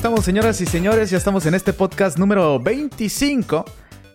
estamos, 0.00 0.24
señoras 0.24 0.58
y 0.62 0.64
señores. 0.64 1.10
Ya 1.10 1.18
estamos 1.18 1.44
en 1.44 1.52
este 1.52 1.74
podcast 1.74 2.18
número 2.18 2.58
25. 2.58 3.66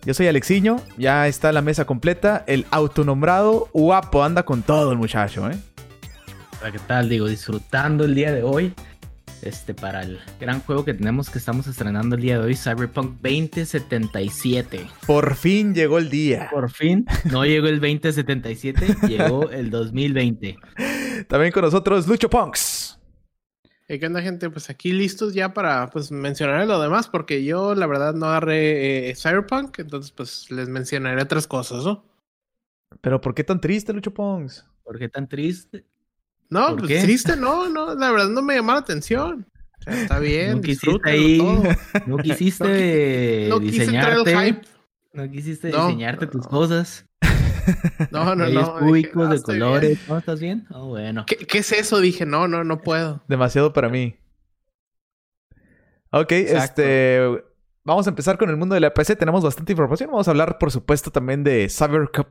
Yo 0.04 0.14
soy 0.14 0.26
Alexiño. 0.26 0.82
Ya 0.98 1.28
está 1.28 1.52
la 1.52 1.62
mesa 1.62 1.84
completa. 1.84 2.42
El 2.48 2.66
autonombrado 2.72 3.68
guapo 3.72 4.24
anda 4.24 4.42
con 4.42 4.62
todo 4.62 4.90
el 4.90 4.98
muchacho, 4.98 5.48
¿eh? 5.48 5.56
¿Qué 6.72 6.80
tal? 6.88 7.08
Digo, 7.08 7.28
disfrutando 7.28 8.04
el 8.04 8.16
día 8.16 8.32
de 8.32 8.42
hoy. 8.42 8.74
Este, 9.42 9.74
para 9.74 10.02
el 10.02 10.18
gran 10.40 10.60
juego 10.60 10.84
que 10.84 10.92
tenemos 10.92 11.30
que 11.30 11.38
estamos 11.38 11.68
estrenando 11.68 12.16
el 12.16 12.22
día 12.22 12.40
de 12.40 12.46
hoy, 12.46 12.56
Cyberpunk 12.56 13.20
2077. 13.22 14.88
Por 15.06 15.36
fin 15.36 15.72
llegó 15.72 15.98
el 15.98 16.10
día. 16.10 16.48
Por 16.50 16.68
fin. 16.68 17.06
No 17.30 17.44
llegó 17.44 17.68
el 17.68 17.78
2077, 17.78 19.06
llegó 19.06 19.50
el 19.50 19.70
2020. 19.70 20.56
También 21.28 21.52
con 21.52 21.62
nosotros, 21.62 22.08
Lucho 22.08 22.28
Punks. 22.28 22.75
¿Qué 23.88 24.04
onda, 24.04 24.20
gente? 24.20 24.50
Pues 24.50 24.68
aquí 24.68 24.90
listos 24.92 25.32
ya 25.32 25.54
para 25.54 25.88
pues, 25.90 26.10
mencionar 26.10 26.66
lo 26.66 26.80
demás, 26.80 27.08
porque 27.08 27.44
yo 27.44 27.74
la 27.76 27.86
verdad 27.86 28.14
no 28.14 28.26
agarré 28.26 29.10
eh, 29.10 29.14
Cyberpunk, 29.14 29.78
entonces 29.78 30.10
pues 30.10 30.50
les 30.50 30.68
mencionaré 30.68 31.22
otras 31.22 31.46
cosas, 31.46 31.84
¿no? 31.84 32.04
Pero 33.00 33.20
¿por 33.20 33.34
qué 33.34 33.44
tan 33.44 33.60
triste, 33.60 33.92
Lucho 33.92 34.12
Pongs? 34.12 34.66
¿Por 34.82 34.98
qué 34.98 35.08
tan 35.08 35.28
triste? 35.28 35.84
No, 36.48 36.76
pues 36.76 37.02
triste, 37.02 37.36
no, 37.36 37.68
no, 37.68 37.94
la 37.94 38.10
verdad 38.10 38.28
no 38.28 38.42
me 38.42 38.56
llamó 38.56 38.72
la 38.72 38.78
atención. 38.78 39.46
está 39.86 40.18
bien, 40.18 40.56
no 40.56 40.60
quisiste 40.62 41.10
ahí, 41.10 41.38
no 42.06 42.16
quisiste 42.18 43.46
no, 43.48 43.60
diseñarte, 43.60 44.62
no 45.12 45.30
quisiste 45.30 45.68
diseñarte 45.68 46.26
tus 46.26 46.46
cosas. 46.48 47.06
No, 48.10 48.34
no, 48.34 48.46
no. 48.48 48.78
cúbicos 48.78 49.30
de 49.30 49.42
colores. 49.42 50.08
¿No 50.08 50.18
estás 50.18 50.40
bien? 50.40 50.66
Oh, 50.70 50.88
bueno. 50.88 51.24
¿Qué, 51.26 51.58
es 51.58 51.72
eso? 51.72 52.00
Dije, 52.00 52.26
no, 52.26 52.48
no, 52.48 52.64
no 52.64 52.80
puedo. 52.80 53.22
Demasiado 53.28 53.72
para 53.72 53.88
mí. 53.88 54.16
Ok, 56.10 56.32
este. 56.32 57.44
Vamos 57.84 58.06
a 58.06 58.10
empezar 58.10 58.36
con 58.36 58.50
el 58.50 58.56
mundo 58.56 58.74
de 58.74 58.80
la 58.80 58.92
PC. 58.92 59.16
Tenemos 59.16 59.44
bastante 59.44 59.72
información. 59.72 60.10
Vamos 60.10 60.26
a 60.26 60.32
hablar, 60.32 60.58
por 60.58 60.72
supuesto, 60.72 61.10
también 61.12 61.44
de 61.44 61.68
Cyberpunk 61.68 62.26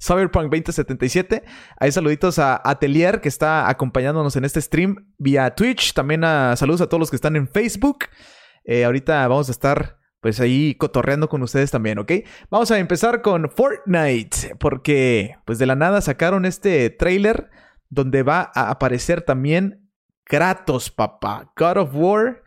2077. 0.00 1.44
Hay 1.78 1.92
saluditos 1.92 2.40
a 2.40 2.60
Atelier 2.64 3.20
que 3.20 3.28
está 3.28 3.68
acompañándonos 3.68 4.34
en 4.34 4.44
este 4.44 4.60
stream 4.60 5.12
vía 5.16 5.54
Twitch. 5.54 5.92
También 5.92 6.24
a 6.24 6.56
saludos 6.56 6.80
a 6.80 6.88
todos 6.88 6.98
los 6.98 7.10
que 7.10 7.16
están 7.16 7.36
en 7.36 7.46
Facebook. 7.46 8.06
Eh, 8.64 8.84
ahorita 8.84 9.28
vamos 9.28 9.48
a 9.48 9.52
estar 9.52 9.98
pues 10.24 10.40
ahí 10.40 10.74
cotorreando 10.76 11.28
con 11.28 11.42
ustedes 11.42 11.70
también, 11.70 11.98
¿ok? 11.98 12.10
Vamos 12.48 12.70
a 12.70 12.78
empezar 12.78 13.20
con 13.20 13.50
Fortnite, 13.50 14.56
porque 14.58 15.36
pues 15.44 15.58
de 15.58 15.66
la 15.66 15.76
nada 15.76 16.00
sacaron 16.00 16.46
este 16.46 16.88
trailer 16.88 17.50
donde 17.90 18.22
va 18.22 18.50
a 18.54 18.70
aparecer 18.70 19.20
también 19.20 19.90
Kratos, 20.24 20.90
papá, 20.90 21.52
God 21.58 21.76
of 21.76 21.90
War 21.92 22.42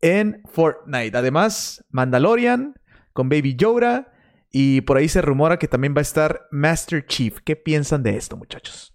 en 0.00 0.40
Fortnite. 0.50 1.18
Además, 1.18 1.84
Mandalorian 1.90 2.80
con 3.12 3.28
Baby 3.28 3.56
Yoda 3.56 4.10
y 4.50 4.80
por 4.80 4.96
ahí 4.96 5.10
se 5.10 5.20
rumora 5.20 5.58
que 5.58 5.68
también 5.68 5.94
va 5.94 5.98
a 5.98 6.08
estar 6.08 6.48
Master 6.50 7.04
Chief. 7.04 7.40
¿Qué 7.44 7.56
piensan 7.56 8.02
de 8.02 8.16
esto, 8.16 8.38
muchachos? 8.38 8.94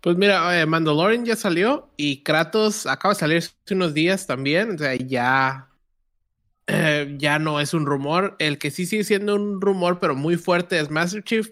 Pues 0.00 0.16
mira, 0.16 0.58
eh, 0.58 0.64
Mandalorian 0.64 1.26
ya 1.26 1.36
salió 1.36 1.92
y 1.98 2.22
Kratos 2.22 2.86
acaba 2.86 3.12
de 3.12 3.20
salir 3.20 3.36
hace 3.36 3.74
unos 3.74 3.92
días 3.92 4.26
también, 4.26 4.76
o 4.76 4.78
sea, 4.78 4.94
ya 4.94 5.68
eh, 6.84 7.14
ya 7.16 7.38
no 7.38 7.60
es 7.60 7.72
un 7.72 7.86
rumor. 7.86 8.36
El 8.38 8.58
que 8.58 8.70
sí 8.70 8.84
sigue 8.84 9.04
siendo 9.04 9.34
un 9.34 9.60
rumor, 9.60 10.00
pero 10.00 10.14
muy 10.14 10.36
fuerte, 10.36 10.78
es 10.78 10.90
Master 10.90 11.24
Chief. 11.24 11.48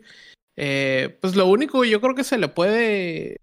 Eh, 0.57 1.17
pues 1.23 1.35
lo 1.35 1.47
único 1.47 1.85
yo 1.85 2.01
creo 2.03 2.15
que 2.15 2.25
se 2.25 2.37
le 2.37 2.49
puede 2.49 3.39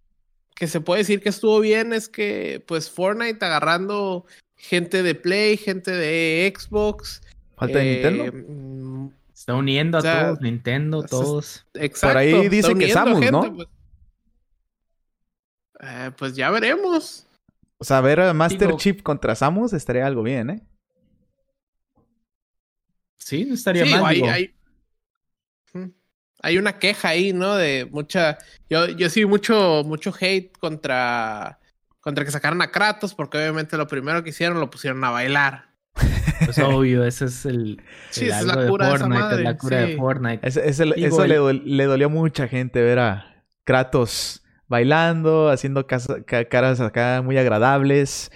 que 0.53 0.67
se 0.67 0.81
puede 0.81 0.99
decir 0.99 1.21
que 1.21 1.29
estuvo 1.29 1.59
bien 1.59 1.91
es 1.91 2.07
que 2.07 2.63
pues 2.67 2.91
Fortnite 2.91 3.43
agarrando 3.43 4.25
gente 4.55 5.02
de 5.02 5.15
Play, 5.15 5.58
gente 5.58 5.89
de 5.89 6.53
Xbox. 6.55 7.23
¿Falta 7.58 7.80
de 7.80 7.86
Nintendo? 7.86 8.25
Eh, 8.25 9.15
Está 9.33 9.55
uniendo 9.55 9.97
a 9.97 10.02
todos, 10.02 10.41
Nintendo, 10.41 11.02
todos. 11.02 11.65
Exacto. 11.73 12.14
Por 12.14 12.17
ahí 12.17 12.49
dicen 12.49 12.77
que 12.77 12.91
Samus, 12.91 13.31
¿no? 13.31 13.55
Pues. 13.55 13.67
pues. 16.17 16.35
ya 16.35 16.52
veremos. 16.52 17.25
O 17.77 17.85
sea, 17.85 18.02
ver 18.02 18.19
a 18.19 18.33
Master 18.33 18.75
Chief 18.75 19.02
contra 19.02 19.33
Samus 19.35 19.71
estaría 19.71 20.05
algo 20.05 20.21
bien, 20.21 20.49
¿eh? 20.49 20.61
Sí, 23.19 23.45
no 23.45 23.53
estaría 23.53 23.85
mal. 23.85 24.15
Hay, 24.30 24.55
hay, 26.41 26.57
una 26.57 26.80
queja 26.80 27.09
ahí, 27.09 27.33
¿no? 27.33 27.55
De 27.55 27.87
mucha. 27.91 28.39
Yo, 28.69 28.87
yo 28.87 29.09
sí, 29.09 29.25
mucho, 29.25 29.83
mucho 29.85 30.13
hate 30.19 30.57
contra. 30.57 31.59
Contra 31.99 32.23
que 32.23 32.31
sacaran 32.31 32.61
a 32.61 32.71
Kratos, 32.71 33.13
porque 33.13 33.37
obviamente 33.37 33.77
lo 33.77 33.87
primero 33.87 34.23
que 34.23 34.29
hicieron 34.29 34.59
lo 34.59 34.69
pusieron 34.69 35.03
a 35.03 35.11
bailar. 35.11 35.69
Pues 36.45 36.58
obvio, 36.59 37.03
ese 37.03 37.25
es 37.25 37.45
el. 37.45 37.81
Sí, 38.09 38.27
es 38.27 38.43
la 38.43 38.67
cura 38.67 38.87
de, 38.87 38.97
Fortnite, 38.97 39.43
la 39.43 39.58
cura 39.58 39.77
de 39.81 39.97
Fortnite. 39.97 40.47
eso 40.47 40.85
le, 41.25 41.85
dolió 41.85 42.08
a 42.08 42.09
mucha 42.09 42.47
gente 42.47 42.81
ver 42.81 42.99
a 42.99 43.43
Kratos 43.65 44.43
bailando, 44.67 45.49
haciendo 45.49 45.85
caras 45.85 46.79
acá 46.79 47.21
muy 47.21 47.37
agradables. 47.37 48.31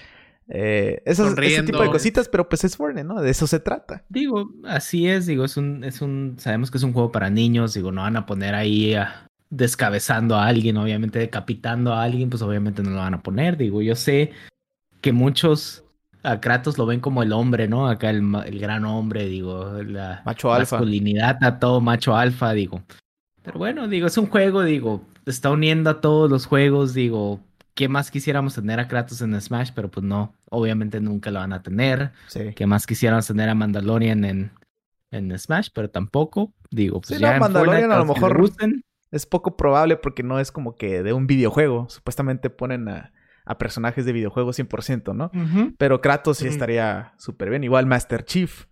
Eh, 0.50 1.02
ese 1.06 1.64
tipo 1.64 1.82
de 1.82 1.90
cositas, 1.90 2.28
pero 2.28 2.50
pues 2.50 2.64
es 2.64 2.76
Fortnite, 2.76 3.08
¿no? 3.08 3.22
De 3.22 3.32
eso 3.32 3.48
se 3.48 3.60
trata. 3.60 4.04
Digo, 4.10 4.52
así 4.66 5.08
es, 5.08 5.26
digo, 5.26 5.46
es 5.46 5.58
un, 5.58 5.84
es 5.84 6.02
un, 6.02 6.36
sabemos 6.38 6.70
que 6.70 6.78
es 6.78 6.84
un 6.84 6.94
juego 6.94 7.12
para 7.12 7.30
niños, 7.30 7.74
digo, 7.74 7.92
no 7.92 8.02
van 8.02 8.18
a 8.18 8.26
poner 8.26 8.54
ahí 8.56 8.96
descabezando 9.50 10.36
a 10.36 10.48
alguien, 10.48 10.78
obviamente 10.78 11.20
decapitando 11.20 11.94
a 11.94 12.04
alguien, 12.04 12.30
pues 12.30 12.42
obviamente 12.42 12.84
no 12.84 12.90
lo 12.90 12.98
van 12.98 13.14
a 13.14 13.24
poner, 13.24 13.58
digo, 13.58 13.82
yo 13.82 13.96
sé 13.96 14.32
que 15.02 15.14
muchos 15.14 15.84
a 16.24 16.40
Kratos 16.40 16.78
lo 16.78 16.86
ven 16.86 17.02
como 17.02 17.22
el 17.22 17.34
hombre, 17.34 17.68
¿no? 17.68 17.88
Acá 17.88 18.10
el, 18.10 18.24
el 18.46 18.60
gran 18.60 18.86
hombre, 18.86 19.26
digo, 19.26 19.82
la 19.84 20.22
macho 20.26 20.50
masculinidad 20.50 21.38
a 21.44 21.60
todo 21.60 21.82
macho 21.82 22.16
alfa, 22.16 22.54
digo. 22.54 22.82
Pero 23.44 23.60
bueno, 23.60 23.88
digo, 23.88 24.08
es 24.08 24.18
un 24.18 24.28
juego, 24.28 24.64
digo, 24.64 25.06
está 25.26 25.52
uniendo 25.52 25.90
a 25.90 26.02
todos 26.02 26.30
los 26.30 26.46
juegos, 26.46 26.94
digo, 26.94 27.42
¿Qué 27.76 27.88
más 27.88 28.12
quisiéramos 28.12 28.56
tener 28.56 28.80
a 28.80 28.88
Kratos 28.88 29.22
en 29.22 29.40
Smash? 29.40 29.72
Pero 29.74 29.90
pues 29.90 30.06
no, 30.06 30.36
obviamente 30.50 31.00
nunca 31.02 31.32
lo 31.32 31.40
van 31.40 31.54
a 31.54 31.64
tener. 31.64 32.12
Sí. 32.28 32.54
¿Qué 32.56 32.68
más 32.68 32.86
quisiéramos 32.86 33.28
tener 33.28 33.50
a 33.50 33.56
Mandalorian 33.56 34.26
en, 34.26 34.52
en 35.12 35.38
Smash? 35.38 35.70
Pero 35.74 35.90
tampoco. 35.90 36.54
Digo, 36.70 37.02
pues 37.02 37.20
ya 37.20 37.40
Mandalorian 37.40 37.92
a 37.92 37.98
lo 37.98 38.06
mejor 38.06 38.40
es 39.12 39.28
poco 39.28 39.56
probable 39.56 39.96
porque 39.96 40.24
no 40.24 40.40
es 40.40 40.52
como 40.52 40.76
que 40.76 41.04
de 41.04 41.14
un 41.14 41.28
videojuego. 41.28 41.88
Supuestamente 41.90 42.50
ponen 42.50 42.90
a, 42.90 43.12
personajes 43.60 44.06
de 44.06 44.14
videojuegos 44.14 44.58
100%, 44.58 45.14
¿no? 45.16 45.32
Pero 45.78 46.02
Kratos 46.02 46.38
sí 46.40 46.48
estaría 46.48 47.14
súper 47.18 47.50
bien. 47.50 47.64
Igual 47.64 47.86
Master 47.86 48.24
Chief. 48.26 48.66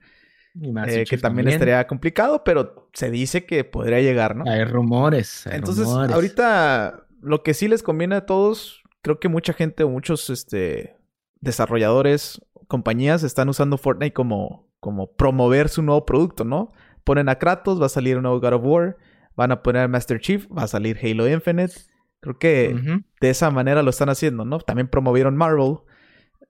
Eh, 0.87 1.05
que 1.09 1.17
también, 1.17 1.47
estaría 1.47 1.87
complicado, 1.87 2.43
pero 2.43 2.89
se 2.93 3.09
dice 3.09 3.45
que 3.45 3.63
podría 3.63 4.01
llegar, 4.01 4.35
¿no? 4.35 4.43
Hay 4.49 4.65
rumores. 4.65 5.47
Entonces, 5.47 5.87
ahorita 5.87 7.05
lo 7.21 7.43
que 7.43 7.53
sí 7.53 7.67
les 7.67 7.83
conviene 7.83 8.15
a 8.15 8.25
todos 8.25 8.80
creo 9.01 9.19
que 9.19 9.29
mucha 9.29 9.53
gente 9.53 9.83
o 9.83 9.89
muchos 9.89 10.29
este, 10.29 10.95
desarrolladores, 11.39 12.41
compañías 12.67 13.23
están 13.23 13.49
usando 13.49 13.77
Fortnite 13.77 14.13
como, 14.13 14.69
como 14.79 15.11
promover 15.13 15.69
su 15.69 15.81
nuevo 15.81 16.05
producto, 16.05 16.45
¿no? 16.45 16.71
Ponen 17.03 17.29
a 17.29 17.35
Kratos, 17.35 17.81
va 17.81 17.87
a 17.87 17.89
salir 17.89 18.17
un 18.17 18.23
nuevo 18.23 18.39
God 18.39 18.53
of 18.53 18.61
War, 18.63 18.97
van 19.35 19.51
a 19.51 19.63
poner 19.63 19.83
a 19.83 19.87
Master 19.87 20.19
Chief, 20.19 20.47
va 20.55 20.63
a 20.63 20.67
salir 20.67 20.99
Halo 21.01 21.27
Infinite. 21.27 21.73
Creo 22.19 22.37
que 22.37 23.01
de 23.19 23.29
esa 23.29 23.49
manera 23.49 23.81
lo 23.81 23.89
están 23.89 24.09
haciendo, 24.09 24.45
¿no? 24.45 24.59
También 24.59 24.87
promovieron 24.87 25.35
Marvel. 25.35 25.77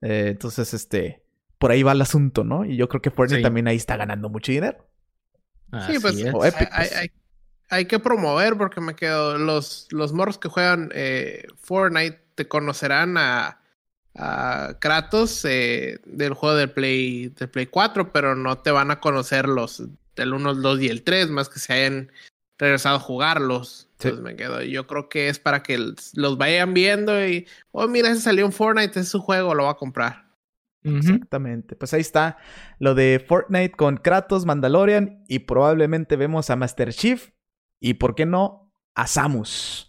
Eh, 0.02 0.26
entonces, 0.28 0.74
este, 0.74 1.22
por 1.58 1.70
ahí 1.70 1.82
va 1.82 1.92
el 1.92 2.02
asunto, 2.02 2.44
¿no? 2.44 2.66
Y 2.66 2.76
yo 2.76 2.88
creo 2.88 3.00
que 3.00 3.10
Fortnite 3.10 3.42
también 3.42 3.66
ahí 3.68 3.76
está 3.76 3.96
ganando 3.96 4.28
mucho 4.28 4.52
dinero. 4.52 4.86
sí, 5.86 5.98
pues, 5.98 6.22
o 6.34 6.44
Epic, 6.44 6.68
pues 6.76 7.10
hay 7.70 7.86
que 7.86 7.98
promover 7.98 8.58
porque 8.58 8.82
me 8.82 8.94
quedo. 8.94 9.38
Los, 9.38 9.88
los 9.90 10.12
morros 10.12 10.36
que 10.36 10.50
juegan 10.50 10.90
eh, 10.94 11.46
Fortnite 11.56 12.21
te 12.34 12.48
conocerán 12.48 13.16
a, 13.16 13.60
a 14.14 14.76
Kratos 14.80 15.44
eh, 15.44 16.00
del 16.04 16.34
juego 16.34 16.56
del 16.56 16.70
Play, 16.70 17.28
del 17.28 17.48
Play 17.48 17.66
4, 17.66 18.12
pero 18.12 18.34
no 18.34 18.58
te 18.58 18.70
van 18.70 18.90
a 18.90 19.00
conocer 19.00 19.48
los 19.48 19.82
del 20.16 20.34
1, 20.34 20.50
el 20.50 20.62
2 20.62 20.80
y 20.82 20.88
el 20.88 21.02
3, 21.02 21.30
más 21.30 21.48
que 21.48 21.58
se 21.58 21.72
hayan 21.72 22.12
regresado 22.58 22.96
a 22.96 23.00
jugarlos. 23.00 23.88
Entonces 23.92 24.20
me 24.20 24.36
quedo. 24.36 24.62
Yo 24.62 24.86
creo 24.86 25.08
que 25.08 25.28
es 25.28 25.38
para 25.38 25.62
que 25.62 25.78
los 26.14 26.38
vayan 26.38 26.74
viendo 26.74 27.26
y, 27.26 27.46
oh, 27.70 27.88
mira, 27.88 28.10
ese 28.10 28.20
salió 28.20 28.44
en 28.44 28.52
Fortnite, 28.52 29.00
es 29.00 29.08
su 29.08 29.20
juego, 29.20 29.54
lo 29.54 29.64
va 29.64 29.72
a 29.72 29.76
comprar. 29.76 30.32
Exactamente. 30.84 31.76
Pues 31.76 31.94
ahí 31.94 32.00
está 32.00 32.38
lo 32.78 32.94
de 32.94 33.24
Fortnite 33.26 33.76
con 33.76 33.96
Kratos, 33.98 34.46
Mandalorian 34.46 35.24
y 35.28 35.40
probablemente 35.40 36.16
vemos 36.16 36.50
a 36.50 36.56
Master 36.56 36.92
Chief 36.92 37.30
y, 37.80 37.94
¿por 37.94 38.14
qué 38.14 38.26
no? 38.26 38.72
A 38.94 39.06
Samus. 39.06 39.88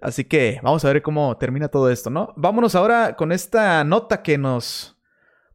Así 0.00 0.24
que 0.24 0.60
vamos 0.62 0.84
a 0.84 0.92
ver 0.92 1.02
cómo 1.02 1.36
termina 1.38 1.68
todo 1.68 1.90
esto, 1.90 2.10
¿no? 2.10 2.32
Vámonos 2.36 2.74
ahora 2.74 3.16
con 3.16 3.32
esta 3.32 3.82
nota 3.84 4.22
que 4.22 4.38
nos... 4.38 4.96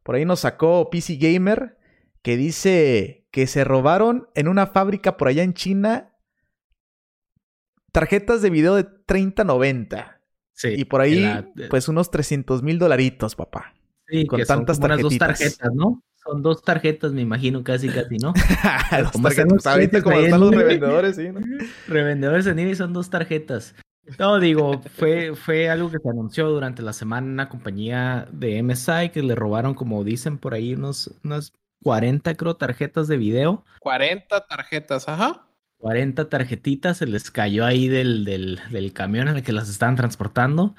Por 0.02 0.16
ahí 0.16 0.24
nos 0.24 0.40
sacó 0.40 0.90
PC 0.90 1.16
Gamer, 1.16 1.78
que 2.22 2.36
dice 2.36 3.28
que 3.30 3.46
se 3.46 3.62
robaron 3.62 4.28
en 4.34 4.48
una 4.48 4.66
fábrica 4.66 5.16
por 5.16 5.28
allá 5.28 5.44
en 5.44 5.54
China 5.54 6.12
tarjetas 7.92 8.42
de 8.42 8.50
video 8.50 8.74
de 8.74 8.84
3090. 8.84 10.20
Sí. 10.54 10.68
Y 10.76 10.84
por 10.86 11.00
ahí, 11.00 11.24
pues 11.70 11.88
unos 11.88 12.10
300 12.10 12.62
mil 12.62 12.78
dolaritos, 12.78 13.36
papá. 13.36 13.74
Sí, 14.08 14.26
con 14.26 14.42
tantas 14.42 14.78
son 14.78 15.00
dos 15.00 15.18
tarjetas, 15.18 15.70
¿no? 15.74 16.02
Son 16.16 16.42
dos 16.42 16.62
tarjetas, 16.62 17.12
me 17.12 17.20
imagino, 17.20 17.64
casi, 17.64 17.88
casi, 17.88 18.16
¿no? 18.16 18.32
como 19.12 19.28
tarjetas, 19.28 19.66
ahorita 19.66 20.02
como 20.02 20.16
están 20.20 20.40
los 20.40 20.54
revendedores, 20.54 21.16
sí, 21.16 21.28
¿no? 21.28 21.40
Revendedores 21.88 22.46
en 22.46 22.58
eBay 22.58 22.74
son 22.74 22.92
dos 22.92 23.10
tarjetas. 23.10 23.74
No, 24.18 24.40
digo, 24.40 24.82
fue, 24.96 25.34
fue 25.36 25.68
algo 25.68 25.90
que 25.90 25.98
se 25.98 26.08
anunció 26.08 26.48
durante 26.50 26.82
la 26.82 26.92
semana 26.92 27.26
en 27.26 27.32
una 27.34 27.48
compañía 27.48 28.26
de 28.32 28.62
MSI 28.62 29.10
que 29.12 29.22
le 29.22 29.34
robaron, 29.34 29.74
como 29.74 30.02
dicen 30.02 30.38
por 30.38 30.54
ahí, 30.54 30.74
unos, 30.74 31.14
unas 31.22 31.52
40, 31.82 32.34
creo, 32.34 32.56
tarjetas 32.56 33.08
de 33.08 33.16
video. 33.16 33.64
40 33.80 34.46
tarjetas, 34.46 35.08
ajá. 35.08 35.46
40 35.78 36.28
tarjetitas, 36.28 36.98
se 36.98 37.06
les 37.06 37.30
cayó 37.30 37.64
ahí 37.64 37.88
del, 37.88 38.24
del, 38.24 38.60
del 38.70 38.92
camión 38.92 39.28
en 39.28 39.36
el 39.36 39.42
que 39.42 39.52
las 39.52 39.68
estaban 39.68 39.96
transportando. 39.96 40.74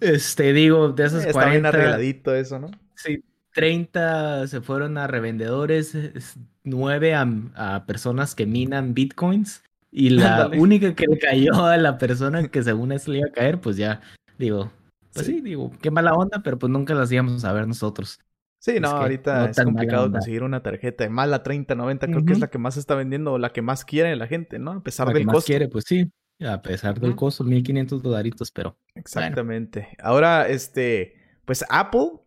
Este, 0.00 0.52
digo, 0.52 0.90
de 0.90 1.04
esas 1.04 1.20
Está 1.24 1.32
40. 1.32 1.50
bien 1.50 1.66
arregladito 1.66 2.34
eso, 2.34 2.58
¿no? 2.58 2.70
Sí, 2.94 3.22
30 3.54 4.46
se 4.46 4.60
fueron 4.60 4.98
a 4.98 5.06
revendedores, 5.06 5.96
9 6.64 7.14
a, 7.14 7.28
a 7.54 7.86
personas 7.86 8.34
que 8.34 8.46
minan 8.46 8.94
bitcoins. 8.94 9.62
Y 9.92 10.10
la 10.10 10.48
única 10.56 10.94
que 10.94 11.06
le 11.06 11.18
cayó 11.18 11.64
a 11.64 11.76
la 11.76 11.98
persona 11.98 12.46
que 12.48 12.62
según 12.62 12.92
eso 12.92 13.10
le 13.10 13.18
iba 13.18 13.28
a 13.28 13.32
caer, 13.32 13.60
pues 13.60 13.76
ya, 13.76 14.00
digo, 14.38 14.70
pues 15.12 15.26
sí, 15.26 15.40
digo, 15.40 15.72
qué 15.82 15.90
mala 15.90 16.14
onda, 16.14 16.42
pero 16.42 16.58
pues 16.58 16.70
nunca 16.70 16.94
las 16.94 17.10
íbamos 17.10 17.44
a 17.44 17.52
ver 17.52 17.66
nosotros. 17.66 18.20
Sí, 18.60 18.78
no, 18.78 18.88
ahorita 18.88 19.50
es 19.50 19.56
complicado 19.56 20.12
conseguir 20.12 20.42
una 20.42 20.62
tarjeta 20.62 21.04
de 21.04 21.10
mala 21.10 21.42
30, 21.42 21.74
90, 21.74 22.06
creo 22.06 22.24
que 22.24 22.32
es 22.34 22.40
la 22.40 22.50
que 22.50 22.58
más 22.58 22.76
está 22.76 22.94
vendiendo 22.94 23.32
o 23.32 23.38
la 23.38 23.52
que 23.52 23.62
más 23.62 23.84
quiere 23.86 24.14
la 24.16 24.26
gente, 24.26 24.58
¿no? 24.58 24.72
A 24.72 24.82
pesar 24.82 25.08
del 25.08 25.18
que 25.18 25.24
Más 25.24 25.44
quiere, 25.44 25.66
pues 25.66 25.84
sí, 25.86 26.12
a 26.40 26.60
pesar 26.60 27.00
del 27.00 27.16
costo, 27.16 27.42
1500 27.42 28.02
dolaritos, 28.02 28.50
pero. 28.50 28.76
Exactamente. 28.94 29.88
Ahora, 29.98 30.46
este, 30.46 31.14
pues 31.46 31.64
Apple, 31.70 32.20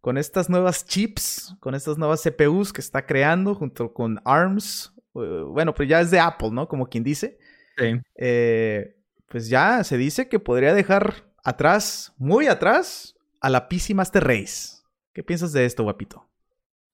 con 0.00 0.16
estas 0.16 0.48
nuevas 0.48 0.86
chips, 0.86 1.54
con 1.60 1.74
estas 1.74 1.98
nuevas 1.98 2.22
CPUs 2.22 2.72
que 2.72 2.80
está 2.80 3.04
creando 3.04 3.54
junto 3.54 3.92
con 3.92 4.20
ARMS, 4.24 4.93
bueno, 5.14 5.74
pues 5.74 5.88
ya 5.88 6.00
es 6.00 6.10
de 6.10 6.20
Apple, 6.20 6.50
¿no? 6.50 6.68
Como 6.68 6.86
quien 6.86 7.04
dice. 7.04 7.38
Sí. 7.78 8.00
Eh, 8.16 8.96
pues 9.28 9.48
ya 9.48 9.82
se 9.84 9.96
dice 9.96 10.28
que 10.28 10.38
podría 10.38 10.74
dejar 10.74 11.24
atrás, 11.42 12.12
muy 12.18 12.46
atrás, 12.46 13.14
a 13.40 13.50
la 13.50 13.68
PC 13.68 13.94
Master 13.94 14.24
Race. 14.24 14.78
¿Qué 15.12 15.22
piensas 15.22 15.52
de 15.52 15.64
esto, 15.64 15.84
guapito? 15.84 16.28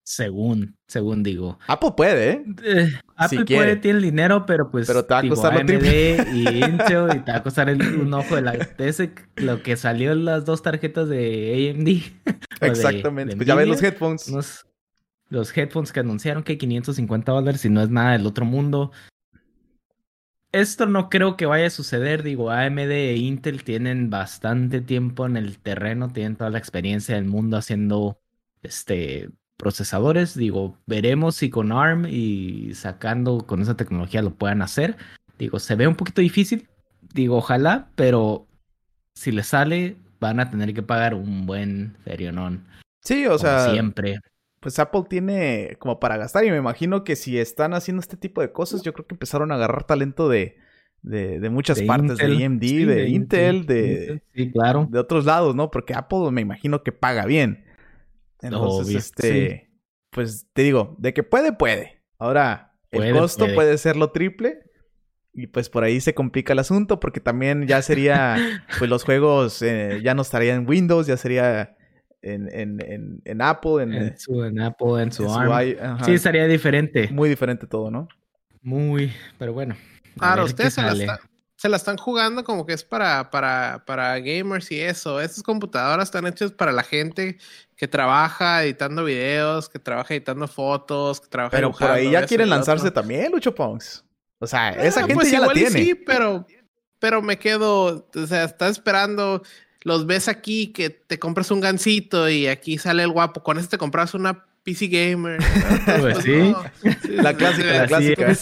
Según, 0.02 0.76
según 0.86 1.22
digo. 1.22 1.58
Apple 1.68 1.92
puede, 1.96 2.30
¿eh? 2.30 2.44
eh 2.64 2.88
Apple 3.16 3.44
puede, 3.44 3.76
tiene 3.76 3.98
el 3.98 4.04
dinero, 4.04 4.44
pero 4.44 4.70
pues. 4.70 4.86
Pero 4.86 5.04
te 5.04 5.14
va 5.14 5.20
a 5.20 5.28
costar 5.28 5.60
AMD 5.60 5.70
y 6.34 6.64
Intel 6.64 7.16
y 7.16 7.20
te 7.20 7.30
va 7.30 7.38
a 7.38 7.42
costar 7.42 7.70
un 7.70 8.12
ojo 8.12 8.34
de 8.34 8.42
la. 8.42 8.52
ese, 8.78 9.12
lo 9.36 9.62
que 9.62 9.76
salió 9.76 10.12
en 10.12 10.24
las 10.24 10.44
dos 10.44 10.62
tarjetas 10.62 11.08
de 11.08 11.74
AMD. 11.76 12.34
Exactamente. 12.62 13.36
pues 13.36 13.46
ya 13.46 13.54
ves 13.54 13.68
los 13.68 13.82
headphones 13.82 14.64
los 15.30 15.56
headphones 15.56 15.92
que 15.92 16.00
anunciaron 16.00 16.42
que 16.42 16.58
550 16.58 17.32
dólares 17.32 17.64
y 17.64 17.70
no 17.70 17.80
es 17.80 17.88
nada 17.88 18.12
del 18.12 18.26
otro 18.26 18.44
mundo. 18.44 18.92
Esto 20.52 20.86
no 20.86 21.08
creo 21.08 21.36
que 21.36 21.46
vaya 21.46 21.68
a 21.68 21.70
suceder, 21.70 22.24
digo, 22.24 22.50
AMD 22.50 22.90
e 22.90 23.16
Intel 23.16 23.62
tienen 23.62 24.10
bastante 24.10 24.80
tiempo 24.80 25.24
en 25.24 25.36
el 25.36 25.58
terreno, 25.58 26.08
tienen 26.08 26.34
toda 26.34 26.50
la 26.50 26.58
experiencia 26.58 27.14
del 27.14 27.24
mundo 27.24 27.56
haciendo 27.56 28.18
este 28.62 29.30
procesadores, 29.56 30.34
digo, 30.34 30.78
veremos 30.86 31.36
si 31.36 31.50
con 31.50 31.70
ARM 31.70 32.06
y 32.06 32.74
sacando 32.74 33.46
con 33.46 33.60
esa 33.60 33.76
tecnología 33.76 34.22
lo 34.22 34.34
puedan 34.34 34.62
hacer. 34.62 34.96
Digo, 35.38 35.58
se 35.58 35.74
ve 35.74 35.86
un 35.86 35.96
poquito 35.96 36.22
difícil, 36.22 36.66
digo, 37.12 37.36
ojalá, 37.36 37.90
pero 37.94 38.48
si 39.14 39.30
les 39.30 39.48
sale 39.48 39.96
van 40.18 40.40
a 40.40 40.50
tener 40.50 40.72
que 40.74 40.82
pagar 40.82 41.14
un 41.14 41.46
buen 41.46 41.96
ferionón. 42.04 42.66
Sí, 43.02 43.26
o 43.26 43.38
sea, 43.38 43.70
siempre 43.70 44.18
pues 44.60 44.78
Apple 44.78 45.04
tiene 45.08 45.76
como 45.78 45.98
para 45.98 46.18
gastar 46.18 46.44
y 46.44 46.50
me 46.50 46.58
imagino 46.58 47.02
que 47.02 47.16
si 47.16 47.38
están 47.38 47.72
haciendo 47.74 48.00
este 48.00 48.16
tipo 48.16 48.42
de 48.42 48.52
cosas, 48.52 48.82
yo 48.82 48.92
creo 48.92 49.06
que 49.06 49.14
empezaron 49.14 49.50
a 49.50 49.54
agarrar 49.54 49.84
talento 49.84 50.28
de, 50.28 50.58
de, 51.02 51.50
muchas 51.50 51.80
partes, 51.82 52.18
de 52.18 52.44
AMD, 52.44 52.60
de, 52.60 53.08
Intel, 53.08 53.66
de, 53.66 54.22
sí, 54.34 54.52
claro. 54.52 54.86
de 54.90 54.98
otros 54.98 55.24
lados, 55.24 55.54
¿no? 55.54 55.70
Porque 55.70 55.94
Apple 55.94 56.30
me 56.30 56.42
imagino 56.42 56.82
que 56.82 56.92
paga 56.92 57.24
bien. 57.24 57.64
Entonces, 58.42 58.94
este, 58.94 59.70
pues 60.10 60.46
te 60.52 60.62
digo, 60.62 60.94
de 60.98 61.14
que 61.14 61.22
puede, 61.22 61.52
puede. 61.52 62.02
Ahora, 62.18 62.74
el 62.90 63.12
costo 63.14 63.46
puede. 63.54 63.78
ser 63.78 63.96
lo 63.96 64.10
triple. 64.10 64.64
Y 65.32 65.46
pues 65.46 65.70
por 65.70 65.84
ahí 65.84 66.00
se 66.00 66.12
complica 66.12 66.52
el 66.54 66.58
asunto 66.58 66.98
porque 66.98 67.20
también 67.20 67.68
ya 67.68 67.82
sería, 67.82 68.36
pues 68.78 68.90
los 68.90 69.04
juegos 69.04 69.62
eh, 69.62 70.00
ya 70.02 70.12
no 70.12 70.22
estarían 70.22 70.62
en 70.62 70.68
Windows, 70.68 71.06
ya 71.06 71.16
sería 71.16 71.76
en, 72.22 72.48
en, 72.52 73.22
en, 73.24 73.42
Apple. 73.42 73.82
En, 73.82 73.92
en, 73.92 74.18
su, 74.18 74.44
en 74.44 74.60
Apple, 74.60 75.02
en 75.02 75.12
su, 75.12 75.32
ARM. 75.32 76.04
sí, 76.04 76.12
estaría 76.12 76.46
diferente. 76.46 77.08
Muy 77.10 77.28
diferente 77.28 77.66
todo, 77.66 77.90
¿no? 77.90 78.08
Muy, 78.62 79.12
pero 79.38 79.52
bueno. 79.52 79.76
Claro, 80.18 80.44
ustedes 80.44 80.74
se 80.74 80.82
la, 80.82 81.20
se 81.56 81.68
la, 81.68 81.76
están 81.76 81.96
jugando 81.96 82.44
como 82.44 82.66
que 82.66 82.74
es 82.74 82.84
para, 82.84 83.30
para, 83.30 83.84
para 83.86 84.18
gamers 84.18 84.70
y 84.70 84.80
eso. 84.80 85.20
Estas 85.20 85.42
computadoras 85.42 86.08
están 86.08 86.26
hechas 86.26 86.52
para 86.52 86.72
la 86.72 86.82
gente 86.82 87.38
que 87.76 87.88
trabaja 87.88 88.62
editando 88.62 89.04
videos, 89.04 89.68
que 89.68 89.78
trabaja 89.78 90.14
editando 90.14 90.46
fotos, 90.46 91.20
que 91.20 91.28
trabaja 91.28 91.56
Pero 91.56 91.72
por 91.72 91.90
ahí 91.90 92.10
ya 92.10 92.26
quieren 92.26 92.50
lanzarse 92.50 92.90
también, 92.90 93.32
Lucho 93.32 93.54
Pongs. 93.54 94.04
O 94.38 94.46
sea, 94.46 94.68
ah, 94.68 94.70
esa 94.84 95.00
gente 95.00 95.14
pues 95.14 95.30
ya 95.30 95.40
la 95.40 95.52
tiene. 95.52 95.70
Sí, 95.70 95.94
pero, 95.94 96.46
pero 96.98 97.22
me 97.22 97.38
quedo, 97.38 98.08
o 98.14 98.26
sea, 98.26 98.44
está 98.44 98.68
esperando 98.68 99.42
los 99.82 100.06
ves 100.06 100.28
aquí 100.28 100.68
que 100.68 100.90
te 100.90 101.18
compras 101.18 101.50
un 101.50 101.60
gancito 101.60 102.28
y 102.28 102.46
aquí 102.46 102.78
sale 102.78 103.02
el 103.02 103.10
guapo. 103.10 103.42
Con 103.42 103.58
este 103.58 103.72
te 103.72 103.78
compras 103.78 104.14
una 104.14 104.44
PC 104.62 104.88
Gamer. 104.88 105.40
Pues 106.00 106.18
sí. 106.18 106.54
La 107.08 107.34
clásica, 107.34 107.72
la 107.72 107.86
clásica. 107.86 108.36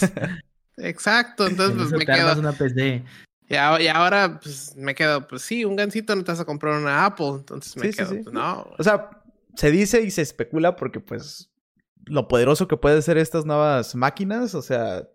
Exacto, 0.77 1.47
entonces 1.47 1.77
pues 1.77 1.91
me 1.91 2.05
quedo. 2.05 2.39
Una 2.39 2.53
PC. 2.53 3.03
Y, 3.49 3.55
ahora, 3.55 4.39
pues 4.41 4.75
me 4.75 4.93
quedo, 4.93 5.27
pues 5.27 5.41
sí, 5.41 5.65
un 5.65 5.75
gancito 5.75 6.15
no 6.15 6.23
te 6.23 6.31
vas 6.31 6.39
a 6.39 6.45
comprar 6.45 6.79
una 6.79 7.05
Apple, 7.05 7.31
entonces 7.39 7.75
me 7.77 7.89
quedo, 7.89 8.09
pues, 8.09 8.31
no. 8.31 8.69
O 8.77 8.83
sea, 8.83 9.09
se 9.55 9.71
dice 9.71 10.01
y 10.01 10.11
se 10.11 10.21
especula 10.21 10.75
porque 10.75 10.99
pues 10.99 11.49
lo 12.05 12.27
poderoso 12.27 12.67
que 12.67 12.77
puede 12.77 13.01
ser 13.01 13.17
estas 13.17 13.45
nuevas 13.45 13.95
máquinas, 13.95 14.53
o 14.53 14.61
sea, 14.61 15.07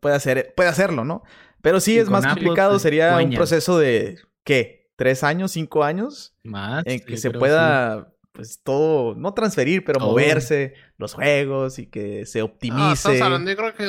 puede 0.00 0.16
hacer, 0.16 0.54
puede 0.56 0.68
hacerlo, 0.68 1.04
¿no? 1.04 1.22
Pero 1.62 1.78
sí 1.78 1.96
es 1.98 2.08
más 2.08 2.26
complicado, 2.26 2.72
pues, 2.72 2.82
sería 2.82 3.16
un 3.16 3.30
proceso 3.30 3.78
de 3.78 4.18
¿qué? 4.42 4.85
Tres 4.96 5.22
años, 5.22 5.52
cinco 5.52 5.84
años. 5.84 6.34
Más. 6.42 6.84
En 6.86 7.00
que 7.00 7.16
se 7.16 7.30
pueda, 7.30 8.12
pues 8.32 8.60
todo, 8.62 9.14
no 9.14 9.32
transferir, 9.34 9.84
pero 9.84 10.00
moverse 10.00 10.74
los 10.98 11.14
juegos 11.14 11.78
y 11.78 11.86
que 11.86 12.26
se 12.26 12.42
optimice. 12.42 13.18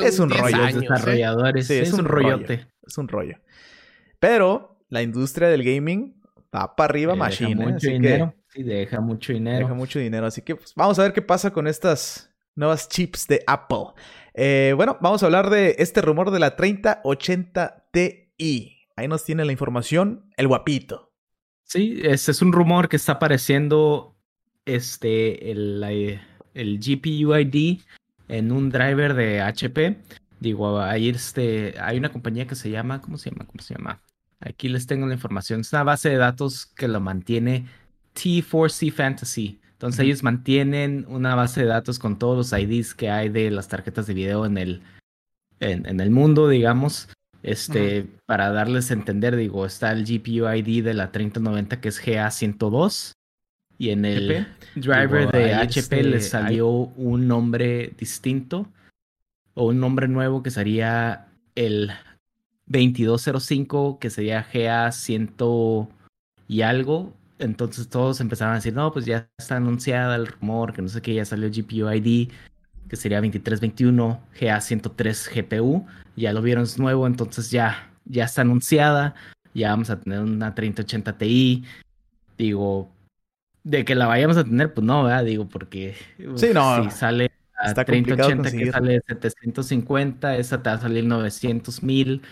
es 0.02 0.18
un 0.18 0.30
rollo. 0.30 0.56
Años, 0.56 0.80
desarrolladores. 0.82 1.70
es, 1.70 1.92
un, 1.92 2.04
rollote. 2.04 2.66
es 2.86 2.98
un 2.98 3.08
rollo. 3.08 3.36
Pero 4.20 4.80
la 4.88 5.02
industria 5.02 5.48
del 5.48 5.64
gaming 5.64 6.20
va 6.54 6.74
para 6.76 6.90
arriba, 6.90 7.14
machine. 7.14 7.54
Deja 7.54 7.70
mucho 7.70 7.88
dinero. 7.88 8.34
Sí, 8.48 8.62
deja 8.62 9.00
mucho 9.00 9.32
dinero. 9.32 9.58
Deja 9.58 9.74
mucho 9.74 9.98
dinero. 9.98 10.26
Así 10.26 10.42
que 10.42 10.56
pues, 10.56 10.74
vamos 10.74 10.98
a 10.98 11.02
ver 11.02 11.12
qué 11.12 11.22
pasa 11.22 11.50
con 11.50 11.66
estas 11.66 12.30
nuevas 12.54 12.88
chips 12.88 13.26
de 13.26 13.42
Apple. 13.46 13.92
Eh, 14.34 14.72
bueno, 14.76 14.96
vamos 15.00 15.22
a 15.22 15.26
hablar 15.26 15.50
de 15.50 15.76
este 15.78 16.00
rumor 16.00 16.30
de 16.30 16.38
la 16.38 16.56
3080 16.56 17.88
Ti. 17.90 18.77
Ahí 18.98 19.06
nos 19.06 19.24
tiene 19.24 19.44
la 19.44 19.52
información 19.52 20.24
el 20.36 20.48
guapito. 20.48 21.12
Sí, 21.62 22.00
este 22.02 22.32
es 22.32 22.42
un 22.42 22.52
rumor 22.52 22.88
que 22.88 22.96
está 22.96 23.12
apareciendo 23.12 24.16
este, 24.64 25.52
el, 25.52 26.20
el 26.54 26.80
GPU 26.80 27.32
ID 27.36 27.78
en 28.26 28.50
un 28.50 28.70
driver 28.70 29.14
de 29.14 29.40
HP. 29.40 29.98
Digo, 30.40 30.80
ahí 30.80 31.10
este, 31.10 31.76
hay 31.80 31.96
una 31.96 32.10
compañía 32.10 32.48
que 32.48 32.56
se 32.56 32.70
llama, 32.70 33.00
¿cómo 33.00 33.18
se 33.18 33.30
llama? 33.30 33.46
¿Cómo 33.46 33.62
se 33.62 33.74
llama? 33.74 34.02
Aquí 34.40 34.68
les 34.68 34.88
tengo 34.88 35.06
la 35.06 35.14
información. 35.14 35.60
Es 35.60 35.72
una 35.72 35.84
base 35.84 36.08
de 36.10 36.16
datos 36.16 36.66
que 36.66 36.88
lo 36.88 36.98
mantiene 36.98 37.66
T4C 38.16 38.90
Fantasy. 38.90 39.60
Entonces 39.74 40.00
ellos 40.00 40.24
mantienen 40.24 41.06
una 41.08 41.36
base 41.36 41.60
de 41.60 41.68
datos 41.68 42.00
con 42.00 42.18
todos 42.18 42.36
los 42.36 42.60
IDs 42.60 42.96
que 42.96 43.10
hay 43.10 43.28
de 43.28 43.52
las 43.52 43.68
tarjetas 43.68 44.08
de 44.08 44.14
video 44.14 44.44
en 44.44 44.58
el, 44.58 44.82
en 45.60 46.00
el 46.00 46.10
mundo, 46.10 46.48
digamos. 46.48 47.08
Este, 47.42 48.06
para 48.26 48.50
darles 48.50 48.90
a 48.90 48.94
entender, 48.94 49.36
digo, 49.36 49.64
está 49.64 49.92
el 49.92 50.04
GPU 50.04 50.48
ID 50.48 50.84
de 50.84 50.94
la 50.94 51.12
3090 51.12 51.80
que 51.80 51.88
es 51.88 52.04
GA102 52.04 53.12
y 53.78 53.90
en 53.90 54.04
el 54.04 54.48
driver 54.74 55.30
de 55.30 55.54
HP 55.54 56.02
le 56.02 56.16
este, 56.16 56.30
salió 56.30 56.68
un 56.68 57.28
nombre 57.28 57.92
distinto 57.96 58.66
o 59.54 59.68
un 59.68 59.78
nombre 59.78 60.08
nuevo 60.08 60.42
que 60.42 60.50
sería 60.50 61.28
el 61.54 61.92
2205 62.66 64.00
que 64.00 64.10
sería 64.10 64.44
GA100 64.52 65.88
y 66.48 66.62
algo. 66.62 67.14
Entonces 67.38 67.88
todos 67.88 68.20
empezaron 68.20 68.54
a 68.54 68.56
decir, 68.56 68.74
no, 68.74 68.92
pues 68.92 69.06
ya 69.06 69.28
está 69.38 69.56
anunciada 69.56 70.16
el 70.16 70.26
rumor, 70.26 70.72
que 70.72 70.82
no 70.82 70.88
sé 70.88 71.00
qué, 71.00 71.14
ya 71.14 71.24
salió 71.24 71.48
GPU 71.48 71.88
ID 71.88 72.30
que 72.88 72.96
sería 72.96 73.18
2321 73.18 74.20
GA103 74.38 75.34
GPU. 75.34 75.86
Ya 76.16 76.32
lo 76.32 76.42
vieron 76.42 76.64
es 76.64 76.78
nuevo, 76.78 77.06
entonces 77.06 77.50
ya, 77.50 77.90
ya 78.04 78.24
está 78.24 78.42
anunciada. 78.42 79.14
Ya 79.54 79.70
vamos 79.70 79.90
a 79.90 80.00
tener 80.00 80.20
una 80.20 80.54
3080 80.54 81.18
Ti. 81.18 81.64
Digo, 82.36 82.90
de 83.64 83.84
que 83.84 83.94
la 83.94 84.06
vayamos 84.06 84.36
a 84.36 84.44
tener, 84.44 84.72
pues 84.72 84.86
no, 84.86 85.04
¿verdad? 85.04 85.24
Digo, 85.24 85.48
porque 85.48 85.94
sí, 86.36 86.48
no, 86.54 86.84
si 86.84 86.90
sale 86.90 87.30
a 87.58 87.74
3080 87.74 88.50
que 88.50 88.70
sale 88.70 89.02
750, 89.06 90.36
esa 90.36 90.62
te 90.62 90.70
va 90.70 90.76
a 90.76 90.80
salir 90.80 91.04
900 91.04 91.82
mil. 91.82 92.22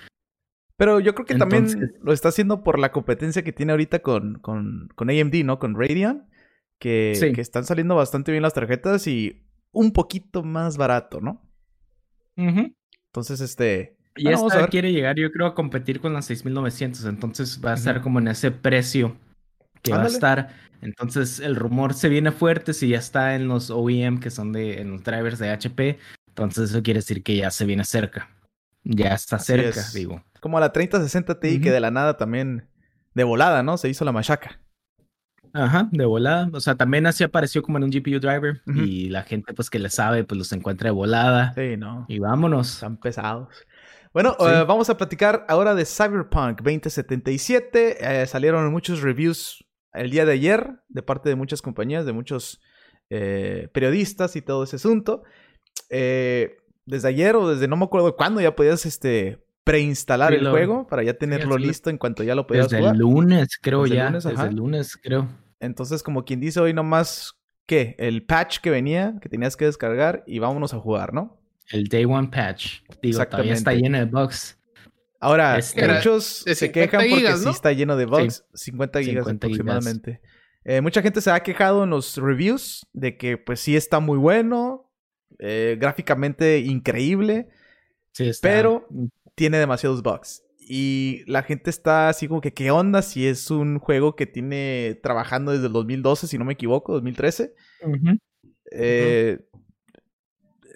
Pero 0.77 1.01
yo 1.01 1.15
creo 1.15 1.27
que 1.27 1.35
también 1.37 1.95
lo 2.03 2.13
está 2.13 2.29
haciendo 2.29 2.63
por 2.63 2.79
la 2.79 2.93
competencia 2.93 3.43
que 3.43 3.53
tiene 3.53 3.73
ahorita 3.73 4.01
con, 4.01 4.39
con, 4.41 4.89
con 4.95 5.11
AMD, 5.11 5.35
¿no? 5.45 5.59
Con 5.59 5.75
Radeon. 5.75 6.27
Que, 6.79 7.33
que, 7.35 7.41
están 7.41 7.65
saliendo 7.65 7.97
bastante 7.97 8.33
bien 8.33 8.43
las 8.43 8.53
tarjetas 8.53 9.07
y 9.07 9.46
un 9.77 9.93
poquito 9.93 10.43
más 10.43 10.79
barato, 10.79 11.21
¿no? 11.21 11.43
Entonces, 12.37 13.41
este. 13.41 13.95
Y 14.17 14.29
esta 14.29 14.67
quiere 14.69 14.91
llegar, 14.93 15.17
yo 15.17 15.31
creo, 15.31 15.47
a 15.47 15.55
competir 15.55 16.01
con 16.01 16.15
las 16.15 16.25
6900. 16.25 17.05
Entonces 17.05 17.61
va 17.63 17.73
a 17.73 17.75
estar 17.75 18.01
como 18.01 18.19
en 18.19 18.29
ese 18.29 18.51
precio 18.51 19.17
que 19.83 19.93
va 19.93 20.05
a 20.05 20.07
estar. 20.07 20.55
Entonces 20.81 21.41
el 21.41 21.57
rumor 21.57 21.93
se 21.93 22.09
viene 22.09 22.33
fuerte 22.33 22.73
si 22.73 22.89
ya 22.89 22.99
está 22.99 23.35
en 23.35 23.49
los 23.49 23.71
OEM 23.71 24.19
que 24.19 24.31
son 24.31 24.53
de 24.53 24.81
en 24.81 24.93
los 24.93 25.05
drivers 25.05 25.39
de 25.39 25.51
HP. 25.51 25.99
Entonces 26.29 26.71
eso 26.71 26.83
quiere 26.83 26.99
decir 26.99 27.23
que 27.23 27.37
ya 27.37 27.51
se 27.51 27.67
viene 27.67 27.85
cerca. 27.85 28.31
Ya 28.85 29.13
está 29.13 29.39
cerca, 29.39 29.83
digo. 29.93 30.25
Como 30.41 30.57
a 30.57 30.61
la 30.61 30.73
3060 30.73 31.39
Ti 31.39 31.61
que 31.61 31.71
de 31.71 31.81
la 31.81 31.91
nada 31.91 32.17
también 32.17 32.69
de 33.15 33.25
volada, 33.25 33.63
¿no? 33.63 33.77
Se 33.77 33.91
hizo 33.91 34.07
la 34.07 34.13
machaca. 34.13 34.59
Ajá, 35.57 35.89
de 35.91 36.05
volada. 36.05 36.51
O 36.53 36.61
sea, 36.61 36.75
también 36.75 37.07
así 37.07 37.25
apareció 37.25 37.63
como 37.63 37.79
en 37.79 37.85
un 37.85 37.91
GPU 37.91 38.21
driver. 38.21 38.61
Y 38.67 39.09
la 39.09 39.23
gente, 39.23 39.55
pues, 39.55 39.71
que 39.71 39.79
le 39.79 39.89
sabe, 39.89 40.23
pues 40.25 40.37
los 40.37 40.53
encuentra 40.53 40.89
de 40.89 40.93
volada. 40.93 41.55
Sí, 41.55 41.77
no. 41.79 42.05
Y 42.09 42.19
vámonos. 42.19 42.75
Están 42.75 42.99
pesados. 42.99 43.49
Bueno, 44.13 44.37
eh, 44.41 44.65
vamos 44.67 44.91
a 44.91 44.97
platicar 44.97 45.47
ahora 45.49 45.75
de 45.75 45.85
Cyberpunk 45.85 46.63
2077. 46.63 48.23
Eh, 48.23 48.27
salieron 48.27 48.71
muchos 48.71 49.01
reviews 49.01 49.65
el 49.95 50.11
día 50.11 50.27
de 50.27 50.33
ayer 50.33 50.81
de 50.89 51.03
parte 51.03 51.29
de 51.31 51.37
muchas 51.37 51.63
compañías, 51.63 52.05
de 52.05 52.13
muchos 52.13 52.61
eh, 53.09 53.69
periodistas 53.73 54.37
y 54.37 54.43
todo 54.43 54.65
ese 54.65 54.77
asunto. 54.77 55.23
desde 55.91 57.09
ayer 57.09 57.35
o 57.37 57.49
desde 57.49 57.67
no 57.67 57.77
me 57.77 57.85
acuerdo 57.85 58.15
cuándo 58.15 58.41
ya 58.41 58.55
podías 58.55 58.85
este, 58.85 59.43
preinstalar 59.65 60.35
el 60.35 60.49
juego 60.49 60.87
para 60.87 61.03
ya 61.03 61.15
tenerlo 61.15 61.57
listo 61.59 61.91
en 61.91 61.99
cuanto 61.99 62.23
ya 62.23 62.35
lo 62.35 62.47
podías 62.47 62.67
jugar. 62.67 62.83
Desde 62.83 62.95
el 62.95 62.99
lunes, 62.99 63.59
creo 63.61 63.87
ya. 63.87 64.11
desde 64.11 64.31
el 64.31 64.57
lunes, 64.57 64.97
creo. 64.97 65.29
Entonces, 65.61 66.03
como 66.03 66.25
quien 66.25 66.41
dice 66.41 66.61
hoy 66.61 66.73
nomás, 66.73 67.39
¿qué? 67.67 67.95
El 67.99 68.25
patch 68.25 68.59
que 68.59 68.71
venía, 68.71 69.17
que 69.21 69.29
tenías 69.29 69.57
que 69.57 69.65
descargar 69.65 70.23
y 70.27 70.39
vámonos 70.39 70.75
a 70.75 70.79
jugar, 70.79 71.13
¿no? 71.13 71.41
El 71.71 71.89
Day 71.89 72.05
One 72.05 72.29
Patch. 72.29 72.83
Digo, 73.03 73.25
todavía 73.27 73.55
está 73.55 73.73
lleno 73.73 73.99
de 73.99 74.05
bugs. 74.05 74.59
Ahora, 75.19 75.59
este, 75.59 75.89
muchos 75.89 76.45
se 76.47 76.71
quejan 76.71 77.09
porque 77.09 77.37
sí 77.37 77.49
está 77.49 77.73
lleno 77.73 77.97
de 77.97 78.07
bugs. 78.07 78.45
50 78.55 79.03
gigas 79.03 79.29
aproximadamente. 79.29 80.21
Eh, 80.65 80.81
mucha 80.81 81.01
gente 81.01 81.21
se 81.21 81.31
ha 81.31 81.41
quejado 81.41 81.85
en 81.85 81.91
los 81.91 82.17
reviews 82.17 82.87
de 82.93 83.17
que 83.17 83.39
pues 83.39 83.61
sí 83.61 83.77
está 83.77 84.01
muy 84.01 84.19
bueno, 84.19 84.91
eh, 85.39 85.77
gráficamente 85.79 86.59
increíble, 86.59 87.49
sí, 88.11 88.29
está... 88.29 88.49
pero 88.49 88.89
tiene 89.37 89.59
demasiados 89.59 90.03
bugs. 90.03 90.43
Y 90.69 91.23
la 91.27 91.45
gente 91.45 91.71
está 91.71 92.09
así 92.09 92.27
como 92.27 92.41
que, 92.41 92.53
¿qué 92.53 92.73
onda 92.73 93.01
si 93.01 93.29
es 93.29 93.53
un 93.53 93.79
juego 93.79 94.17
que 94.17 94.27
tiene 94.27 94.99
trabajando 95.01 95.53
desde 95.53 95.69
el 95.69 95.73
2012, 95.73 96.27
si 96.27 96.39
no 96.39 96.45
me 96.45 96.55
equivoco, 96.55 96.93
2013? 96.95 97.55
Eh, 98.73 99.39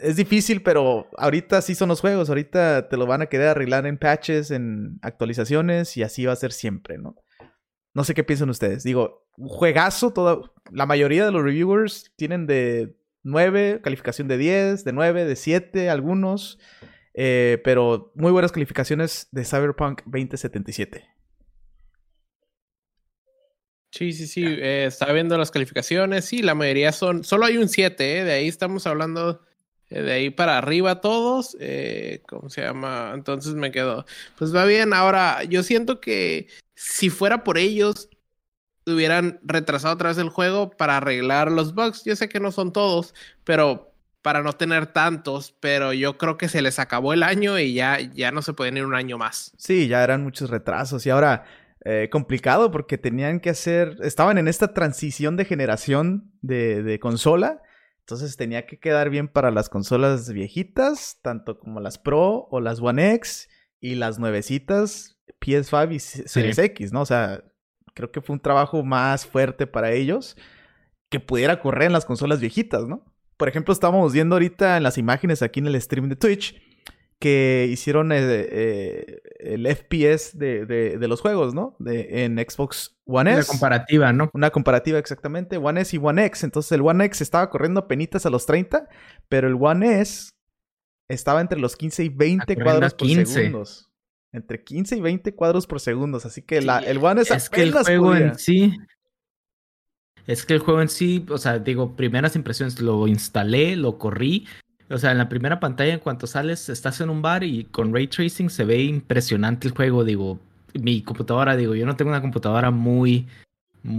es 0.01 0.15
difícil, 0.15 0.63
pero 0.63 1.09
ahorita 1.19 1.61
sí 1.61 1.75
son 1.75 1.89
los 1.89 2.01
juegos. 2.01 2.29
Ahorita 2.29 2.89
te 2.89 2.97
lo 2.97 3.07
van 3.07 3.23
a 3.23 3.27
querer 3.27 3.49
arreglar 3.49 3.85
en 3.85 3.99
patches, 3.99 4.53
en 4.53 5.01
actualizaciones, 5.03 5.97
y 5.97 6.05
así 6.05 6.25
va 6.25 6.35
a 6.35 6.37
ser 6.37 6.53
siempre, 6.53 6.97
¿no? 6.97 7.17
No 7.93 8.05
sé 8.05 8.15
qué 8.15 8.23
piensan 8.23 8.49
ustedes. 8.49 8.85
Digo, 8.85 9.27
juegazo, 9.33 10.13
toda, 10.13 10.39
la 10.71 10.87
mayoría 10.87 11.25
de 11.25 11.33
los 11.33 11.43
reviewers 11.43 12.13
tienen 12.15 12.47
de 12.47 12.97
9, 13.25 13.81
calificación 13.83 14.29
de 14.29 14.39
10, 14.39 14.85
de 14.85 14.93
9, 14.93 15.25
de 15.25 15.35
7, 15.35 15.91
algunos. 15.91 16.61
Eh, 17.14 17.61
pero 17.64 18.12
muy 18.14 18.33
buenas 18.33 18.52
calificaciones 18.52 19.29
de 19.33 19.45
Cyberpunk 19.45 20.02
2077. 20.05 21.09
Sí, 23.90 24.12
sí, 24.12 24.26
sí. 24.26 24.45
Eh, 24.47 24.85
estaba 24.87 25.12
viendo 25.12 25.37
las 25.37 25.50
calificaciones. 25.50 26.25
Sí, 26.25 26.43
la 26.43 26.55
mayoría 26.55 26.93
son. 26.93 27.25
Solo 27.25 27.47
hay 27.47 27.57
un 27.57 27.69
7, 27.69 28.19
¿eh? 28.19 28.25
De 28.25 28.33
ahí 28.33 28.49
estamos 28.49 28.87
hablando. 28.87 29.43
Eh, 29.88 30.02
de 30.02 30.12
ahí 30.12 30.31
para 30.31 30.59
arriba 30.59 31.00
todos. 31.00 31.57
¿Cómo 32.29 32.49
se 32.50 32.62
llama? 32.62 33.12
Entonces 33.14 33.55
me 33.55 33.73
quedo. 33.73 34.07
Pues 34.38 34.55
va 34.55 34.64
bien. 34.64 34.95
Ahora, 34.95 35.43
yo 35.45 35.62
siento 35.64 36.00
que 36.00 36.47
si 36.75 37.11
fuera 37.11 37.43
por 37.43 37.59
ellos, 37.59 38.09
hubieran 38.87 39.40
retrasado 39.43 39.95
otra 39.95 40.11
vez 40.11 40.19
el 40.19 40.29
juego 40.29 40.71
para 40.71 40.97
arreglar 40.99 41.50
los 41.50 41.75
bugs. 41.75 42.05
Yo 42.05 42.14
sé 42.17 42.29
que 42.29 42.40
no 42.40 42.52
son 42.52 42.73
todos, 42.73 43.14
pero 43.45 43.90
para 44.23 44.43
no 44.43 44.53
tener 44.53 44.87
tantos, 44.87 45.55
pero 45.61 45.93
yo 45.93 46.19
creo 46.19 46.37
que 46.37 46.49
se 46.49 46.62
les 46.62 46.79
acabó 46.79 47.12
el 47.12 47.23
año 47.23 47.59
y 47.59 47.75
ya, 47.75 47.99
ya 48.00 48.31
no 48.31 48.43
se 48.43 48.53
pueden 48.53 48.77
ir 48.77 48.85
un 48.85 48.95
año 48.95 49.19
más. 49.19 49.53
Sí, 49.57 49.89
ya 49.89 50.05
eran 50.05 50.23
muchos 50.23 50.50
retrasos 50.50 51.07
y 51.07 51.11
ahora 51.11 51.45
eh, 51.85 52.09
complicado 52.11 52.71
porque 52.71 52.99
tenían 52.99 53.41
que 53.41 53.50
hacer, 53.50 53.97
estaban 54.03 54.37
en 54.37 54.49
esta 54.49 54.75
transición 54.75 55.37
de 55.37 55.47
generación 55.47 56.33
de, 56.43 56.83
de, 56.83 57.00
consola, 57.00 57.62
entonces 58.00 58.37
tenía 58.37 58.67
que 58.67 58.79
quedar 58.79 59.09
bien 59.09 59.29
para 59.29 59.50
las 59.50 59.71
consolas 59.71 60.31
viejitas, 60.31 61.19
tanto 61.23 61.59
como 61.59 61.81
las 61.81 61.97
Pro 61.97 62.49
o 62.50 62.61
las 62.61 62.81
One 62.81 63.15
X 63.15 63.49
y 63.81 63.95
las 63.95 64.19
nuevecitas 64.19 65.19
PS5 65.41 65.95
y 65.95 65.99
Series 66.00 66.59
X, 66.59 66.93
¿no? 66.93 67.00
O 67.00 67.07
sea, 67.07 67.43
creo 67.95 68.11
que 68.11 68.21
fue 68.21 68.35
un 68.35 68.41
trabajo 68.41 68.83
más 68.83 69.27
fuerte 69.27 69.67
para 69.67 69.93
ellos 69.93 70.37
que 71.09 71.21
pudiera 71.21 71.61
correr 71.61 71.87
en 71.87 71.93
las 71.93 72.05
consolas 72.05 72.41
viejitas, 72.41 72.87
¿no? 72.87 73.10
Por 73.41 73.49
ejemplo, 73.49 73.73
estábamos 73.73 74.13
viendo 74.13 74.35
ahorita 74.35 74.77
en 74.77 74.83
las 74.83 74.99
imágenes 74.99 75.41
aquí 75.41 75.61
en 75.61 75.67
el 75.69 75.81
stream 75.81 76.11
de 76.11 76.17
Twitch 76.17 76.61
que 77.19 77.67
hicieron 77.73 78.13
eh, 78.13 78.19
eh, 78.21 79.23
el 79.39 79.67
FPS 79.67 80.39
de, 80.39 80.99
los 81.09 81.23
juegos, 81.23 81.55
¿no? 81.55 81.75
De, 81.79 82.25
en 82.25 82.37
Xbox 82.37 82.99
One 83.07 83.31
S. 83.31 83.39
Una 83.39 83.47
comparativa, 83.47 84.13
¿no? 84.13 84.31
Una 84.35 84.51
comparativa, 84.51 84.99
exactamente. 84.99 85.57
One 85.57 85.81
S 85.81 85.97
y 85.97 85.99
One 86.03 86.23
X. 86.27 86.45
Entonces 86.45 86.71
el 86.73 86.83
One 86.83 87.03
X 87.07 87.23
estaba 87.23 87.49
corriendo 87.49 87.89
penitas 87.89 88.27
a 88.27 88.31
los 88.31 88.45
30, 88.45 88.91
pero 89.31 89.49
el 89.49 89.57
One 89.59 90.03
S 90.03 90.33
estaba 91.09 91.41
entre 91.41 91.59
los 91.59 91.77
15 91.77 92.05
y 92.05 92.09
20 92.11 92.57
cuadros 92.57 92.93
por 92.93 93.09
segundo. 93.09 93.65
Entre 94.33 94.63
15 94.63 94.97
y 94.99 95.01
20 95.01 95.35
cuadros 95.35 95.67
por 95.67 95.81
segundo. 95.81 96.19
Así 96.23 96.43
que 96.43 96.61
la, 96.61 96.81
el 96.81 96.99
One 96.99 97.23
S 97.23 97.35
es 97.35 97.49
que 97.49 97.63
el 97.63 97.73
juego 97.73 98.15
en 98.15 98.39
sí 98.39 98.77
es 100.27 100.45
que 100.45 100.55
el 100.55 100.61
juego 100.61 100.81
en 100.81 100.89
sí, 100.89 101.25
o 101.29 101.39
sea, 101.39 101.59
digo, 101.59 101.97
primeras 101.97 102.37
impresiones, 102.37 102.81
lo 102.81 103.07
instalé, 103.07 103.77
lo 103.77 103.99
corrí. 103.99 104.47
O 104.89 104.99
sea, 104.99 105.12
en 105.12 105.19
la 105.19 105.29
primera 105.29 105.61
pantalla, 105.61 105.93
en 105.93 106.00
cuanto 106.00 106.27
sales, 106.27 106.69
estás 106.69 107.00
en 107.00 107.11
un 107.11 107.23
bar 107.23 107.45
y 107.45 107.65
con 107.65 107.95
ray 107.95 108.09
tracing 108.09 108.50
se 108.50 108.65
ve 108.65 108.83
impresionante 108.83 109.69
el 109.69 109.75
juego. 109.75 110.05
Digo, 110.05 110.39
mi 110.75 111.03
computadora, 111.03 111.57
digo, 111.57 111.75
yo 111.75 111.87
no 111.87 111.97
tengo 111.97 112.11
una 112.11 112.21
computadora 112.21 112.71
muy 112.71 113.27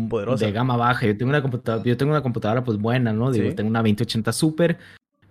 poderosa 0.10 0.46
de 0.46 0.51
gama 0.51 0.78
baja. 0.78 1.06
Yo 1.06 1.18
tengo 1.18 1.30
una 1.30 1.42
computadora, 1.42 1.84
yo 1.84 1.98
tengo 1.98 2.12
una 2.12 2.22
computadora 2.22 2.63
pues 2.63 2.78
buena, 2.78 3.13
¿no? 3.13 3.32
Digo, 3.32 3.54
tengo 3.56 3.70
una 3.70 3.80
2080 3.80 4.32
Super 4.34 4.78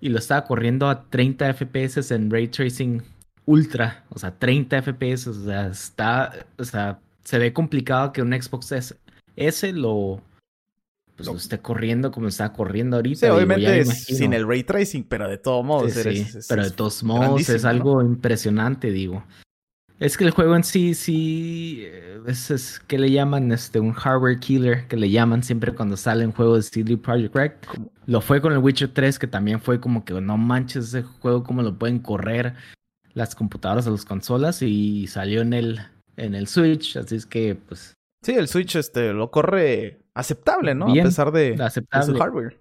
y 0.01 0.09
lo 0.09 0.19
estaba 0.19 0.45
corriendo 0.45 0.89
a 0.89 1.05
30 1.09 1.55
FPS 1.55 2.11
en 2.15 2.31
ray 2.31 2.49
tracing 2.49 3.03
ultra, 3.45 4.05
o 4.11 4.19
sea, 4.19 4.33
30 4.39 4.83
FPS, 4.83 5.29
o 5.29 5.35
sea, 5.35 5.67
está, 5.67 6.47
o 6.59 6.65
sea, 6.65 7.01
se 7.25 7.39
ve 7.39 7.53
complicado 7.53 8.13
que 8.13 8.23
un 8.23 8.33
Xbox 8.33 8.73
S, 8.73 8.97
S 9.37 9.73
lo 9.73 10.23
pues 11.25 11.43
esté 11.43 11.59
corriendo 11.59 12.11
como 12.11 12.29
está 12.29 12.53
corriendo 12.53 12.97
ahorita. 12.97 13.27
Sí, 13.27 13.27
obviamente 13.27 13.85
sin 13.85 14.33
el 14.33 14.47
ray 14.47 14.65
tracing, 14.65 15.05
pero 15.05 15.29
de 15.29 15.39
todos 15.39 15.65
modos. 15.65 15.93
Sí, 15.93 16.27
pero 16.49 16.65
de 16.65 16.71
todos 16.71 17.03
modos 17.03 17.49
es 17.49 17.65
algo 17.65 18.03
impresionante, 18.03 18.91
digo. 18.91 19.25
Es 20.01 20.17
que 20.17 20.25
el 20.25 20.31
juego 20.31 20.57
en 20.57 20.65
sí, 20.65 20.95
sí, 20.95 21.85
es, 22.27 22.51
es 22.51 22.81
que 22.81 22.99
le 22.99 23.11
llaman 23.11 23.53
este, 23.53 23.81
un 23.81 23.93
hardware 23.93 24.41
killer, 24.41 24.89
que 24.89 24.97
le 24.97 25.11
llaman 25.11 25.43
siempre 25.43 25.75
cuando 25.75 25.95
sale 25.99 26.25
un 26.25 26.33
juego 26.33 26.57
de 26.57 26.63
CD 26.63 26.97
Projekt 26.97 27.37
Red. 27.37 27.53
Lo 28.07 28.23
fue 28.23 28.41
con 28.41 28.55
el 28.55 28.61
Witcher 28.61 28.89
3, 28.95 29.19
que 29.19 29.27
también 29.27 29.61
fue 29.61 29.79
como 29.79 30.07
que 30.07 30.19
no 30.19 30.39
manches 30.39 30.87
ese 30.87 31.03
juego, 31.03 31.45
cómo 31.45 31.63
lo 31.63 31.79
pueden 31.79 31.99
correr 31.99 32.55
las 33.13 33.35
computadoras 33.35 33.87
o 33.87 33.91
las 33.91 34.07
consolas, 34.07 34.63
y 34.63 35.07
salió 35.07 35.43
en 35.43 35.53
el, 35.53 35.81
en 36.17 36.35
el 36.35 36.47
Switch, 36.47 36.97
así 36.97 37.17
es 37.17 37.27
que 37.27 37.55
pues... 37.55 37.93
Sí, 38.23 38.33
el 38.33 38.49
Switch 38.49 38.77
este, 38.77 39.13
lo 39.13 39.31
corre 39.31 40.03
aceptable, 40.15 40.75
¿no? 40.75 40.91
a 40.91 40.93
pesar 40.93 41.33
de, 41.33 41.57
su 42.05 42.15
hardware. 42.15 42.61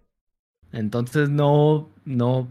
Entonces 0.71 1.29
no, 1.29 1.89
no, 2.05 2.47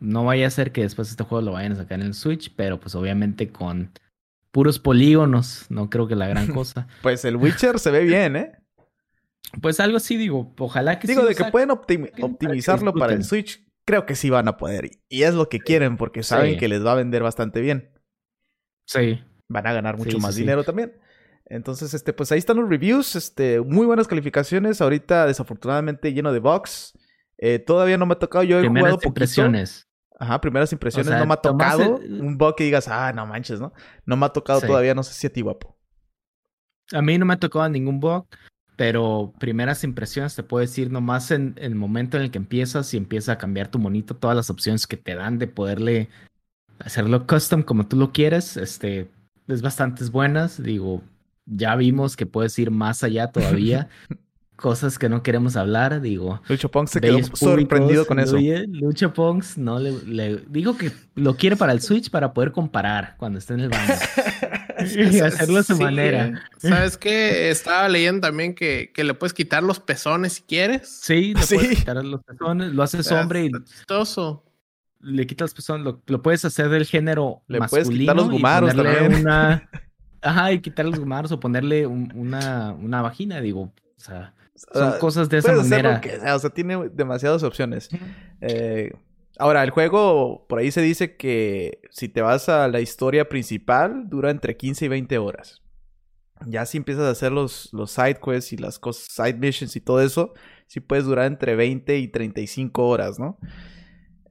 no 0.00 0.24
vaya 0.24 0.46
a 0.46 0.50
ser 0.50 0.72
que 0.72 0.82
después 0.82 1.10
este 1.10 1.24
juego 1.24 1.44
lo 1.44 1.52
vayan 1.52 1.72
a 1.72 1.76
sacar 1.76 2.00
en 2.00 2.06
el 2.06 2.14
Switch, 2.14 2.52
pero 2.54 2.80
pues 2.80 2.94
obviamente 2.94 3.48
con 3.48 3.92
puros 4.50 4.78
polígonos, 4.78 5.66
no 5.68 5.88
creo 5.90 6.06
que 6.06 6.16
la 6.16 6.28
gran 6.28 6.46
cosa. 6.54 6.86
pues 7.02 7.24
el 7.24 7.36
Witcher 7.36 7.78
se 7.78 7.90
ve 7.90 8.04
bien, 8.04 8.36
¿eh? 8.36 8.52
Pues 9.60 9.80
algo 9.80 9.96
así 9.96 10.16
digo, 10.16 10.52
ojalá 10.58 10.98
que 10.98 11.06
Digo, 11.06 11.24
de 11.24 11.34
que 11.34 11.44
pueden 11.44 11.70
optimizarlo 11.70 12.92
para, 12.92 13.12
el 13.12 13.24
Switch, 13.24 13.64
creo 13.84 14.04
que 14.04 14.16
sí 14.16 14.30
van 14.30 14.48
a 14.48 14.56
poder. 14.56 14.90
Y 15.08 15.22
es 15.22 15.34
lo 15.34 15.48
que 15.48 15.60
quieren 15.60 15.96
porque 15.96 16.22
saben 16.22 16.58
que 16.58 16.68
les 16.68 16.84
va 16.84 16.92
a 16.92 16.96
vender 16.96 17.22
bastante 17.22 17.60
bien. 17.60 17.90
Sí. 18.86 19.22
Van 19.48 19.66
a 19.66 19.72
ganar 19.72 19.96
mucho 19.96 20.18
más 20.18 20.34
dinero 20.34 20.64
también. 20.64 20.92
Entonces, 21.46 21.92
este, 21.94 22.12
pues 22.12 22.32
ahí 22.32 22.38
están 22.38 22.56
los 22.56 22.68
reviews, 22.68 23.16
este, 23.16 23.60
muy 23.60 23.86
buenas 23.86 24.08
calificaciones. 24.08 24.80
Ahorita, 24.80 25.26
desafortunadamente, 25.26 26.12
lleno 26.12 26.32
de 26.32 26.40
bugs. 26.40 26.92
Eh, 27.38 27.58
todavía 27.58 27.98
no 27.98 28.06
me 28.06 28.14
ha 28.14 28.18
tocado. 28.18 28.44
Yo 28.44 28.58
he 28.58 28.62
primeras 28.62 28.92
jugado 28.92 29.08
impresiones. 29.08 29.88
Ajá, 30.18 30.40
primeras 30.40 30.72
impresiones. 30.72 31.12
no 31.12 31.26
me 31.26 31.34
ha 31.34 31.38
tocado 31.38 31.96
un 31.96 32.38
bug 32.38 32.54
que 32.56 32.64
digas, 32.64 32.88
ah, 32.88 33.12
no 33.12 33.26
manches, 33.26 33.60
¿no? 33.60 33.72
No 34.06 34.16
me 34.16 34.26
ha 34.26 34.28
tocado 34.30 34.60
todavía, 34.60 34.94
no 34.94 35.02
sé 35.02 35.12
si 35.12 35.26
a 35.26 35.32
ti, 35.32 35.40
guapo. 35.40 35.76
A 36.92 37.02
mí 37.02 37.18
no 37.18 37.26
me 37.26 37.34
ha 37.34 37.38
tocado 37.38 37.68
ningún 37.68 37.98
bug, 37.98 38.26
pero 38.76 39.32
primeras 39.40 39.82
impresiones 39.82 40.36
te 40.36 40.42
puedo 40.42 40.60
decir 40.60 40.90
nomás 40.90 41.30
en, 41.30 41.54
el 41.58 41.74
momento 41.74 42.16
en 42.16 42.24
el 42.24 42.30
que 42.30 42.38
empiezas 42.38 42.94
y 42.94 42.96
empieza 42.96 43.32
a 43.32 43.38
cambiar 43.38 43.68
tu 43.68 43.78
monito, 43.78 44.16
todas 44.16 44.36
las 44.36 44.50
opciones 44.50 44.86
que 44.86 44.96
te 44.96 45.14
dan 45.14 45.38
de 45.38 45.48
poderle 45.48 46.08
hacerlo 46.78 47.26
custom 47.26 47.62
como 47.62 47.88
tú 47.88 47.96
lo 47.96 48.12
quieres, 48.12 48.56
este, 48.56 49.10
es 49.48 49.62
bastante 49.62 50.04
buenas. 50.06 50.62
Digo, 50.62 51.02
ya 51.46 51.76
vimos 51.76 52.16
que 52.16 52.26
puedes 52.26 52.58
ir 52.58 52.70
más 52.70 53.02
allá 53.02 53.30
todavía. 53.30 53.88
cosas 54.56 54.98
que 54.98 55.08
no 55.08 55.22
queremos 55.22 55.56
hablar, 55.56 56.00
digo. 56.00 56.40
Lucho 56.48 56.70
Ponks 56.70 56.92
se 56.92 57.00
quedó 57.00 57.18
sorprendido 57.34 58.06
con 58.06 58.20
eso. 58.20 58.38
Lucho 58.68 59.12
Ponks 59.12 59.58
no 59.58 59.78
le, 59.78 59.92
le, 60.06 60.36
digo 60.48 60.76
que 60.76 60.92
lo 61.16 61.36
quiere 61.36 61.56
para 61.56 61.72
el 61.72 61.80
Switch 61.80 62.08
para 62.08 62.32
poder 62.32 62.52
comparar 62.52 63.16
cuando 63.18 63.40
esté 63.40 63.54
en 63.54 63.60
el 63.60 63.68
baño. 63.68 63.94
y 64.96 65.20
hacerlo 65.20 65.58
a 65.58 65.62
su 65.62 65.76
manera. 65.76 66.42
¿Sabes 66.58 66.96
qué? 66.96 67.50
Estaba 67.50 67.88
leyendo 67.88 68.26
también 68.26 68.54
que, 68.54 68.90
que, 68.94 69.04
le 69.04 69.14
puedes 69.14 69.32
quitar 69.32 69.62
los 69.62 69.80
pezones 69.80 70.34
si 70.34 70.42
quieres. 70.42 70.88
Sí, 70.88 71.34
le 71.34 71.46
puedes 71.46 71.78
quitar 71.78 72.04
los 72.04 72.22
pezones, 72.22 72.72
lo 72.72 72.82
haces 72.82 73.10
hombre 73.12 73.46
y. 73.46 73.50
Chistoso. 73.64 74.44
Le 75.00 75.26
quitas 75.26 75.50
los 75.50 75.54
pezones, 75.54 75.94
lo, 76.06 76.22
puedes 76.22 76.44
hacer 76.44 76.70
del 76.70 76.86
género 76.86 77.42
le 77.46 77.60
masculino. 77.60 77.86
Puedes 77.86 78.00
quitar 78.00 78.16
los 78.16 78.30
gumaros 78.30 78.74
también. 78.74 79.14
Una... 79.20 79.68
Ajá, 80.24 80.52
y 80.52 80.60
quitar 80.60 80.86
los 80.86 80.98
gumaros 80.98 81.30
o 81.32 81.38
ponerle 81.38 81.86
una, 81.86 82.72
una 82.72 83.02
vagina, 83.02 83.40
digo. 83.40 83.72
O 83.96 84.00
sea, 84.00 84.34
son 84.54 84.98
cosas 84.98 85.28
de 85.28 85.38
esa 85.38 85.54
manera. 85.54 86.00
o 86.34 86.38
sea, 86.38 86.50
tiene 86.50 86.88
demasiadas 86.88 87.42
opciones. 87.42 87.88
Eh, 88.40 88.92
ahora, 89.38 89.62
el 89.62 89.70
juego, 89.70 90.46
por 90.48 90.58
ahí 90.58 90.70
se 90.70 90.80
dice 90.80 91.16
que 91.16 91.80
si 91.90 92.08
te 92.08 92.22
vas 92.22 92.48
a 92.48 92.68
la 92.68 92.80
historia 92.80 93.28
principal, 93.28 94.08
dura 94.08 94.30
entre 94.30 94.56
15 94.56 94.86
y 94.86 94.88
20 94.88 95.18
horas. 95.18 95.62
Ya 96.46 96.66
si 96.66 96.78
empiezas 96.78 97.04
a 97.04 97.10
hacer 97.10 97.32
los, 97.32 97.72
los 97.72 97.90
side 97.90 98.18
quests 98.24 98.52
y 98.52 98.56
las 98.56 98.78
cosas, 98.78 99.06
side 99.10 99.34
missions 99.34 99.76
y 99.76 99.80
todo 99.80 100.00
eso, 100.00 100.34
sí 100.66 100.80
puedes 100.80 101.04
durar 101.04 101.26
entre 101.26 101.54
20 101.54 101.98
y 101.98 102.08
35 102.08 102.86
horas, 102.86 103.18
¿no? 103.18 103.38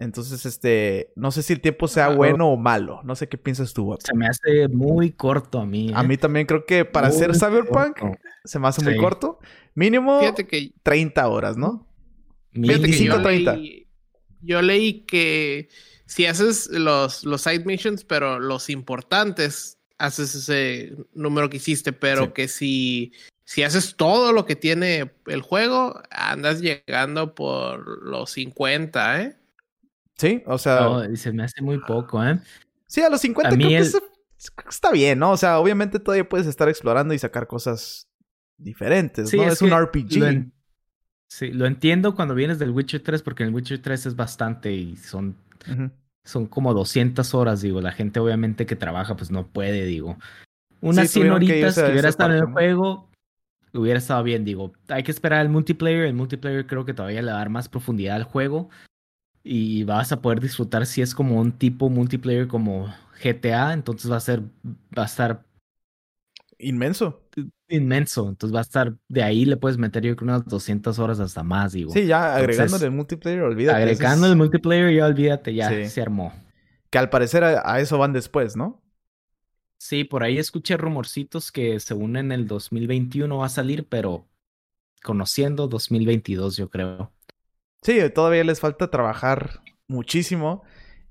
Entonces, 0.04 0.46
este, 0.46 1.12
no 1.16 1.32
sé 1.32 1.44
si 1.44 1.54
el 1.54 1.62
tiempo 1.62 1.88
sea 1.88 2.10
bueno 2.10 2.50
o 2.50 2.58
malo. 2.58 3.02
No 3.04 3.16
sé 3.16 3.28
qué 3.28 3.38
piensas 3.38 3.74
tú. 3.74 3.96
Se 4.04 4.16
me 4.16 4.28
hace 4.28 4.68
muy 4.68 5.12
corto 5.12 5.60
a 5.60 5.66
mí. 5.66 5.92
A 5.96 6.02
¿eh? 6.02 6.08
mí 6.08 6.18
también 6.18 6.46
creo 6.46 6.66
que 6.66 6.86
para 6.86 7.08
hacer 7.08 7.36
Cyberpunk 7.36 7.98
se 8.44 8.60
me 8.60 8.68
hace 8.68 8.84
muy 8.84 8.98
corto. 8.98 9.40
Mínimo 9.76 10.22
que 10.36 10.74
30 10.84 11.28
horas, 11.28 11.58
¿no? 11.58 11.88
25 12.52 13.22
30. 13.24 13.58
yo 14.42 14.62
leí 14.62 15.06
que 15.06 15.70
si 16.06 16.28
haces 16.28 16.70
los, 16.70 17.24
los 17.24 17.42
side 17.42 17.66
missions, 17.66 18.04
pero 18.04 18.40
los 18.40 18.70
importantes, 18.70 19.80
haces 19.98 20.36
ese 20.36 20.94
número 21.14 21.50
que 21.50 21.58
hiciste, 21.58 21.94
pero 21.94 22.34
que 22.34 22.48
si, 22.48 23.14
si 23.46 23.64
haces 23.64 23.96
todo 23.96 24.34
lo 24.34 24.46
que 24.46 24.56
tiene 24.56 25.12
el 25.26 25.42
juego, 25.42 26.00
andas 26.12 26.62
llegando 26.62 27.34
por 27.34 28.04
los 28.04 28.32
50, 28.32 29.22
¿eh? 29.22 29.38
Sí, 30.18 30.44
o 30.46 30.58
sea. 30.58 31.08
se 31.16 31.32
me 31.32 31.44
hace 31.44 31.62
muy 31.62 31.80
poco, 31.80 32.24
¿eh? 32.24 32.40
Sí, 32.88 33.02
a 33.02 33.10
los 33.10 33.22
50 33.22 33.56
creo 33.56 34.68
que 34.68 34.70
está 34.70 34.92
bien, 34.92 35.20
¿no? 35.20 35.32
O 35.32 35.38
sea, 35.38 35.60
obviamente 35.60 36.00
todavía 36.00 36.28
puedes 36.28 36.48
estar 36.48 36.70
explorando 36.70 37.14
y 37.14 37.20
sacar 37.20 37.48
cosas 37.48 38.08
diferentes, 38.58 39.34
¿no? 39.34 39.44
Es, 39.44 39.62
un 39.62 39.72
RPG. 39.72 40.52
Sí, 41.28 41.52
lo 41.52 41.66
entiendo 41.66 42.16
cuando 42.16 42.36
vienes 42.36 42.60
del 42.60 42.72
Witcher 42.72 43.02
3, 43.02 43.22
porque 43.24 43.44
el 43.44 43.54
Witcher 43.54 43.82
3 43.82 44.06
es 44.08 44.16
bastante 44.16 44.72
y 44.72 44.96
son, 44.98 45.36
son 46.24 46.46
como 46.46 46.74
200 46.74 47.34
horas, 47.34 47.62
digo. 47.62 47.82
La 47.82 47.92
gente 47.92 48.20
obviamente 48.20 48.66
que 48.66 48.76
trabaja, 48.76 49.16
pues 49.16 49.32
no 49.32 49.48
puede, 49.48 49.86
digo. 49.86 50.18
Unas 50.82 51.10
100 51.10 51.32
horitas 51.32 51.76
que, 51.76 51.92
hubiera 51.92 52.10
estado 52.10 52.34
en 52.34 52.40
el 52.40 52.46
juego, 52.52 53.10
hubiera 53.74 53.98
estado 53.98 54.22
bien, 54.22 54.46
digo. 54.46 54.74
Hay 54.90 55.02
que 55.02 55.12
esperar 55.12 55.42
el 55.42 55.50
multiplayer. 55.50 56.06
El 56.06 56.14
multiplayer 56.14 56.68
creo 56.68 56.86
que 56.86 56.94
todavía 56.94 57.22
le 57.22 57.32
va 57.32 57.38
a 57.38 57.40
dar 57.40 57.50
más 57.50 57.70
profundidad 57.70 58.18
al 58.18 58.26
juego 58.26 58.70
y 59.44 59.84
vas 59.84 60.12
a 60.12 60.22
poder 60.22 60.40
disfrutar 60.40 60.86
si 60.86 61.02
es 61.02 61.14
como 61.14 61.40
un 61.40 61.52
tipo 61.52 61.90
multiplayer 61.90 62.48
como 62.48 62.94
GTA, 63.22 63.74
entonces 63.74 64.10
va 64.10 64.18
a 64.18 64.22
ser, 64.22 64.42
va 64.98 65.04
a 65.04 65.06
estar 65.06 65.46
inmenso. 66.58 67.22
Inmenso, 67.68 68.30
entonces 68.30 68.56
va 68.56 68.60
a 68.60 68.64
estar, 68.64 68.94
de 69.08 69.24
ahí 69.24 69.46
le 69.46 69.58
puedes 69.58 69.78
meter 69.78 70.04
yo 70.04 70.16
creo 70.16 70.30
unas 70.30 70.46
200 70.46 70.98
horas 71.00 71.20
hasta 71.20 71.44
más, 71.44 71.74
digo. 71.74 71.92
Sí, 71.92 72.06
ya 72.06 72.36
agregando 72.36 72.78
el 72.78 72.92
multiplayer, 72.92 73.42
olvídate. 73.42 73.78
Agregando 73.78 74.28
el 74.28 74.36
multiplayer, 74.36 74.94
ya 74.94 75.06
olvídate, 75.06 75.54
ya 75.54 75.90
se 75.90 76.02
armó. 76.02 76.34
Que 76.90 77.00
al 77.00 77.10
parecer 77.10 77.44
a, 77.44 77.80
eso 77.80 77.98
van 77.98 78.14
después, 78.14 78.56
¿no? 78.56 78.82
Sí, 79.78 80.04
por 80.04 80.24
ahí 80.24 80.38
escuché 80.38 80.78
rumorcitos 80.78 81.52
que 81.52 81.80
según 81.80 82.16
en 82.16 82.32
el 82.32 82.48
2021 82.48 83.38
va 83.38 83.48
a 83.48 83.50
salir, 83.50 83.88
pero 83.88 84.28
conociendo 85.04 85.68
2022 85.68 86.56
yo 86.56 86.70
creo. 86.70 87.12
Sí, 87.84 88.00
todavía 88.14 88.44
les 88.44 88.60
falta 88.60 88.90
trabajar 88.90 89.62
muchísimo 89.88 90.64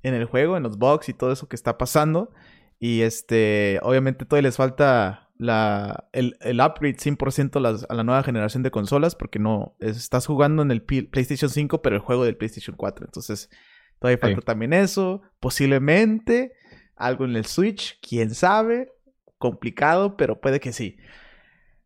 en 0.03 0.15
el 0.15 0.25
juego, 0.25 0.57
en 0.57 0.63
los 0.63 0.79
bugs 0.79 1.09
y 1.09 1.15
todo 1.15 1.33
eso 1.33 1.49
que 1.49 1.57
está 1.57 1.79
pasando. 1.79 2.33
Y 2.79 3.03
este, 3.03 3.79
obviamente 3.83 4.25
todavía 4.25 4.49
les 4.49 4.57
falta 4.57 5.31
la, 5.39 6.09
el, 6.13 6.37
el 6.41 6.61
upgrade 6.61 6.97
100% 6.97 7.87
a 7.89 7.95
la 7.95 8.05
nueva 8.05 8.23
generación 8.23 8.63
de 8.63 8.71
consolas, 8.71 9.15
porque 9.15 9.39
no, 9.39 9.77
estás 9.81 10.27
jugando 10.27 10.63
en 10.63 10.71
el 10.71 10.83
PlayStation 10.83 11.51
5, 11.51 11.83
pero 11.83 11.97
el 11.97 12.03
juego 12.03 12.25
del 12.25 12.37
PlayStation 12.37 12.77
4. 12.77 13.07
Entonces, 13.07 13.51
todavía 13.99 14.19
falta 14.19 14.41
también 14.41 14.73
eso. 14.73 15.23
Posiblemente 15.41 16.53
algo 16.97 17.25
en 17.25 17.37
el 17.37 17.47
Switch, 17.47 17.99
quién 18.01 18.35
sabe. 18.35 18.93
Complicado, 19.39 20.17
pero 20.17 20.41
puede 20.41 20.61
que 20.61 20.73
sí. 20.73 20.97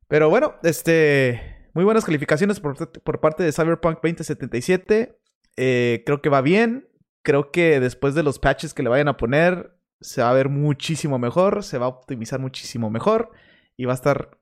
Pero 0.08 0.30
bueno, 0.30 0.54
este, 0.62 1.55
muy 1.76 1.84
buenas 1.84 2.06
calificaciones 2.06 2.58
por, 2.58 3.20
parte 3.20 3.42
de 3.42 3.52
Cyberpunk 3.52 3.96
2077. 3.96 5.20
Eh, 5.58 6.02
creo 6.06 6.22
que 6.22 6.30
va 6.30 6.40
bien. 6.40 6.88
Creo 7.20 7.50
que 7.50 7.80
después 7.80 8.14
de 8.14 8.22
los 8.22 8.38
patches 8.38 8.72
que 8.72 8.82
le 8.82 8.88
vayan 8.88 9.08
a 9.08 9.18
poner, 9.18 9.76
se 10.00 10.22
va 10.22 10.30
a 10.30 10.32
ver 10.32 10.48
muchísimo 10.48 11.18
mejor, 11.18 11.62
se 11.62 11.76
va 11.76 11.84
a 11.84 11.90
optimizar 11.90 12.40
muchísimo 12.40 12.88
mejor 12.88 13.30
y 13.76 13.84
va 13.84 13.92
a 13.92 13.94
estar 13.94 14.38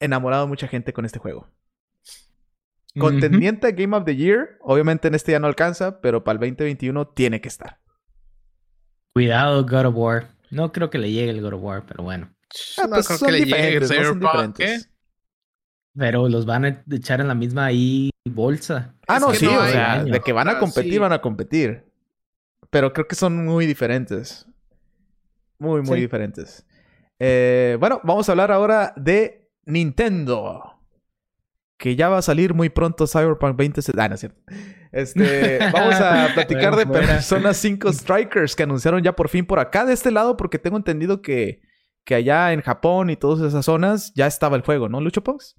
enamorado 0.00 0.48
mucha 0.48 0.66
gente 0.66 0.92
con 0.92 1.04
este 1.04 1.20
juego. 1.20 1.48
Contendiente 2.98 3.70
Game 3.70 3.96
of 3.96 4.04
the 4.04 4.16
Year, 4.16 4.58
obviamente 4.60 5.06
en 5.06 5.14
este 5.14 5.30
ya 5.30 5.38
no 5.38 5.46
alcanza, 5.46 6.00
pero 6.00 6.24
para 6.24 6.34
el 6.34 6.40
2021 6.40 7.06
tiene 7.06 7.40
que 7.40 7.50
estar. 7.50 7.78
Cuidado, 9.12 9.64
God 9.64 9.86
of 9.86 9.94
War. 9.94 10.30
No 10.50 10.72
creo 10.72 10.90
que 10.90 10.98
le 10.98 11.12
llegue 11.12 11.30
el 11.30 11.40
God 11.40 11.52
of 11.52 11.62
War, 11.62 11.86
pero 11.86 12.02
bueno. 12.02 12.34
Ah, 12.78 12.86
pues 12.88 13.06
son, 13.06 13.32
diferentes, 13.32 13.88
son 13.88 14.18
diferentes. 14.18 14.90
Pero 15.96 16.28
los 16.28 16.44
van 16.44 16.64
a 16.64 16.84
echar 16.90 17.20
en 17.20 17.28
la 17.28 17.34
misma 17.34 17.66
ahí 17.66 18.10
bolsa. 18.28 18.94
Ah, 19.06 19.20
no, 19.20 19.32
sí, 19.32 19.46
o 19.46 19.66
sea, 19.66 20.04
de 20.04 20.20
que 20.20 20.32
van 20.32 20.48
a 20.48 20.58
competir, 20.58 21.00
van 21.00 21.12
a 21.12 21.20
competir. 21.20 21.84
Pero 22.70 22.92
creo 22.92 23.06
que 23.06 23.14
son 23.14 23.44
muy 23.44 23.66
diferentes. 23.66 24.46
Muy, 25.58 25.82
muy 25.82 26.00
diferentes. 26.00 26.66
Eh, 27.18 27.76
bueno, 27.78 28.00
vamos 28.02 28.28
a 28.28 28.32
hablar 28.32 28.50
ahora 28.50 28.92
de 28.96 29.48
Nintendo. 29.66 30.70
Que 31.76 31.96
ya 31.96 32.08
va 32.08 32.18
a 32.18 32.22
salir 32.22 32.54
muy 32.54 32.70
pronto 32.70 33.06
Cyberpunk 33.06 33.56
20. 33.56 33.80
Ah, 33.96 34.08
no 34.08 34.14
es 34.14 34.20
cierto. 34.20 34.40
Este, 34.90 35.58
vamos 35.72 35.94
a 35.96 36.30
platicar 36.34 36.76
de 36.76 36.86
Persona 36.86 37.52
5 37.52 37.92
Strikers 37.92 38.56
que 38.56 38.62
anunciaron 38.62 39.02
ya 39.02 39.14
por 39.14 39.28
fin 39.28 39.44
por 39.44 39.58
acá 39.58 39.84
de 39.84 39.92
este 39.92 40.10
lado, 40.10 40.36
porque 40.36 40.58
tengo 40.58 40.76
entendido 40.76 41.20
que, 41.20 41.62
que 42.04 42.14
allá 42.14 42.52
en 42.52 42.62
Japón 42.62 43.10
y 43.10 43.16
todas 43.16 43.46
esas 43.46 43.64
zonas 43.64 44.12
ya 44.14 44.26
estaba 44.26 44.56
el 44.56 44.62
juego, 44.62 44.88
¿no, 44.88 45.00
Lucho 45.00 45.22
Punks? 45.22 45.56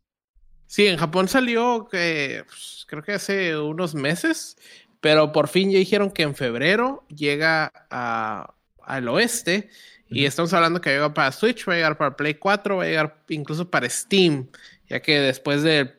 Sí, 0.67 0.88
en 0.88 0.97
Japón 0.97 1.28
salió 1.28 1.88
que 1.89 2.43
pues, 2.47 2.86
creo 2.88 3.04
que 3.04 3.13
hace 3.13 3.58
unos 3.58 3.95
meses, 3.95 4.58
pero 4.99 5.32
por 5.32 5.47
fin 5.47 5.71
ya 5.71 5.78
dijeron 5.78 6.12
que 6.12 6.23
en 6.23 6.36
febrero 6.36 7.06
llega 7.10 7.71
al 7.89 9.08
oeste 9.08 9.69
y 10.08 10.25
estamos 10.25 10.54
hablando 10.54 10.82
que 10.82 10.91
llega 10.91 11.13
para 11.13 11.32
Switch, 11.32 11.67
va 11.67 11.73
a 11.73 11.75
llegar 11.75 11.97
para 11.97 12.15
Play 12.15 12.36
4, 12.36 12.78
va 12.78 12.84
a 12.84 12.88
llegar 12.88 13.23
incluso 13.30 13.69
para 13.69 13.89
Steam, 13.89 14.47
ya 14.88 15.01
que 15.01 15.19
después 15.19 15.63
de, 15.63 15.93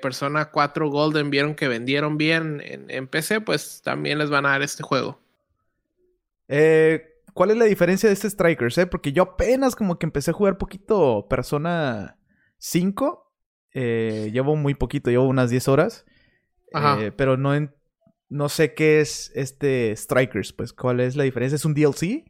Persona 0.00 0.52
4 0.52 0.90
Golden 0.90 1.28
vieron 1.30 1.56
que 1.56 1.66
vendieron 1.66 2.16
bien 2.16 2.62
en, 2.64 3.08
PC, 3.08 3.40
pues 3.40 3.82
también 3.82 4.18
les 4.18 4.30
van 4.30 4.46
a 4.46 4.50
dar 4.50 4.62
este 4.62 4.84
juego. 4.84 5.18
Eh, 6.46 7.16
¿Cuál 7.34 7.50
es 7.50 7.56
la 7.56 7.64
diferencia 7.64 8.08
de 8.08 8.12
este 8.12 8.30
Strikers? 8.30 8.78
Eh? 8.78 8.86
Porque 8.86 9.12
yo 9.12 9.24
apenas 9.24 9.74
como 9.74 9.98
que 9.98 10.06
empecé 10.06 10.30
a 10.30 10.34
jugar 10.34 10.56
poquito 10.56 11.26
Persona 11.28 12.16
5 12.58 13.25
eh, 13.78 14.30
llevo 14.32 14.56
muy 14.56 14.72
poquito, 14.72 15.10
llevo 15.10 15.28
unas 15.28 15.50
10 15.50 15.68
horas. 15.68 16.06
Eh, 16.72 17.12
pero 17.14 17.36
no, 17.36 17.52
no 18.30 18.48
sé 18.48 18.72
qué 18.72 19.00
es 19.00 19.30
este 19.34 19.94
Strikers, 19.94 20.54
pues, 20.54 20.72
¿cuál 20.72 21.00
es 21.00 21.14
la 21.14 21.24
diferencia? 21.24 21.56
¿Es 21.56 21.66
un 21.66 21.74
DLC? 21.74 22.24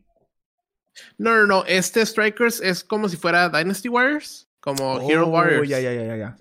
No, 1.18 1.36
no, 1.36 1.46
no. 1.46 1.64
Este 1.66 2.04
Strikers 2.04 2.60
es 2.60 2.82
como 2.82 3.08
si 3.08 3.16
fuera 3.16 3.48
Dynasty 3.48 3.88
Warriors. 3.88 4.48
como 4.58 5.08
Hero 5.08 5.28
oh, 5.28 5.30
Warriors. 5.30 5.68
Ya, 5.68 5.78
ya, 5.78 5.92
ya, 5.92 6.16
ya. 6.16 6.36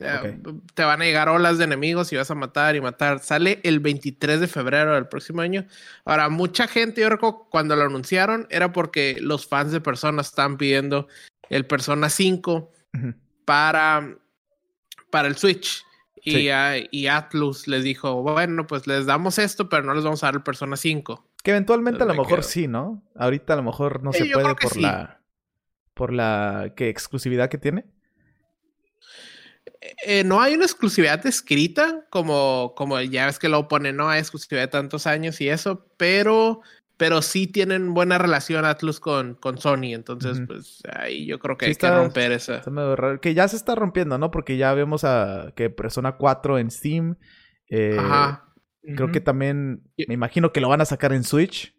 Te 0.74 0.84
van 0.84 1.04
a 1.04 1.06
llegar 1.06 1.30
olas 1.30 1.60
de 1.60 1.66
enemigos 1.66 2.12
y 2.12 2.16
vas 2.16 2.32
a 2.32 2.36
matar 2.36 2.76
y 2.76 2.82
matar. 2.82 3.20
Sale 3.20 3.60
el 3.62 3.82
23 3.82 4.40
de 4.40 4.48
febrero 4.48 4.96
del 4.96 5.08
próximo 5.08 5.42
año. 5.42 5.68
Ahora, 6.04 6.30
mucha 6.30 6.68
gente, 6.68 7.02
yo 7.02 7.10
recuerdo 7.10 7.48
cuando 7.52 7.76
lo 7.76 7.84
anunciaron, 7.84 8.48
era 8.50 8.72
porque 8.72 9.18
los 9.22 9.46
fans 9.46 9.72
de 9.72 9.82
Persona 9.82 10.24
están 10.24 10.58
pidiendo 10.58 11.08
el 11.50 11.68
Persona 11.68 12.10
5 12.10 12.72
para, 13.46 14.18
para 15.16 15.30
el 15.30 15.38
Switch. 15.38 15.86
Y, 16.22 16.50
y, 16.92 17.08
Atlus 17.08 17.70
les 17.70 17.86
dijo, 17.86 18.22
bueno, 18.22 18.68
pues 18.68 18.86
les 18.86 19.06
damos 19.06 19.40
esto, 19.40 19.70
pero 19.70 19.84
no 19.84 19.94
les 19.94 20.04
vamos 20.04 20.22
a 20.24 20.28
dar 20.28 20.36
el 20.36 20.44
Persona 20.44 20.76
5. 20.76 21.26
Que 21.42 21.52
eventualmente 21.52 22.04
a 22.04 22.06
lo 22.06 22.16
mejor 22.16 22.44
sí, 22.44 22.68
¿no? 22.68 23.02
Ahorita 23.16 23.54
a 23.54 23.56
lo 23.56 23.64
mejor 23.64 24.04
no 24.04 24.12
se 24.12 24.26
puede 24.26 24.56
por 24.56 24.76
la 24.76 25.22
por 25.94 26.12
la 26.12 26.74
¿qué, 26.76 26.90
exclusividad 26.90 27.48
que 27.48 27.58
tiene. 27.58 27.86
Eh, 30.06 30.26
no 30.26 30.42
hay 30.42 30.56
una 30.56 30.66
exclusividad 30.66 31.26
escrita, 31.26 32.06
como, 32.10 32.74
como 32.76 33.00
ya 33.00 33.28
ves 33.28 33.40
que 33.40 33.48
lo 33.48 33.70
pone, 33.70 33.94
no 33.94 34.10
hay 34.10 34.20
exclusividad 34.20 34.64
de 34.64 34.68
tantos 34.68 35.08
años 35.08 35.40
y 35.40 35.48
eso, 35.48 35.88
pero, 35.96 36.60
pero 36.98 37.22
sí 37.22 37.48
tienen 37.48 37.94
buena 37.94 38.18
relación 38.18 38.66
Atlus 38.66 39.00
con, 39.00 39.36
con 39.36 39.58
Sony. 39.58 39.94
Entonces, 39.94 40.42
pues 40.48 40.82
ahí 40.94 41.26
yo 41.26 41.40
creo 41.40 41.58
que 41.58 41.68
hay 41.68 41.76
que 41.76 41.90
romper 41.90 42.32
esa. 42.32 42.62
Que 43.22 43.34
ya 43.34 43.48
se 43.48 43.56
está 43.56 43.76
rompiendo, 43.76 44.18
¿no? 44.18 44.32
Porque 44.32 44.58
ya 44.58 44.74
vemos 44.74 45.04
a 45.04 45.54
que 45.56 45.70
Persona 45.70 46.18
4 46.18 46.60
en 46.60 46.72
Steam. 46.72 47.18
Eh, 47.70 47.98
Ajá. 48.00 48.54
Creo 48.96 49.12
que 49.12 49.20
también, 49.20 49.84
me 50.08 50.14
imagino 50.14 50.54
que 50.54 50.62
lo 50.62 50.70
van 50.70 50.82
a 50.82 50.86
sacar 50.86 51.12
en 51.12 51.24
Switch. 51.24 51.74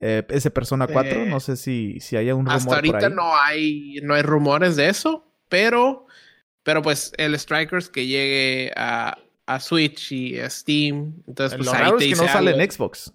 Eh, 0.00 0.24
ese 0.28 0.50
Persona 0.50 0.86
4, 0.86 1.26
no 1.26 1.40
sé 1.40 1.56
si, 1.56 2.00
si 2.00 2.16
haya 2.16 2.34
un 2.34 2.46
rumor. 2.46 2.56
Hasta 2.56 2.74
ahorita 2.74 3.08
no 3.08 3.36
hay, 3.36 4.00
no 4.02 4.14
hay 4.14 4.22
rumores 4.22 4.76
de 4.76 4.88
eso, 4.88 5.32
pero 5.48 6.06
pero 6.68 6.82
pues 6.82 7.12
el 7.16 7.38
Strikers 7.38 7.88
que 7.88 8.06
llegue 8.06 8.72
a, 8.76 9.16
a 9.46 9.58
Switch 9.58 10.12
y 10.12 10.38
a 10.38 10.50
Steam. 10.50 11.22
Entonces, 11.26 11.56
pues 11.56 11.66
Lo 11.66 11.72
ahí 11.72 11.82
raro 11.82 11.98
es 11.98 12.04
que 12.04 12.14
no 12.22 12.28
sale 12.28 12.50
en 12.50 12.70
Xbox. 12.70 13.10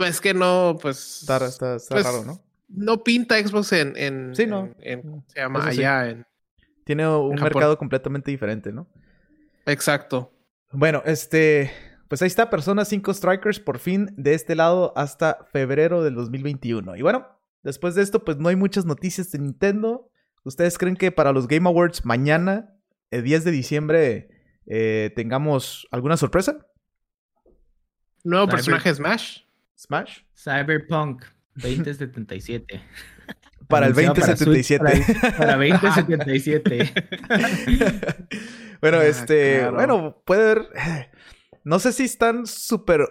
Pues 0.00 0.12
es 0.12 0.20
que 0.22 0.32
no, 0.32 0.78
pues. 0.80 1.20
Está, 1.20 1.44
está, 1.44 1.76
pues, 1.90 2.04
raro, 2.04 2.24
¿no? 2.24 2.42
No 2.70 3.04
pinta 3.04 3.38
Xbox 3.38 3.70
en. 3.74 3.94
en 3.98 4.34
sí, 4.34 4.46
no. 4.46 4.74
En, 4.80 5.22
se 5.26 5.40
llama 5.40 5.66
allá 5.66 6.08
en. 6.08 6.26
Tiene 6.84 7.06
un 7.06 7.34
mercado 7.34 7.76
completamente 7.76 8.30
diferente, 8.30 8.72
¿no? 8.72 8.88
Exacto. 9.66 10.32
Bueno, 10.72 11.02
este. 11.04 11.70
Pues 12.08 12.22
ahí 12.22 12.28
está, 12.28 12.48
Persona 12.48 12.86
5 12.86 13.12
Strikers 13.12 13.60
por 13.60 13.78
fin 13.78 14.14
de 14.16 14.32
este 14.32 14.56
lado 14.56 14.94
hasta 14.96 15.46
febrero 15.52 16.02
del 16.02 16.14
2021. 16.14 16.96
Y 16.96 17.02
bueno, 17.02 17.26
después 17.62 17.94
de 17.94 18.00
esto, 18.00 18.24
pues 18.24 18.38
no 18.38 18.48
hay 18.48 18.56
muchas 18.56 18.86
noticias 18.86 19.30
de 19.32 19.38
Nintendo. 19.40 20.10
¿Ustedes 20.44 20.78
creen 20.78 20.96
que 20.96 21.12
para 21.12 21.32
los 21.32 21.46
Game 21.46 21.68
Awards 21.68 22.06
mañana, 22.06 22.74
el 23.10 23.22
10 23.22 23.44
de 23.44 23.50
diciembre, 23.50 24.30
eh, 24.64 25.12
tengamos 25.14 25.86
alguna 25.90 26.16
sorpresa? 26.16 26.66
¿Nuevo 28.24 28.48
personaje 28.48 28.94
Smash? 28.94 29.49
¿Smash? 29.80 30.20
Cyberpunk 30.36 31.24
2077. 31.54 32.82
para 33.68 33.86
el 33.86 33.94
2077. 33.94 34.78
Para, 35.38 35.56
2077. 35.56 36.92
bueno, 38.82 38.98
ah, 38.98 39.04
este. 39.06 39.70
Bueno, 39.70 40.22
puede 40.24 40.42
haber. 40.42 40.68
No 41.62 41.78
sé 41.78 41.92
si 41.92 42.04
están 42.04 42.46
súper 42.46 43.06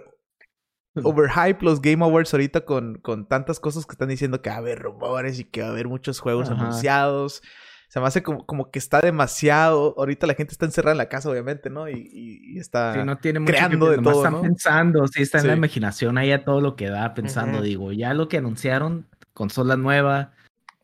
overhype 0.96 1.64
los 1.64 1.82
Game 1.82 2.04
Awards 2.04 2.34
ahorita 2.34 2.66
con, 2.66 2.96
con 2.96 3.28
tantas 3.28 3.60
cosas 3.60 3.86
que 3.86 3.92
están 3.92 4.10
diciendo 4.10 4.42
que 4.42 4.50
va 4.50 4.56
a 4.56 4.58
haber 4.58 4.80
rumores 4.80 5.40
y 5.40 5.44
que 5.44 5.62
va 5.62 5.68
a 5.68 5.70
haber 5.70 5.88
muchos 5.88 6.20
juegos 6.20 6.50
anunciados. 6.50 7.44
Se 7.90 8.00
me 8.00 8.06
hace 8.06 8.24
como, 8.24 8.46
como, 8.46 8.70
que 8.70 8.80
está 8.80 9.02
demasiado. 9.02 9.96
Ahorita 9.98 10.28
la 10.28 10.36
gente 10.36 10.54
está 10.54 10.66
encerrada 10.66 10.92
en 10.94 11.00
la 11.00 11.10
casa, 11.10 11.30
obviamente, 11.30 11.70
¿no? 11.70 11.90
Y, 11.90 12.58
está 12.58 13.04
no 13.04 13.18
tiene 13.18 13.44
creando 13.44 13.90
de 13.90 13.98
todo. 13.98 14.24
Están 14.24 14.42
pensando, 14.42 15.08
sí, 15.08 15.24
está 15.24 15.40
en 15.40 15.48
la 15.48 15.54
imaginación 15.56 16.18
ahí 16.18 16.32
a 16.32 16.46
todo 16.46 16.62
lo 16.62 16.76
que 16.76 16.90
da, 16.90 17.14
pensando, 17.14 17.62
digo, 17.62 17.92
ya 17.92 18.14
lo 18.14 18.30
que 18.30 18.38
anunciaron, 18.38 19.08
consola 19.34 19.76
nueva, 19.76 20.34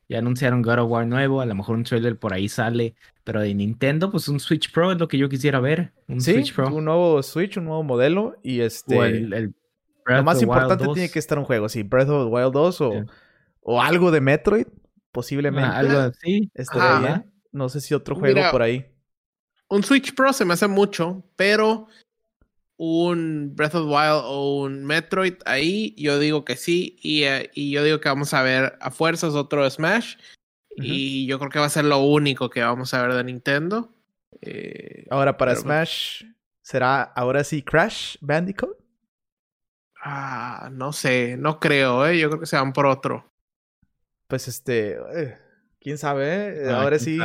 ya 0.10 0.18
anunciaron 0.18 0.64
God 0.64 0.80
of 0.80 0.92
War 0.92 1.06
nuevo, 1.06 1.42
a 1.42 1.46
lo 1.46 1.56
mejor 1.56 1.76
un 1.76 1.84
trailer 1.84 2.18
por 2.18 2.34
ahí 2.34 2.50
sale, 2.50 2.96
pero 3.24 3.40
de 3.40 3.54
Nintendo, 3.54 4.10
pues 4.10 4.28
un 4.28 4.40
Switch 4.40 4.74
Pro 4.74 4.92
es 4.92 4.98
lo 4.98 5.08
que 5.08 5.18
yo 5.20 5.30
quisiera 5.30 5.60
ver. 5.60 5.94
Un 6.08 6.22
Switch 6.22 6.54
Pro. 6.56 6.74
Un 6.74 6.86
nuevo 6.86 7.22
Switch, 7.22 7.58
un 7.58 7.66
nuevo 7.66 7.84
modelo 7.84 8.36
y 8.42 8.62
este. 8.62 8.98
el 9.00 9.54
lo 10.06 10.24
más 10.24 10.42
importante 10.42 10.86
tiene 10.94 11.10
que 11.10 11.20
estar 11.20 11.38
un 11.40 11.46
juego, 11.46 11.68
sí, 11.68 11.84
Breath 11.84 12.10
of 12.10 12.28
the 12.28 12.32
Wild 12.32 12.54
2 12.54 12.82
o, 12.82 13.06
o 13.62 13.82
algo 13.82 14.12
de 14.12 14.22
Metroid, 14.22 14.68
posiblemente. 15.16 15.70
Ah, 15.70 15.78
algo 15.78 15.98
así. 15.98 16.52
No 17.54 17.70
sé 17.70 17.80
si 17.80 17.94
otro 17.94 18.18
juego 18.18 18.42
por 18.52 18.62
ahí. 18.62 18.86
Un 19.70 19.82
Switch 19.82 20.14
Pro 20.14 20.34
se 20.34 20.44
me 20.44 20.54
hace 20.54 20.68
mucho, 20.68 21.24
pero 21.38 21.88
un 22.76 23.56
Breath 23.56 23.76
of 23.76 23.88
the 23.88 23.96
Wild 23.96 24.24
o 24.26 24.64
un 24.64 24.86
Metroid 24.86 25.36
ahí, 25.46 25.96
yo 25.98 26.20
digo 26.20 26.44
que 26.44 26.58
sí. 26.58 26.98
Y, 27.02 27.24
eh, 27.24 27.50
y 27.54 27.72
yo 27.72 27.82
digo 27.86 28.02
que 28.02 28.10
vamos 28.10 28.34
a 28.34 28.44
ver 28.44 28.78
a 28.82 28.92
fuerzas 28.92 29.36
otro 29.36 29.68
Smash. 29.70 30.18
Y 30.78 31.26
yo 31.28 31.40
creo 31.40 31.50
que 31.50 31.60
va 31.60 31.68
a 31.68 31.70
ser 31.70 31.86
lo 31.86 32.00
único 32.00 32.50
que 32.50 32.62
vamos 32.62 32.94
a 32.94 33.02
ver 33.02 33.14
de 33.14 33.24
Nintendo. 33.24 33.96
Eh, 34.42 35.06
ahora, 35.10 35.38
para 35.38 35.56
Smash, 35.56 36.26
¿será 36.62 37.04
ahora 37.04 37.46
sí 37.46 37.64
Crash 37.64 38.18
Bandicoot? 38.20 38.78
Ah, 40.04 40.70
no 40.74 40.92
sé, 40.92 41.38
no 41.38 41.62
creo, 41.62 42.06
¿eh? 42.06 42.20
Yo 42.20 42.28
creo 42.28 42.42
que 42.42 42.46
se 42.46 42.58
van 42.58 42.74
por 42.74 42.86
otro. 42.86 43.32
Pues 44.28 44.48
este, 44.48 44.98
eh, 45.16 45.38
quién 45.80 45.98
sabe, 45.98 46.66
¿eh? 46.66 46.70
Ahora 46.72 47.00
sí 47.00 47.20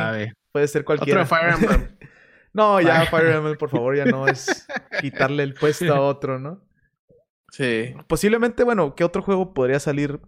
puede 0.51 0.67
ser 0.67 0.83
cualquiera. 0.83 1.23
Otro 1.23 1.35
Fire 1.35 1.53
Emblem. 1.55 1.97
no, 2.53 2.79
ya 2.81 3.05
Fire 3.05 3.35
Emblem, 3.35 3.57
por 3.57 3.69
favor, 3.69 3.95
ya 3.95 4.05
no 4.05 4.27
es 4.27 4.67
quitarle 5.01 5.43
el 5.43 5.53
puesto 5.53 5.93
a 5.93 6.01
otro, 6.01 6.39
¿no? 6.39 6.63
Sí. 7.51 7.93
Posiblemente, 8.07 8.63
bueno, 8.63 8.95
¿qué 8.95 9.03
otro 9.03 9.21
juego 9.21 9.53
podría 9.53 9.79
salir 9.79 10.19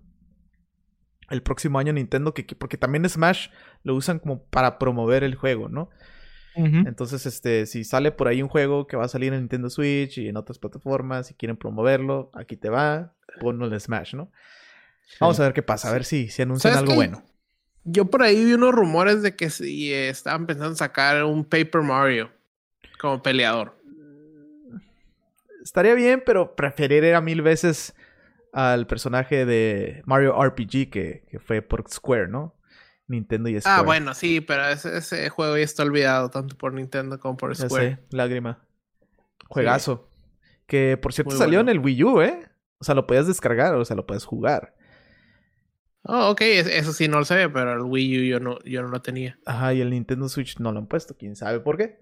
el 1.30 1.42
próximo 1.42 1.80
año 1.80 1.94
Nintendo? 1.94 2.34
Que, 2.34 2.44
porque 2.44 2.78
también 2.78 3.08
Smash 3.08 3.50
lo 3.84 3.96
usan 3.96 4.20
como 4.20 4.44
para 4.46 4.78
promover 4.78 5.24
el 5.24 5.36
juego, 5.36 5.70
¿no? 5.70 5.90
Entonces, 6.56 7.26
este, 7.26 7.66
si 7.66 7.84
sale 7.84 8.12
por 8.12 8.28
ahí 8.28 8.44
un 8.44 8.48
juego 8.48 8.86
que 8.86 8.96
va 8.96 9.06
a 9.06 9.08
salir 9.08 9.34
en 9.34 9.40
Nintendo 9.40 9.72
Switch 9.72 10.20
y 10.20 10.28
en 10.28 10.38
otras 10.38 10.60
plataformas, 10.60 11.32
y 11.32 11.34
quieren 11.34 11.58
promoverlo, 11.58 12.30
aquí 12.36 12.58
te 12.58 12.70
va, 12.70 13.16
ponlo 13.40 13.66
en 13.66 13.80
Smash, 13.80 14.14
¿no? 14.14 14.32
Vamos 15.20 15.40
a 15.40 15.44
ver 15.44 15.54
qué 15.54 15.62
pasa, 15.62 15.90
a 15.90 15.94
ver 15.94 16.06
si, 16.06 16.30
si 16.30 16.42
anuncian 16.42 16.78
algo 16.78 16.96
bueno. 16.96 17.24
Yo 17.86 18.06
por 18.06 18.24
ahí 18.24 18.46
vi 18.46 18.54
unos 18.54 18.74
rumores 18.74 19.22
de 19.22 19.36
que 19.36 19.50
si 19.50 19.94
estaban 19.94 20.46
pensando 20.46 20.72
en 20.72 20.76
sacar 20.78 21.24
un 21.24 21.44
Paper 21.44 21.82
Mario 21.82 22.32
como 23.00 23.22
peleador. 23.22 23.78
Estaría 25.64 25.94
bien, 25.94 26.24
pero 26.26 26.56
preferiría 26.56 27.20
mil 27.22 27.42
veces 27.42 27.94
al 28.54 28.88
personaje 28.88 29.46
de 29.46 30.02
Mario 30.06 30.42
RPG 30.42 30.90
que, 30.90 31.24
que 31.30 31.40
fue 31.40 31.62
por 31.62 31.90
Square, 31.90 32.28
¿no? 32.28 32.56
Nintendo 33.08 33.50
y 33.50 33.58
ah, 33.58 33.62
Square. 33.62 33.80
Ah, 33.80 33.82
bueno, 33.82 34.14
sí, 34.14 34.42
pero 34.42 34.68
ese, 34.68 35.30
juego 35.30 35.58
ya 35.58 35.64
está 35.64 35.84
olvidado 35.84 36.30
tanto 36.30 36.58
por 36.58 36.74
Nintendo 36.74 37.20
como 37.20 37.38
por 37.38 37.56
Square. 37.56 38.00
lágrima. 38.12 38.60
Juegazo. 39.50 40.10
Que 40.66 40.98
por 40.98 41.14
cierto 41.14 41.36
salió 41.36 41.60
en 41.60 41.70
el 41.70 41.80
Wii 41.80 42.04
U, 42.04 42.22
¿eh? 42.22 42.50
O 42.80 42.84
sea, 42.84 42.96
lo 42.96 43.06
podías 43.06 43.28
descargar, 43.28 43.76
o 43.76 43.86
sea, 43.86 43.96
lo 43.96 44.06
puedes 44.06 44.26
jugar. 44.26 44.74
Oh, 46.06 46.32
ok, 46.32 46.42
eso 46.42 46.92
sí 46.92 47.08
no 47.08 47.20
lo 47.20 47.26
sabía, 47.26 47.52
pero 47.52 47.74
el 47.74 47.82
Wii 47.82 48.20
U 48.20 48.24
yo 48.24 48.40
no, 48.40 48.60
yo 48.66 48.82
no 48.82 48.90
lo 48.90 49.02
tenía. 49.02 49.40
Ajá, 49.46 49.74
y 49.74 49.82
el 49.82 49.90
Nintendo 49.90 50.28
Switch 50.28 50.60
no 50.60 50.72
lo 50.72 50.80
han 50.80 50.88
puesto, 50.88 51.16
quién 51.18 51.36
sabe 51.36 51.62
por 51.62 51.78
qué. 51.78 51.98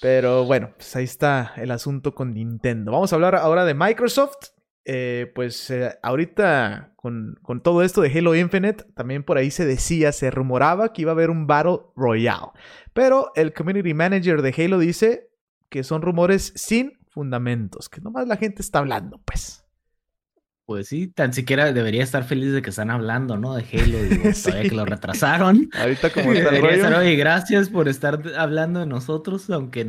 Pero 0.00 0.44
bueno, 0.44 0.72
pues 0.76 0.94
ahí 0.96 1.04
está 1.04 1.52
el 1.56 1.70
asunto 1.70 2.14
con 2.14 2.34
Nintendo. 2.34 2.92
Vamos 2.92 3.12
a 3.12 3.16
hablar 3.16 3.36
ahora 3.36 3.64
de 3.64 3.74
Microsoft. 3.74 4.36
Eh, 4.90 5.30
pues 5.34 5.70
eh, 5.70 5.98
ahorita 6.02 6.94
con, 6.96 7.38
con, 7.42 7.62
todo 7.62 7.82
esto 7.82 8.00
de 8.00 8.10
Halo 8.10 8.34
Infinite, 8.34 8.84
también 8.94 9.22
por 9.22 9.36
ahí 9.36 9.50
se 9.50 9.66
decía, 9.66 10.12
se 10.12 10.30
rumoraba 10.30 10.94
que 10.94 11.02
iba 11.02 11.10
a 11.10 11.14
haber 11.14 11.28
un 11.28 11.46
Battle 11.46 11.80
Royale. 11.94 12.52
Pero 12.94 13.30
el 13.34 13.52
Community 13.52 13.92
Manager 13.92 14.40
de 14.40 14.54
Halo 14.56 14.78
dice 14.78 15.30
que 15.68 15.84
son 15.84 16.00
rumores 16.00 16.54
sin 16.56 16.98
fundamentos, 17.10 17.90
que 17.90 18.00
nomás 18.00 18.26
la 18.26 18.36
gente 18.36 18.62
está 18.62 18.78
hablando, 18.78 19.20
pues. 19.24 19.67
Pues 20.68 20.88
sí, 20.88 21.08
tan 21.08 21.32
siquiera 21.32 21.72
debería 21.72 22.02
estar 22.02 22.24
feliz 22.24 22.52
de 22.52 22.60
que 22.60 22.68
están 22.68 22.90
hablando, 22.90 23.38
¿no? 23.38 23.54
De 23.54 23.62
Halo, 23.62 24.02
digo, 24.02 24.24
todavía 24.44 24.68
que 24.68 24.76
lo 24.76 24.84
retrasaron. 24.84 25.70
Ahorita 25.80 26.12
como 26.12 26.30
está 26.34 26.54
el 26.54 26.60
rollo. 26.60 27.16
gracias 27.16 27.70
por 27.70 27.88
estar 27.88 28.20
hablando 28.36 28.80
de 28.80 28.84
nosotros, 28.84 29.48
aunque 29.48 29.86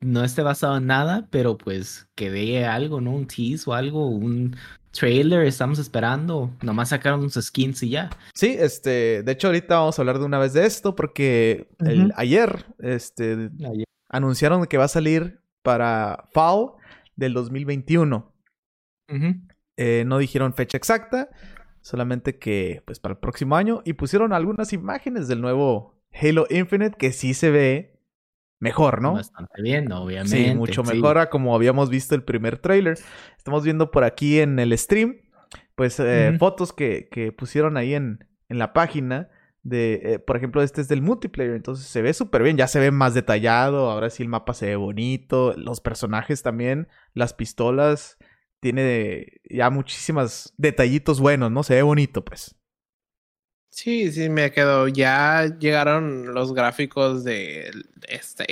no 0.00 0.24
esté 0.24 0.42
basado 0.42 0.78
en 0.78 0.88
nada, 0.88 1.28
pero 1.30 1.56
pues 1.56 2.08
que 2.16 2.32
dé 2.32 2.64
algo, 2.64 3.00
¿no? 3.00 3.12
Un 3.12 3.28
tease 3.28 3.70
o 3.70 3.72
algo, 3.72 4.08
un 4.08 4.56
trailer, 4.90 5.46
estamos 5.46 5.78
esperando. 5.78 6.50
Nomás 6.60 6.88
sacaron 6.88 7.20
unos 7.20 7.34
skins 7.34 7.84
y 7.84 7.90
ya. 7.90 8.10
Sí, 8.34 8.56
este, 8.58 9.22
de 9.22 9.30
hecho 9.30 9.46
ahorita 9.46 9.78
vamos 9.78 9.96
a 9.96 10.02
hablar 10.02 10.18
de 10.18 10.24
una 10.24 10.40
vez 10.40 10.54
de 10.54 10.66
esto 10.66 10.96
porque 10.96 11.68
ayer, 12.16 12.66
este, 12.80 13.48
anunciaron 14.08 14.66
que 14.66 14.76
va 14.76 14.86
a 14.86 14.88
salir 14.88 15.38
para 15.62 16.24
Fall 16.32 16.72
del 17.14 17.32
2021. 17.32 18.34
Eh, 19.76 20.04
no 20.06 20.18
dijeron 20.18 20.54
fecha 20.54 20.76
exacta, 20.76 21.30
solamente 21.80 22.38
que 22.38 22.82
pues 22.86 23.00
para 23.00 23.14
el 23.14 23.18
próximo 23.18 23.56
año 23.56 23.82
y 23.84 23.94
pusieron 23.94 24.32
algunas 24.32 24.72
imágenes 24.72 25.28
del 25.28 25.40
nuevo 25.40 26.00
Halo 26.12 26.46
Infinite, 26.48 26.96
que 26.96 27.12
sí 27.12 27.34
se 27.34 27.50
ve 27.50 28.00
mejor, 28.60 29.02
¿no? 29.02 29.14
Bastante 29.14 29.62
bien, 29.62 29.90
obviamente. 29.92 30.48
Sí, 30.50 30.54
mucho 30.54 30.82
mejor 30.82 31.18
a 31.18 31.28
como 31.28 31.54
habíamos 31.54 31.90
visto 31.90 32.14
el 32.14 32.22
primer 32.22 32.58
trailer. 32.58 32.98
Estamos 33.36 33.64
viendo 33.64 33.90
por 33.90 34.04
aquí 34.04 34.40
en 34.40 34.58
el 34.58 34.76
stream, 34.78 35.16
pues, 35.74 35.98
eh, 36.00 36.36
fotos 36.38 36.72
que, 36.72 37.08
que, 37.10 37.32
pusieron 37.32 37.76
ahí 37.76 37.94
en, 37.94 38.26
en 38.48 38.58
la 38.58 38.72
página 38.72 39.28
de, 39.64 40.00
eh, 40.04 40.18
por 40.18 40.36
ejemplo, 40.36 40.62
este 40.62 40.82
es 40.82 40.88
del 40.88 41.02
multiplayer, 41.02 41.54
entonces 41.54 41.86
se 41.86 42.02
ve 42.02 42.12
súper 42.12 42.42
bien, 42.42 42.56
ya 42.56 42.68
se 42.68 42.78
ve 42.78 42.90
más 42.90 43.14
detallado, 43.14 43.90
ahora 43.90 44.10
sí 44.10 44.22
el 44.22 44.28
mapa 44.28 44.52
se 44.52 44.66
ve 44.66 44.76
bonito, 44.76 45.54
los 45.56 45.80
personajes 45.80 46.42
también, 46.42 46.86
las 47.14 47.32
pistolas, 47.32 48.18
tiene 48.64 49.42
ya 49.44 49.68
muchísimas 49.68 50.54
detallitos 50.56 51.20
buenos, 51.20 51.50
¿no? 51.50 51.62
Se 51.62 51.74
ve 51.74 51.82
bonito, 51.82 52.24
pues. 52.24 52.54
Sí, 53.68 54.10
sí, 54.10 54.30
me 54.30 54.52
quedo. 54.52 54.88
Ya 54.88 55.54
llegaron 55.58 56.32
los 56.32 56.54
gráficos 56.54 57.24
de 57.24 57.70
esta, 58.08 58.46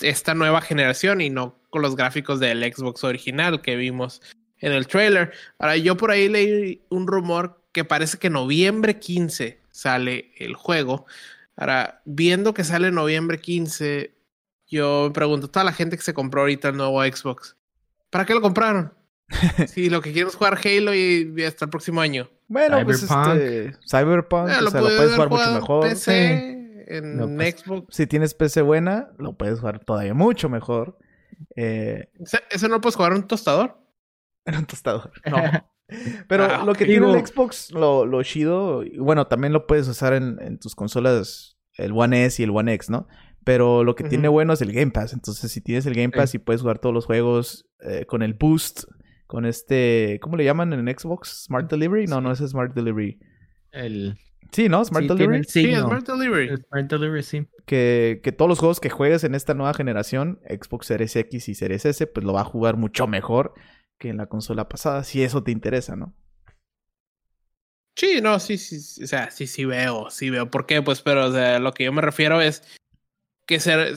esta 0.00 0.32
nueva 0.32 0.62
generación 0.62 1.20
y 1.20 1.28
no 1.28 1.58
con 1.68 1.82
los 1.82 1.94
gráficos 1.94 2.40
del 2.40 2.62
Xbox 2.72 3.04
original 3.04 3.60
que 3.60 3.76
vimos 3.76 4.22
en 4.60 4.72
el 4.72 4.86
trailer. 4.86 5.34
Ahora, 5.58 5.76
yo 5.76 5.94
por 5.98 6.10
ahí 6.10 6.30
leí 6.30 6.82
un 6.88 7.06
rumor 7.06 7.62
que 7.72 7.84
parece 7.84 8.16
que 8.16 8.30
noviembre 8.30 8.98
15 8.98 9.60
sale 9.70 10.32
el 10.38 10.54
juego. 10.54 11.04
Ahora, 11.54 12.00
viendo 12.06 12.54
que 12.54 12.64
sale 12.64 12.90
noviembre 12.90 13.40
15, 13.40 14.14
yo 14.68 15.08
me 15.08 15.10
pregunto, 15.12 15.50
toda 15.50 15.64
la 15.64 15.74
gente 15.74 15.98
que 15.98 16.02
se 16.02 16.14
compró 16.14 16.40
ahorita 16.40 16.70
el 16.70 16.78
nuevo 16.78 17.04
Xbox, 17.04 17.56
¿para 18.08 18.24
qué 18.24 18.32
lo 18.32 18.40
compraron? 18.40 18.94
si 19.68 19.90
lo 19.90 20.00
que 20.00 20.12
quieren 20.12 20.28
es 20.28 20.34
jugar 20.34 20.58
Halo 20.64 20.94
y 20.94 21.42
hasta 21.44 21.64
el 21.64 21.70
próximo 21.70 22.00
año. 22.00 22.28
Bueno, 22.50 22.84
pues 22.84 23.04
este 23.04 23.76
Cyberpunk, 23.88 24.50
eh, 24.50 24.60
lo, 24.60 24.72
puedes 24.72 25.14
jugar 25.14 25.30
mucho 25.30 25.54
mejor. 25.54 25.88
PC, 25.88 26.84
en 26.88 27.36
pues, 27.36 27.60
Xbox. 27.60 27.94
Si 27.94 28.08
tienes 28.08 28.34
PC 28.34 28.62
buena, 28.62 29.12
lo 29.18 29.34
puedes 29.34 29.60
jugar 29.60 29.78
todavía 29.84 30.14
mucho 30.14 30.48
mejor. 30.48 30.98
Eh, 31.54 32.10
¿Eso 32.50 32.66
no 32.66 32.80
puedes 32.80 32.96
jugar 32.96 33.12
en 33.12 33.18
un 33.18 33.28
tostador? 33.28 33.78
En 34.46 34.56
un 34.56 34.64
tostador, 34.64 35.12
no. 35.30 35.36
Pero 36.28 36.44
ah, 36.44 36.64
lo 36.64 36.72
que 36.74 36.86
tiene 36.86 37.08
el 37.12 37.26
Xbox, 37.26 37.70
lo, 37.72 38.06
lo 38.06 38.22
chido, 38.22 38.82
bueno, 38.98 39.26
también 39.26 39.52
lo 39.52 39.66
puedes 39.66 39.86
usar 39.86 40.14
en, 40.14 40.58
tus 40.58 40.74
consolas, 40.74 41.58
el 41.74 41.92
One 41.92 42.24
S 42.24 42.40
y 42.40 42.44
el 42.44 42.50
One 42.50 42.72
X, 42.74 42.90
¿no? 42.90 43.06
Pero 43.44 43.84
lo 43.84 43.94
que 43.94 44.04
tiene 44.04 44.28
bueno 44.28 44.54
es 44.54 44.62
el 44.62 44.72
Game 44.72 44.92
Pass. 44.92 45.12
Entonces, 45.12 45.52
si 45.52 45.60
tienes 45.60 45.86
el 45.86 45.94
Game 45.94 46.10
Pass 46.10 46.34
y 46.34 46.38
puedes 46.38 46.62
jugar 46.62 46.78
todos 46.78 46.94
los 46.94 47.06
juegos 47.06 47.68
eh, 47.80 48.06
con 48.06 48.22
el 48.22 48.34
Boost, 48.34 48.84
con 49.30 49.46
este, 49.46 50.18
¿cómo 50.20 50.36
le 50.36 50.44
llaman 50.44 50.72
en 50.72 50.88
Xbox? 50.88 51.44
Smart 51.44 51.70
Delivery? 51.70 52.08
No, 52.08 52.20
no 52.20 52.32
es 52.32 52.40
Smart 52.40 52.74
Delivery. 52.74 53.20
El 53.70 54.18
Sí, 54.50 54.68
¿no? 54.68 54.84
Smart 54.84 55.06
Delivery. 55.06 55.44
Sí, 55.44 55.72
Smart 55.72 56.04
Delivery. 56.04 56.56
Smart 56.66 56.90
Delivery, 56.90 57.22
sí. 57.22 57.46
Que, 57.64 58.20
que, 58.24 58.32
todos 58.32 58.48
los 58.48 58.58
juegos 58.58 58.80
que 58.80 58.90
juegues 58.90 59.22
en 59.22 59.36
esta 59.36 59.54
nueva 59.54 59.72
generación, 59.72 60.40
Xbox 60.48 60.88
Series 60.88 61.14
X 61.14 61.48
y 61.48 61.54
Series 61.54 61.86
S, 61.86 62.04
pues 62.08 62.26
lo 62.26 62.32
va 62.32 62.40
a 62.40 62.44
jugar 62.44 62.76
mucho 62.76 63.06
mejor 63.06 63.54
que 64.00 64.08
en 64.08 64.16
la 64.16 64.26
consola 64.26 64.68
pasada, 64.68 65.04
si 65.04 65.22
eso 65.22 65.44
te 65.44 65.52
interesa, 65.52 65.94
¿no? 65.94 66.12
Sí, 67.94 68.20
no, 68.20 68.40
sí, 68.40 68.58
sí, 68.58 69.04
o 69.04 69.06
sea, 69.06 69.30
sí, 69.30 69.46
sí 69.46 69.64
veo, 69.64 70.10
sí 70.10 70.30
veo. 70.30 70.50
¿Por 70.50 70.66
qué? 70.66 70.82
Pues, 70.82 71.02
pero 71.02 71.26
o 71.26 71.32
sea, 71.32 71.60
lo 71.60 71.72
que 71.72 71.84
yo 71.84 71.92
me 71.92 72.02
refiero 72.02 72.40
es 72.40 72.64
que 73.46 73.60
se, 73.60 73.94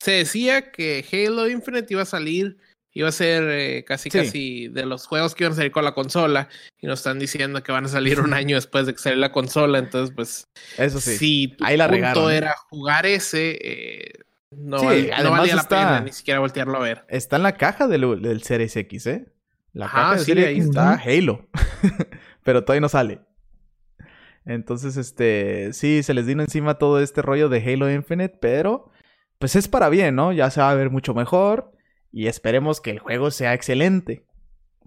se 0.00 0.10
decía 0.10 0.70
que 0.70 1.02
Halo 1.10 1.48
Infinite 1.48 1.94
iba 1.94 2.02
a 2.02 2.04
salir, 2.04 2.58
iba 3.00 3.08
a 3.08 3.12
ser 3.12 3.44
eh, 3.50 3.84
casi, 3.84 4.10
casi 4.10 4.68
de 4.68 4.84
los 4.84 5.06
juegos 5.06 5.34
que 5.34 5.44
iban 5.44 5.52
a 5.52 5.56
salir 5.56 5.70
con 5.70 5.84
la 5.84 5.92
consola, 5.92 6.48
y 6.80 6.86
nos 6.86 7.00
están 7.00 7.18
diciendo 7.18 7.62
que 7.62 7.70
van 7.70 7.84
a 7.84 7.88
salir 7.88 8.20
un 8.20 8.34
año 8.34 8.56
después 8.56 8.86
de 8.86 8.92
que 8.92 8.98
saliera 8.98 9.20
la 9.20 9.32
consola, 9.32 9.78
entonces, 9.78 10.14
pues, 10.14 10.48
eso 10.76 11.00
sí. 11.00 11.16
Si 11.16 11.48
tu 11.48 11.64
Ahí 11.64 11.76
la 11.76 11.88
punto 11.88 12.30
era 12.30 12.54
jugar 12.68 13.06
ese, 13.06 13.58
eh, 13.62 14.12
no, 14.50 14.78
además 14.78 15.40
valía 15.40 15.56
la 15.56 15.68
pena 15.68 16.00
ni 16.00 16.12
siquiera 16.12 16.40
voltearlo 16.40 16.78
a 16.78 16.80
ver. 16.80 17.04
Está 17.08 17.36
en 17.36 17.42
la 17.42 17.56
caja 17.56 17.86
del, 17.86 18.22
del 18.22 18.42
Series 18.42 18.74
X, 18.76 19.06
¿eh? 19.06 19.26
La 19.72 19.86
caja 19.86 20.16
del 20.16 20.24
Series 20.24 20.48
X 20.48 20.64
está 20.64 20.94
Halo. 20.94 21.48
Pero 22.42 22.64
todavía 22.64 22.80
no 22.80 22.88
sale. 22.88 23.20
Entonces, 24.44 24.96
este, 24.96 25.72
sí, 25.74 26.02
se 26.02 26.14
les 26.14 26.26
vino 26.26 26.42
encima 26.42 26.78
todo 26.78 27.00
este 27.00 27.20
rollo 27.20 27.48
de 27.48 27.62
Halo 27.62 27.92
Infinite, 27.92 28.38
pero 28.40 28.90
pues 29.38 29.54
es 29.56 29.68
para 29.68 29.90
bien, 29.90 30.14
¿no? 30.14 30.32
Ya 30.32 30.50
se 30.50 30.60
va 30.60 30.70
a 30.70 30.74
ver 30.74 30.88
mucho 30.88 31.12
mejor 31.12 31.77
y 32.12 32.26
esperemos 32.26 32.80
que 32.80 32.90
el 32.90 32.98
juego 32.98 33.30
sea 33.30 33.54
excelente. 33.54 34.24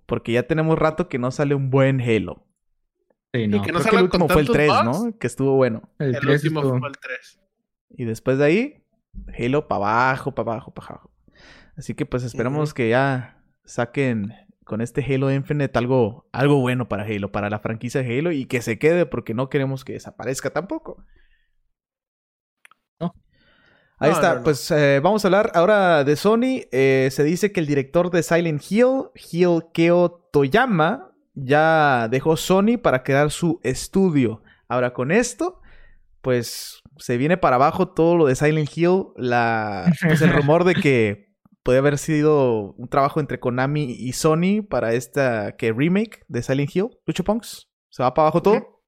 Porque 0.05 0.34
ya 0.34 0.43
tenemos 0.43 0.77
rato 0.77 1.07
que 1.07 1.19
no 1.19 1.31
sale 1.31 1.55
un 1.55 1.69
buen 1.69 2.01
Halo. 2.01 2.45
Sí, 3.34 3.47
no. 3.47 3.57
Y 3.57 3.62
que 3.62 3.71
no 3.71 3.79
el 3.79 4.03
último 4.03 4.27
fue 4.27 4.41
el 4.41 4.49
3, 4.49 4.71
¿no? 4.84 5.17
Que 5.17 5.27
estuvo 5.27 5.55
bueno. 5.55 5.89
El, 5.99 6.27
último 6.27 6.62
fue 6.62 6.89
el 6.89 6.97
3. 6.97 7.39
Y 7.91 8.05
después 8.05 8.38
de 8.38 8.45
ahí, 8.45 8.84
Halo 9.38 9.67
para 9.67 9.86
abajo, 9.86 10.34
para 10.34 10.51
abajo, 10.51 10.73
para 10.73 10.88
abajo. 10.88 11.12
Así 11.77 11.93
que 11.93 12.05
pues 12.05 12.23
esperamos 12.23 12.73
que 12.73 12.89
ya 12.89 13.41
saquen 13.63 14.34
con 14.65 14.81
este 14.81 15.03
Halo 15.03 15.31
Infinite 15.31 15.77
algo, 15.77 16.27
algo 16.31 16.60
bueno 16.60 16.88
para 16.88 17.03
Halo, 17.03 17.31
para 17.31 17.49
la 17.49 17.60
franquicia 17.60 18.03
de 18.03 18.19
Halo 18.19 18.31
y 18.31 18.45
que 18.45 18.62
se 18.62 18.77
quede 18.77 19.05
porque 19.05 19.34
no 19.34 19.49
queremos 19.49 19.86
que 19.86 19.93
desaparezca 19.93 20.51
tampoco. 20.51 21.03
Ahí 24.01 24.11
está, 24.11 24.41
pues 24.41 24.71
eh, 24.71 24.99
vamos 24.99 25.23
a 25.23 25.27
hablar 25.27 25.51
ahora 25.53 26.03
de 26.03 26.15
Sony. 26.15 26.65
Eh, 26.71 27.09
se 27.11 27.23
dice 27.23 27.51
que 27.51 27.59
el 27.59 27.67
director 27.67 28.09
de 28.09 28.23
Silent 28.23 28.63
Hill, 28.67 29.11
Hill 29.31 29.65
Keo 29.73 30.27
Toyama, 30.33 31.11
ya 31.35 32.07
dejó 32.09 32.35
Sony 32.35 32.79
para 32.81 33.03
crear 33.03 33.29
su 33.29 33.59
estudio. 33.61 34.41
Ahora 34.67 34.93
con 34.93 35.11
esto, 35.11 35.61
pues 36.21 36.81
se 36.97 37.17
viene 37.17 37.37
para 37.37 37.57
abajo 37.57 37.89
todo 37.89 38.17
lo 38.17 38.25
de 38.25 38.35
Silent 38.35 38.75
Hill, 38.75 39.09
la, 39.17 39.93
pues 40.01 40.23
el 40.23 40.33
rumor 40.33 40.63
de 40.63 40.73
que 40.73 41.35
puede 41.61 41.77
haber 41.77 41.99
sido 41.99 42.73
un 42.73 42.87
trabajo 42.87 43.19
entre 43.19 43.39
Konami 43.39 43.83
y 43.83 44.13
Sony 44.13 44.63
para 44.67 44.93
esta 44.93 45.55
que 45.57 45.73
remake 45.73 46.25
de 46.27 46.41
Silent 46.41 46.75
Hill, 46.75 46.89
Lucho 47.05 47.23
Punks. 47.23 47.69
¿Se 47.91 48.01
va 48.01 48.15
para 48.15 48.29
abajo 48.29 48.41
todo? 48.41 48.83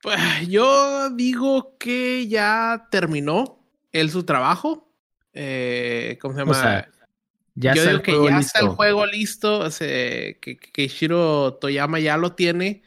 Pues 0.00 0.48
yo 0.48 1.10
digo 1.10 1.76
que 1.78 2.28
ya 2.28 2.88
terminó 2.90 3.63
él 3.94 4.10
su 4.10 4.24
trabajo. 4.24 4.92
Eh, 5.32 6.18
¿Cómo 6.20 6.34
se 6.34 6.40
llama? 6.40 6.86
ya 7.56 7.74
yo 7.74 7.86
digo 7.86 8.02
que 8.02 8.12
ya 8.28 8.38
está 8.38 8.60
el 8.60 8.68
juego 8.68 9.06
listo. 9.06 9.68
que, 9.78 10.36
que 10.38 11.08
Toyama 11.60 12.00
ya 12.00 12.16
lo 12.16 12.34
tiene 12.34 12.82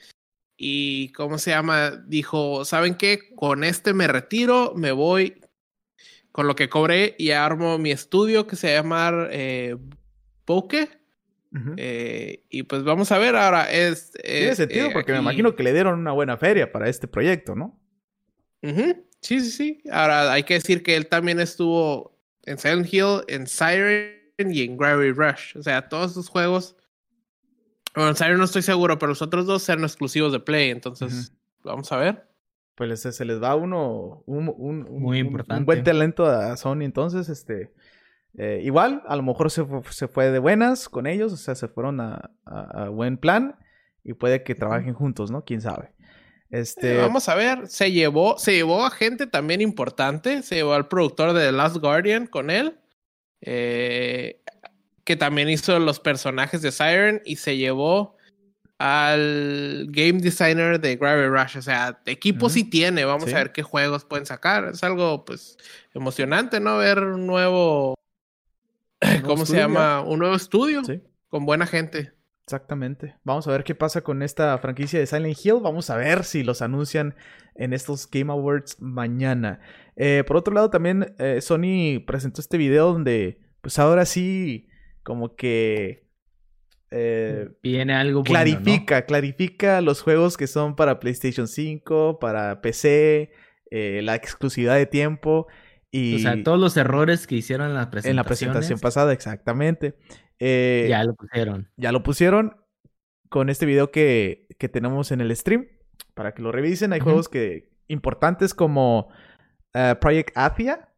y 0.57 1.11
¿cómo 1.13 1.37
se 1.37 1.51
llama? 1.51 1.91
Dijo, 2.07 2.65
¿saben 2.65 2.95
qué? 2.95 3.19
Con 3.35 3.63
este 3.63 3.93
me 3.93 4.07
retiro, 4.07 4.73
me 4.75 4.91
voy 4.91 5.39
con 6.31 6.47
lo 6.47 6.55
que 6.55 6.67
cobré 6.67 7.15
y 7.17 7.31
armo 7.31 7.77
mi 7.77 7.91
estudio 7.91 8.47
que 8.47 8.55
se 8.55 8.73
llama 8.73 9.27
eh, 9.31 9.77
Poke. 10.45 10.89
Eh, 11.77 12.43
y 12.49 12.63
pues 12.63 12.83
vamos 12.83 13.11
a 13.11 13.17
ver 13.17 13.35
ahora. 13.35 13.71
Es, 13.71 14.11
Tiene 14.11 14.55
sentido 14.55 14.87
eh, 14.87 14.91
porque 14.93 15.13
me 15.13 15.19
imagino 15.19 15.55
que 15.55 15.63
le 15.63 15.73
dieron 15.73 15.99
una 15.99 16.11
buena 16.11 16.37
feria 16.37 16.71
para 16.71 16.89
este 16.89 17.07
proyecto, 17.07 17.55
¿no? 17.55 17.79
Sí, 19.21 19.41
sí, 19.41 19.51
sí. 19.51 19.81
Ahora 19.91 20.31
hay 20.31 20.43
que 20.43 20.55
decir 20.55 20.83
que 20.83 20.95
él 20.95 21.07
también 21.07 21.39
estuvo 21.39 22.17
en 22.43 22.57
Silent 22.57 22.93
Hill, 22.93 23.23
en 23.27 23.47
Siren 23.47 24.11
y 24.37 24.61
en 24.61 24.77
Gravity 24.77 25.11
Rush. 25.11 25.57
O 25.57 25.63
sea, 25.63 25.87
todos 25.89 26.11
esos 26.11 26.29
juegos 26.29 26.77
bueno, 27.97 28.13
en 28.19 28.37
no 28.37 28.43
estoy 28.43 28.61
seguro, 28.61 28.99
pero 28.99 29.09
los 29.09 29.23
otros 29.23 29.47
dos 29.47 29.67
eran 29.69 29.83
exclusivos 29.83 30.31
de 30.31 30.39
Play, 30.39 30.69
entonces 30.69 31.33
vamos 31.63 31.91
a 31.91 31.97
ver. 31.97 32.27
Pues 32.75 33.01
se, 33.01 33.25
les 33.25 33.41
va 33.41 33.55
uno 33.55 34.21
un, 34.27 34.53
un, 34.55 35.01
Muy 35.01 35.17
importante. 35.17 35.61
un, 35.61 35.65
buen 35.65 35.83
talento 35.83 36.27
a 36.27 36.55
Sony, 36.57 36.83
entonces, 36.83 37.27
este... 37.27 37.73
Eh, 38.37 38.61
igual, 38.63 39.01
a 39.07 39.15
lo 39.15 39.23
mejor 39.23 39.49
se, 39.49 39.65
se, 39.89 40.07
fue 40.07 40.29
de 40.29 40.37
buenas 40.37 40.89
con 40.89 41.07
ellos, 41.07 41.33
o 41.33 41.37
sea, 41.37 41.55
se 41.55 41.67
fueron 41.67 41.99
a, 41.99 42.29
a, 42.45 42.87
buen 42.89 43.17
plan 43.17 43.55
y 44.03 44.13
puede 44.13 44.43
que 44.43 44.53
trabajen 44.53 44.93
juntos, 44.93 45.31
¿no? 45.31 45.43
Quién 45.43 45.61
sabe. 45.61 45.91
Este... 46.49 46.95
Eh, 46.95 46.97
vamos 46.97 47.27
a 47.29 47.35
ver, 47.35 47.67
se 47.67 47.91
llevó, 47.91 48.37
se 48.37 48.53
llevó 48.53 48.85
a 48.85 48.91
gente 48.91 49.27
también 49.27 49.61
importante, 49.61 50.43
se 50.43 50.55
llevó 50.55 50.73
al 50.73 50.87
productor 50.87 51.33
de 51.33 51.45
The 51.45 51.51
Last 51.51 51.77
Guardian 51.77 52.27
con 52.27 52.49
él. 52.49 52.77
Eh, 53.41 54.41
que 55.03 55.15
también 55.15 55.47
hizo 55.49 55.79
los 55.79 55.99
personajes 55.99 56.61
de 56.61 56.71
Siren 56.71 57.21
y 57.23 57.37
se 57.37 57.55
llevó 57.55 58.17
al 58.77 59.87
game 59.89 60.19
designer 60.19 60.79
de 60.79 60.97
Gravity 60.97 61.29
Rush. 61.29 61.57
O 61.57 61.61
sea, 61.61 62.01
equipo 62.05 62.49
sí 62.49 62.63
tiene. 62.63 63.05
Vamos 63.05 63.31
a 63.33 63.37
ver 63.37 63.51
qué 63.51 63.63
juegos 63.63 64.05
pueden 64.05 64.25
sacar. 64.25 64.65
Es 64.65 64.83
algo, 64.83 65.23
pues, 65.23 65.57
emocionante, 65.93 66.59
¿no? 66.59 66.79
Ver 66.79 66.99
un 66.99 67.25
nuevo. 67.25 67.95
¿Cómo 69.23 69.45
se 69.45 69.55
llama? 69.55 70.01
Un 70.01 70.19
nuevo 70.19 70.35
estudio 70.35 70.81
con 71.29 71.45
buena 71.45 71.65
gente. 71.65 72.11
Exactamente. 72.47 73.13
Vamos 73.25 73.45
a 73.45 73.51
ver 73.51 73.65
qué 73.65 73.75
pasa 73.75 74.01
con 74.01 74.23
esta 74.23 74.57
franquicia 74.59 74.97
de 74.99 75.05
Silent 75.05 75.37
Hill. 75.43 75.55
Vamos 75.61 75.89
a 75.89 75.97
ver 75.97 76.23
si 76.23 76.43
los 76.43 76.61
anuncian 76.61 77.13
en 77.55 77.73
estos 77.73 78.09
Game 78.09 78.31
Awards 78.31 78.77
mañana. 78.79 79.59
Eh, 79.97 80.23
por 80.25 80.37
otro 80.37 80.53
lado, 80.53 80.69
también 80.69 81.13
eh, 81.19 81.41
Sony 81.41 81.99
presentó 82.07 82.39
este 82.39 82.57
video 82.57 82.93
donde, 82.93 83.41
pues 83.59 83.77
ahora 83.79 84.05
sí 84.05 84.69
como 85.03 85.35
que 85.35 86.07
eh, 86.89 87.49
viene 87.61 87.93
algo 87.93 88.23
clarifica, 88.23 89.05
clarifica 89.05 89.81
los 89.81 90.01
juegos 90.01 90.37
que 90.37 90.47
son 90.47 90.77
para 90.77 91.01
PlayStation 91.01 91.49
5, 91.49 92.17
para 92.17 92.61
PC, 92.61 93.29
la 93.71 94.15
exclusividad 94.15 94.75
de 94.75 94.85
tiempo 94.85 95.47
y... 95.91 96.15
O 96.15 96.19
sea, 96.19 96.41
todos 96.43 96.59
los 96.59 96.77
errores 96.77 97.27
que 97.27 97.35
hicieron 97.35 97.67
en 97.67 97.73
la 97.73 97.89
presentación. 97.89 98.11
En 98.11 98.15
la 98.15 98.23
presentación 98.23 98.79
pasada, 98.79 99.11
exactamente. 99.11 99.95
Eh, 100.39 100.87
ya 100.89 101.03
lo 101.03 101.15
pusieron. 101.15 101.69
Ya 101.77 101.91
lo 101.91 102.03
pusieron 102.03 102.57
con 103.29 103.49
este 103.49 103.65
video 103.65 103.91
que, 103.91 104.47
que 104.57 104.69
tenemos 104.69 105.11
en 105.11 105.21
el 105.21 105.35
stream 105.35 105.67
para 106.13 106.33
que 106.33 106.41
lo 106.41 106.51
revisen. 106.51 106.93
Hay 106.93 106.99
juegos 106.99 107.29
que 107.29 107.69
importantes 107.87 108.53
como 108.53 109.09
eh, 109.73 109.95
Project 109.99 110.35
Athia, 110.35 110.89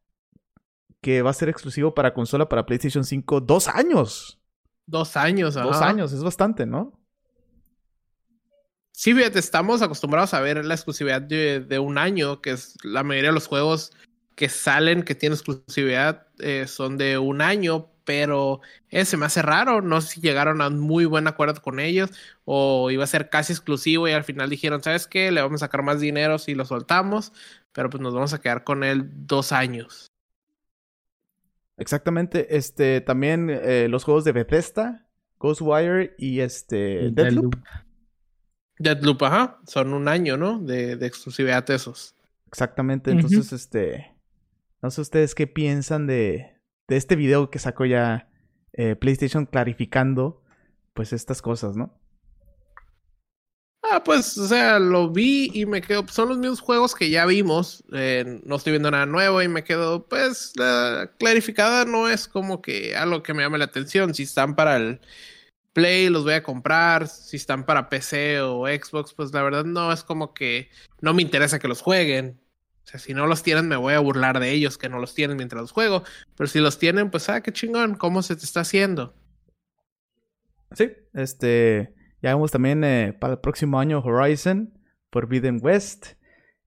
que 1.01 1.21
va 1.21 1.29
a 1.29 1.33
ser 1.33 1.49
exclusivo 1.49 1.93
para 1.93 2.13
consola 2.13 2.49
para 2.49 2.65
PlayStation 2.65 3.03
5 3.03 3.41
dos 3.41 3.67
años. 3.67 4.39
Dos 4.85 5.15
años, 5.17 5.53
Dos 5.53 5.81
años, 5.81 6.11
es 6.13 6.23
bastante, 6.23 6.65
¿no? 6.65 6.99
Sí, 8.91 9.13
fíjate, 9.13 9.37
estamos 9.37 9.81
acostumbrados 9.81 10.33
a 10.33 10.41
ver 10.41 10.65
la 10.65 10.73
exclusividad 10.73 11.21
de, 11.21 11.79
un 11.79 11.97
año, 11.97 12.41
que 12.41 12.51
es 12.51 12.75
la 12.83 13.03
mayoría 13.03 13.29
de 13.29 13.35
los 13.35 13.47
juegos 13.47 13.93
que 14.35 14.49
salen, 14.49 15.03
que 15.03 15.15
tienen 15.15 15.37
exclusividad, 15.37 16.27
eh, 16.39 16.65
son 16.67 16.97
de 16.97 17.17
un 17.17 17.41
año, 17.41 17.91
pero 18.09 18.61
ese 18.89 19.17
me 19.17 19.27
hace 19.27 19.43
raro. 19.43 19.83
No 19.83 20.01
sé 20.01 20.15
si 20.15 20.21
llegaron 20.21 20.61
a 20.61 20.67
un 20.67 20.79
muy 20.79 21.05
buen 21.05 21.27
acuerdo 21.27 21.61
con 21.61 21.79
ellos 21.79 22.09
o 22.43 22.89
iba 22.89 23.03
a 23.03 23.07
ser 23.07 23.29
casi 23.29 23.53
exclusivo 23.53 24.07
y 24.07 24.13
al 24.13 24.23
final 24.23 24.49
dijeron, 24.49 24.81
¿sabes 24.81 25.05
qué? 25.05 25.31
Le 25.31 25.43
vamos 25.43 25.61
a 25.61 25.67
sacar 25.67 25.83
más 25.83 25.99
dinero 25.99 26.39
si 26.39 26.55
lo 26.55 26.65
soltamos, 26.65 27.33
pero 27.71 27.91
pues 27.91 28.01
nos 28.01 28.15
vamos 28.15 28.33
a 28.33 28.41
quedar 28.41 28.63
con 28.63 28.83
él 28.83 29.11
dos 29.27 29.51
años. 29.51 30.07
Exactamente. 31.77 32.57
Este, 32.57 32.99
también 33.01 33.51
eh, 33.51 33.85
los 33.87 34.05
juegos 34.05 34.23
de 34.23 34.31
Bethesda, 34.31 35.05
Ghostwire 35.37 36.15
y 36.17 36.39
este 36.39 37.11
Deadloop. 37.11 37.57
Deadloop, 38.79 39.21
ajá. 39.21 39.59
Son 39.67 39.93
un 39.93 40.07
año, 40.07 40.35
¿no? 40.35 40.57
De, 40.57 40.95
de 40.95 41.05
exclusividad 41.05 41.63
de 41.63 41.75
esos. 41.75 42.15
Exactamente. 42.47 43.11
Entonces, 43.11 43.53
este. 43.53 44.15
No 44.81 44.89
sé 44.89 45.01
ustedes 45.01 45.35
qué 45.35 45.45
piensan 45.45 46.07
de, 46.07 46.58
de 46.89 46.97
este 46.97 47.15
video 47.15 47.49
que 47.49 47.59
sacó 47.59 47.85
ya 47.85 48.27
eh, 48.73 48.95
PlayStation 48.95 49.45
clarificando 49.45 50.43
pues 50.93 51.13
estas 51.13 51.41
cosas, 51.41 51.77
¿no? 51.77 51.97
Ah, 53.81 54.03
pues, 54.03 54.37
o 54.37 54.47
sea, 54.47 54.77
lo 54.77 55.09
vi 55.09 55.49
y 55.53 55.65
me 55.65 55.81
quedo, 55.81 56.05
son 56.09 56.29
los 56.29 56.37
mismos 56.37 56.59
juegos 56.59 56.93
que 56.93 57.09
ya 57.09 57.25
vimos, 57.25 57.83
eh, 57.93 58.41
no 58.43 58.57
estoy 58.57 58.71
viendo 58.71 58.91
nada 58.91 59.05
nuevo 59.05 59.41
y 59.41 59.47
me 59.47 59.63
quedo, 59.63 60.05
pues, 60.07 60.51
la 60.57 61.11
clarificada 61.17 61.85
no 61.85 62.09
es 62.09 62.27
como 62.27 62.61
que 62.61 62.95
algo 62.95 63.23
que 63.23 63.33
me 63.33 63.41
llame 63.41 63.57
la 63.57 63.65
atención, 63.65 64.13
si 64.13 64.23
están 64.23 64.55
para 64.55 64.75
el 64.75 64.99
Play 65.73 66.09
los 66.09 66.23
voy 66.23 66.33
a 66.33 66.43
comprar, 66.43 67.07
si 67.07 67.37
están 67.37 67.65
para 67.65 67.89
PC 67.89 68.41
o 68.41 68.67
Xbox, 68.67 69.13
pues 69.13 69.33
la 69.33 69.43
verdad 69.43 69.63
no 69.65 69.91
es 69.93 70.03
como 70.03 70.33
que 70.33 70.69
no 71.01 71.13
me 71.13 71.21
interesa 71.21 71.59
que 71.59 71.67
los 71.67 71.81
jueguen, 71.81 72.39
o 72.89 72.91
sea, 72.91 72.99
si 72.99 73.13
no 73.13 73.27
los 73.27 73.43
tienen, 73.43 73.67
me 73.67 73.75
voy 73.75 73.93
a 73.93 73.99
burlar 73.99 74.39
de 74.39 74.49
ellos 74.49 74.79
que 74.79 74.89
no 74.89 74.97
los 74.97 75.13
tienen 75.13 75.37
mientras 75.37 75.61
los 75.61 75.71
juego. 75.71 76.01
Pero 76.35 76.47
si 76.47 76.59
los 76.59 76.79
tienen, 76.79 77.11
pues, 77.11 77.29
ah, 77.29 77.41
qué 77.41 77.53
chingón, 77.53 77.93
¿cómo 77.93 78.23
se 78.23 78.35
te 78.35 78.43
está 78.45 78.61
haciendo? 78.61 79.13
Sí, 80.71 80.91
este. 81.13 81.93
Ya 82.23 82.33
vemos 82.33 82.49
también 82.49 82.83
eh, 82.83 83.13
para 83.13 83.33
el 83.33 83.39
próximo 83.41 83.79
año 83.79 83.99
Horizon, 83.99 84.73
Forbidden 85.11 85.59
West, 85.61 86.13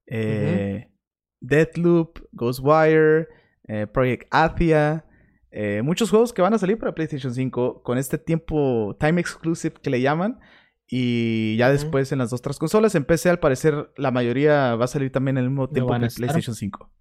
eh, 0.06 0.92
Deathloop, 1.40 2.20
Ghostwire, 2.30 3.26
eh, 3.66 3.88
Project 3.88 4.28
Athia. 4.30 5.04
Eh, 5.50 5.82
muchos 5.82 6.08
juegos 6.08 6.32
que 6.32 6.40
van 6.40 6.54
a 6.54 6.58
salir 6.58 6.78
para 6.78 6.94
PlayStation 6.94 7.35
5 7.35 7.82
con 7.82 7.98
este 7.98 8.16
tiempo 8.16 8.96
time 9.00 9.20
exclusive 9.20 9.74
que 9.82 9.90
le 9.90 10.00
llaman. 10.00 10.38
Y 10.94 11.57
ya 11.57 11.70
después 11.70 12.12
en 12.12 12.18
las 12.18 12.28
dos 12.28 12.40
otras 12.40 12.59
consolas, 12.59 12.94
en 12.94 13.07
PC 13.07 13.31
al 13.31 13.38
parecer 13.38 13.90
la 13.96 14.11
mayoría 14.11 14.76
va 14.76 14.85
a 14.85 14.88
salir 14.88 15.11
también 15.11 15.38
al 15.38 15.48
mismo 15.48 15.66
tiempo 15.70 15.94
que 15.94 16.07
PlayStation 16.14 16.55
5. 16.55 16.92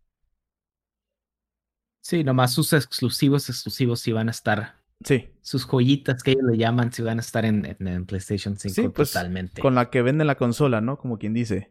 Sí, 2.00 2.24
nomás 2.24 2.54
sus 2.54 2.72
exclusivos 2.72 3.50
exclusivos 3.50 4.00
sí 4.00 4.14
van 4.14 4.30
a 4.30 4.32
estar. 4.32 4.78
Sí. 5.04 5.32
Sus 5.42 5.66
joyitas 5.66 6.24
que 6.24 6.32
ellos 6.32 6.46
le 6.50 6.58
llaman 6.58 6.94
sí 6.94 7.02
van 7.02 7.18
a 7.18 7.22
estar 7.22 7.44
en, 7.44 7.66
PlayStation 8.06 8.58
5 8.58 8.74
sí, 8.74 8.88
pues, 8.88 9.12
totalmente. 9.12 9.62
Con 9.62 9.76
la 9.76 9.90
que 9.90 10.02
venden 10.02 10.28
la 10.28 10.36
consola, 10.36 10.80
¿no? 10.80 10.98
Como 10.98 11.20
quien 11.20 11.34
dice. 11.34 11.70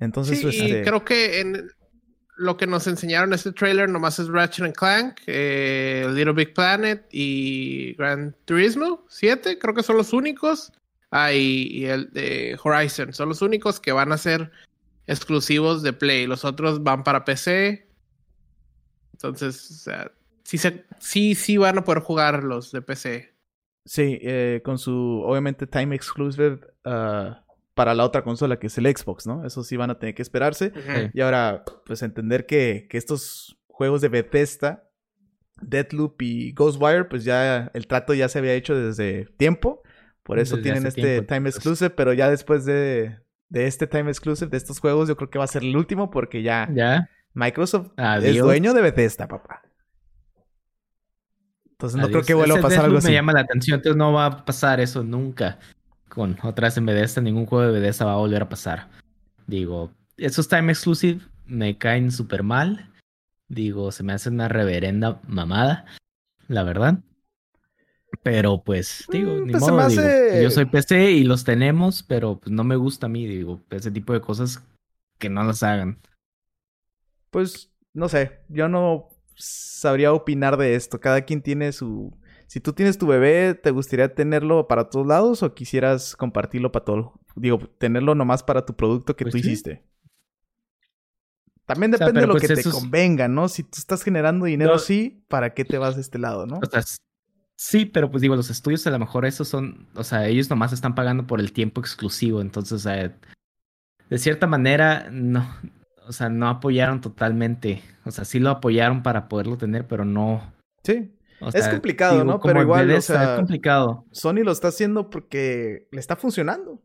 Entonces, 0.00 0.40
sí, 0.40 0.48
este... 0.48 0.82
creo 0.82 1.04
que 1.04 1.42
en 1.42 1.70
lo 2.36 2.56
que 2.56 2.66
nos 2.66 2.86
enseñaron 2.86 3.30
en 3.30 3.34
este 3.34 3.52
trailer 3.52 3.88
nomás 3.88 4.18
es 4.18 4.28
Ratchet 4.28 4.76
Clank, 4.76 5.20
eh, 5.26 6.06
Little 6.12 6.32
Big 6.32 6.54
Planet 6.54 7.06
y 7.10 7.94
Gran 7.94 8.34
Turismo 8.44 9.04
7, 9.08 9.58
creo 9.58 9.74
que 9.74 9.82
son 9.82 9.96
los 9.96 10.12
únicos. 10.12 10.72
Ah, 11.10 11.32
y, 11.32 11.84
el 11.84 12.10
de 12.12 12.58
Horizon, 12.62 13.12
son 13.12 13.28
los 13.28 13.42
únicos 13.42 13.78
que 13.78 13.92
van 13.92 14.12
a 14.12 14.18
ser 14.18 14.50
exclusivos 15.06 15.82
de 15.82 15.92
Play. 15.92 16.26
Los 16.26 16.44
otros 16.44 16.82
van 16.82 17.04
para 17.04 17.26
PC. 17.26 17.86
Entonces, 19.12 19.70
o 19.70 19.74
sea, 19.74 20.12
sí, 20.42 20.58
sí, 21.00 21.34
sí 21.34 21.56
van 21.58 21.76
a 21.76 21.84
poder 21.84 22.02
jugar 22.02 22.42
los 22.42 22.72
de 22.72 22.80
PC. 22.80 23.34
Sí, 23.84 24.18
eh, 24.22 24.62
con 24.64 24.78
su, 24.78 25.22
obviamente, 25.26 25.66
time 25.66 25.94
exclusive. 25.94 26.60
Uh 26.84 27.34
para 27.74 27.94
la 27.94 28.04
otra 28.04 28.22
consola 28.22 28.58
que 28.58 28.66
es 28.66 28.78
el 28.78 28.86
Xbox, 28.86 29.26
¿no? 29.26 29.44
Eso 29.44 29.62
sí 29.64 29.76
van 29.76 29.90
a 29.90 29.98
tener 29.98 30.14
que 30.14 30.22
esperarse. 30.22 30.72
Y 31.14 31.20
ahora, 31.20 31.64
pues 31.86 32.02
entender 32.02 32.46
que, 32.46 32.86
que, 32.90 32.98
estos 32.98 33.58
juegos 33.66 34.00
de 34.00 34.08
Bethesda, 34.08 34.88
Deadloop 35.60 36.20
y 36.20 36.52
Ghostwire, 36.52 37.08
pues 37.08 37.24
ya 37.24 37.70
el 37.74 37.86
trato 37.86 38.14
ya 38.14 38.28
se 38.28 38.38
había 38.38 38.54
hecho 38.54 38.76
desde 38.76 39.26
tiempo. 39.36 39.82
Por 40.22 40.38
eso 40.38 40.58
tienen 40.58 40.86
este 40.86 41.22
Time 41.22 41.48
Exclusive, 41.48 41.90
pero 41.90 42.12
ya 42.12 42.30
después 42.30 42.64
de, 42.64 43.18
de, 43.48 43.66
este 43.66 43.86
Time 43.86 44.10
Exclusive, 44.10 44.50
de 44.50 44.56
estos 44.56 44.78
juegos, 44.78 45.08
yo 45.08 45.16
creo 45.16 45.30
que 45.30 45.38
va 45.38 45.44
a 45.44 45.48
ser 45.48 45.62
el 45.62 45.76
último 45.76 46.10
porque 46.10 46.42
ya, 46.42 46.68
¿Ya? 46.72 47.08
Microsoft 47.34 47.90
es 48.22 48.38
dueño 48.38 48.74
de 48.74 48.82
Bethesda, 48.82 49.26
papá. 49.26 49.62
Entonces 51.72 52.00
no 52.00 52.08
creo 52.08 52.22
que 52.22 52.34
vuelva 52.34 52.58
a 52.58 52.60
pasar 52.60 52.84
algo 52.84 52.98
así. 52.98 53.08
Me 53.08 53.14
llama 53.14 53.32
la 53.32 53.40
atención, 53.40 53.78
entonces 53.78 53.96
no 53.96 54.12
va 54.12 54.26
a 54.26 54.44
pasar 54.44 54.78
eso 54.78 55.02
nunca 55.02 55.58
con 56.12 56.36
otras 56.42 56.76
en 56.76 56.84
Bethesda, 56.84 57.22
ningún 57.22 57.46
juego 57.46 57.64
de 57.64 57.80
Bethesda 57.80 58.04
va 58.04 58.12
a 58.12 58.18
volver 58.18 58.42
a 58.42 58.48
pasar. 58.48 58.90
Digo, 59.46 59.90
esos 60.18 60.46
time 60.46 60.72
exclusive 60.72 61.20
me 61.46 61.78
caen 61.78 62.10
súper 62.10 62.42
mal. 62.42 62.92
Digo, 63.48 63.90
se 63.92 64.02
me 64.02 64.12
hace 64.12 64.28
una 64.28 64.48
reverenda 64.48 65.22
mamada, 65.26 65.86
la 66.48 66.64
verdad. 66.64 66.98
Pero 68.22 68.62
pues, 68.62 69.06
digo, 69.10 69.36
mm, 69.36 69.46
ni 69.46 69.52
pues 69.52 69.62
modo, 69.62 69.88
yo 70.42 70.50
soy 70.50 70.66
PC 70.66 71.12
y 71.12 71.24
los 71.24 71.44
tenemos, 71.44 72.02
pero 72.02 72.38
pues 72.38 72.52
no 72.52 72.62
me 72.62 72.76
gusta 72.76 73.06
a 73.06 73.08
mí, 73.08 73.26
digo, 73.26 73.62
ese 73.70 73.90
tipo 73.90 74.12
de 74.12 74.20
cosas 74.20 74.62
que 75.18 75.30
no 75.30 75.42
las 75.44 75.62
hagan. 75.62 75.98
Pues, 77.30 77.72
no 77.94 78.10
sé, 78.10 78.40
yo 78.48 78.68
no 78.68 79.08
sabría 79.34 80.12
opinar 80.12 80.58
de 80.58 80.74
esto. 80.74 81.00
Cada 81.00 81.22
quien 81.22 81.40
tiene 81.40 81.72
su, 81.72 82.14
si 82.52 82.60
tú 82.60 82.74
tienes 82.74 82.98
tu 82.98 83.06
bebé, 83.06 83.54
¿te 83.54 83.70
gustaría 83.70 84.14
tenerlo 84.14 84.68
para 84.68 84.90
todos 84.90 85.06
lados 85.06 85.42
o 85.42 85.54
quisieras 85.54 86.14
compartirlo 86.14 86.70
para 86.70 86.84
todo? 86.84 87.14
Digo, 87.34 87.58
tenerlo 87.78 88.14
nomás 88.14 88.42
para 88.42 88.66
tu 88.66 88.76
producto 88.76 89.16
que 89.16 89.24
pues 89.24 89.32
tú 89.32 89.38
hiciste. 89.38 89.82
También 91.64 91.92
depende 91.92 92.20
de 92.20 92.26
lo 92.26 92.34
pues 92.34 92.46
que 92.46 92.54
te 92.54 92.68
convenga, 92.68 93.26
¿no? 93.26 93.48
Si 93.48 93.62
tú 93.62 93.78
estás 93.78 94.02
generando 94.02 94.44
dinero, 94.44 94.78
sí, 94.78 95.24
¿para 95.28 95.54
qué 95.54 95.64
te 95.64 95.78
vas 95.78 95.94
de 95.94 96.02
este 96.02 96.18
lado, 96.18 96.44
no? 96.44 96.60
O 96.62 96.66
sea, 96.66 96.82
sí, 97.56 97.86
pero 97.86 98.10
pues 98.10 98.20
digo, 98.20 98.36
los 98.36 98.50
estudios 98.50 98.86
a 98.86 98.90
lo 98.90 98.98
mejor 98.98 99.24
esos 99.24 99.48
son, 99.48 99.88
o 99.94 100.04
sea, 100.04 100.26
ellos 100.28 100.50
nomás 100.50 100.74
están 100.74 100.94
pagando 100.94 101.26
por 101.26 101.40
el 101.40 101.54
tiempo 101.54 101.80
exclusivo, 101.80 102.42
entonces, 102.42 102.84
de 102.84 104.18
cierta 104.18 104.46
manera, 104.46 105.08
no, 105.10 105.56
o 106.06 106.12
sea, 106.12 106.28
no 106.28 106.50
apoyaron 106.50 107.00
totalmente, 107.00 107.80
o 108.04 108.10
sea, 108.10 108.26
sí 108.26 108.40
lo 108.40 108.50
apoyaron 108.50 109.02
para 109.02 109.30
poderlo 109.30 109.56
tener, 109.56 109.86
pero 109.86 110.04
no. 110.04 110.52
Sí 110.84 111.12
es 111.52 111.68
complicado, 111.68 112.24
¿no? 112.24 112.40
Pero 112.40 112.62
igual, 112.62 112.90
o 112.90 113.00
sea, 113.00 113.32
es 113.32 113.36
complicado. 113.36 114.06
Sony 114.10 114.42
lo 114.44 114.52
está 114.52 114.68
haciendo 114.68 115.10
porque 115.10 115.88
le 115.90 116.00
está 116.00 116.16
funcionando. 116.16 116.82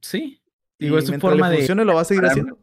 Sí. 0.00 0.42
Digo, 0.78 0.98
es 0.98 1.06
su 1.06 1.14
forma 1.18 1.50
de 1.50 1.66
lo 1.74 1.94
va 1.94 2.02
a 2.02 2.04
seguir 2.04 2.24
haciendo. 2.24 2.58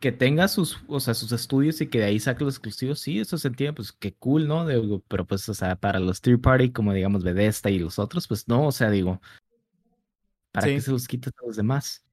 que 0.00 0.12
tenga 0.12 0.48
sus, 0.48 0.78
o 0.86 1.00
sea, 1.00 1.14
sus 1.14 1.32
estudios 1.32 1.80
y 1.80 1.86
que 1.86 1.98
de 1.98 2.04
ahí 2.04 2.20
saque 2.20 2.44
los 2.44 2.54
exclusivos, 2.54 3.00
sí, 3.00 3.20
eso 3.20 3.38
se 3.38 3.48
entiende, 3.48 3.72
pues 3.74 3.92
qué 3.92 4.14
cool, 4.14 4.46
¿no? 4.46 4.66
Digo, 4.66 5.02
pero 5.08 5.26
pues, 5.26 5.48
o 5.48 5.54
sea, 5.54 5.76
para 5.76 5.98
los 5.98 6.20
third 6.20 6.40
party, 6.40 6.72
como 6.72 6.92
digamos 6.92 7.24
Bethesda 7.24 7.70
y 7.70 7.78
los 7.78 7.98
otros, 7.98 8.28
pues 8.28 8.46
no, 8.46 8.66
o 8.66 8.72
sea, 8.72 8.90
digo, 8.90 9.20
¿para 10.52 10.66
qué 10.66 10.80
se 10.80 10.90
los 10.90 11.08
quitas 11.08 11.32
a 11.42 11.46
los 11.46 11.56
demás? 11.56 12.04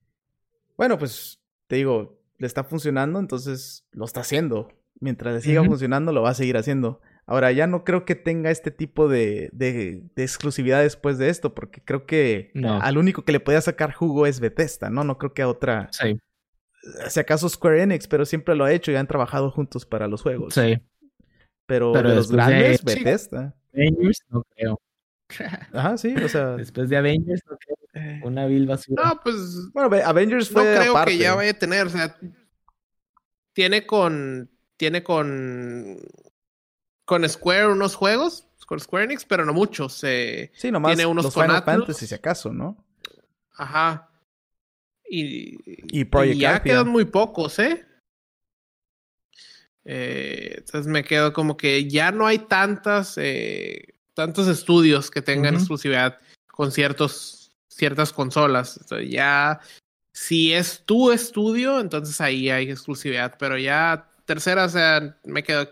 Bueno, 0.78 0.98
pues 0.98 1.42
te 1.68 1.76
digo, 1.76 2.22
le 2.38 2.48
está 2.48 2.64
funcionando, 2.64 3.20
entonces 3.20 3.86
lo 3.92 4.06
está 4.06 4.22
haciendo. 4.22 4.70
Mientras 5.00 5.34
le 5.34 5.42
siga 5.42 5.64
funcionando, 5.64 6.12
lo 6.12 6.22
va 6.22 6.32
a 6.32 6.36
seguir 6.36 6.58
haciendo. 6.58 7.02
Ahora, 7.32 7.52
ya 7.52 7.68
no 7.68 7.84
creo 7.84 8.04
que 8.04 8.16
tenga 8.16 8.52
este 8.52 8.72
tipo 8.72 9.08
de, 9.08 9.50
de, 9.54 10.04
exclusividad 10.18 10.82
después 10.82 11.18
de 11.18 11.30
esto, 11.30 11.54
porque 11.54 11.82
creo 11.82 12.06
que 12.06 12.52
al 12.82 12.98
único 12.98 13.24
que 13.24 13.32
le 13.32 13.40
podía 13.40 13.62
sacar 13.62 13.94
jugo 13.94 14.28
es 14.28 14.40
Bethesda, 14.40 14.90
¿no? 14.90 15.04
No 15.04 15.18
creo 15.18 15.34
que 15.34 15.42
a 15.42 15.48
otra. 15.48 15.88
Sí. 15.92 16.20
Si 17.08 17.20
acaso 17.20 17.48
Square 17.48 17.84
Enix, 17.84 18.08
pero 18.08 18.26
siempre 18.26 18.56
lo 18.56 18.66
ha 18.66 18.72
hecho 18.72 18.92
y 18.92 18.96
han 18.96 19.08
trabajado 19.08 19.52
juntos 19.52 19.86
para 19.86 20.08
los 20.08 20.22
juegos. 20.22 20.56
Sí. 20.56 20.80
Pero, 21.66 21.94
de 21.94 22.04
los 22.04 22.32
grandes, 22.32 22.84
Bethesda. 22.84 23.56
Avengers, 23.74 24.20
no 24.30 24.44
creo. 24.56 24.82
Ajá, 25.74 25.98
sí, 25.98 26.14
o 26.16 26.28
sea. 26.28 26.58
Después 26.58 26.90
de 26.90 26.98
Avengers, 26.98 27.42
no 27.50 27.58
creo. 27.58 27.78
Eh. 27.94 28.22
Una 28.24 28.46
vil 28.48 28.68
basura. 28.68 29.04
No, 29.06 29.22
pues. 29.24 29.70
Bueno, 29.74 29.96
Avengers 30.06 30.50
fue. 30.50 30.76
No 30.76 30.82
creo 30.82 31.06
que 31.06 31.18
ya 31.18 31.36
vaya 31.36 31.52
a 31.52 31.54
tener, 31.54 31.88
o 31.88 31.90
sea 31.90 32.18
tiene 33.54 33.86
con. 33.86 34.50
Tiene 34.78 35.04
con. 35.04 36.00
Con 37.06 37.28
Square 37.28 37.70
unos 37.70 37.96
juegos. 37.96 38.48
Con 38.66 38.80
Square 38.80 39.06
Enix, 39.06 39.26
pero 39.26 39.46
no 39.46 39.54
muchos. 39.54 39.96
sí, 39.96 40.72
nomás 40.72 40.96
tiene 40.96 41.06
unos 41.06 41.26
los 41.26 41.34
Final 41.34 41.64
Fantasy, 41.64 42.08
si 42.08 42.16
acaso, 42.16 42.54
¿no? 42.54 42.78
Ajá. 43.56 44.10
Y, 45.10 45.58
y, 45.66 46.38
ya 46.38 46.64
quedan 46.64 46.88
muy 46.88 47.04
pocos, 47.04 47.60
¿eh? 47.60 47.86
¿eh? 49.84 50.56
Entonces 50.58 50.88
me 50.88 51.04
quedo 51.04 51.34
como 51.34 51.58
que 51.58 51.90
ya 51.90 52.12
no 52.12 52.28
hay 52.28 52.40
tantas, 52.40 53.18
eh, 53.18 53.96
tantos 54.14 54.48
estudios 54.48 55.12
que 55.12 55.22
tengan 55.22 55.56
exclusividad 55.56 56.18
con 56.48 56.72
ciertos, 56.72 57.52
ciertas 57.68 58.14
consolas. 58.14 58.80
ya, 59.06 59.60
si 60.14 60.54
es 60.54 60.84
tu 60.86 61.12
estudio, 61.12 61.82
entonces 61.82 62.22
ahí 62.22 62.50
hay 62.50 62.72
exclusividad. 62.72 63.36
Pero 63.38 63.58
ya 63.58 64.10
tercera, 64.26 64.66
o 64.66 64.70
sea, 64.70 65.18
me 65.26 65.44
quedo. 65.44 65.70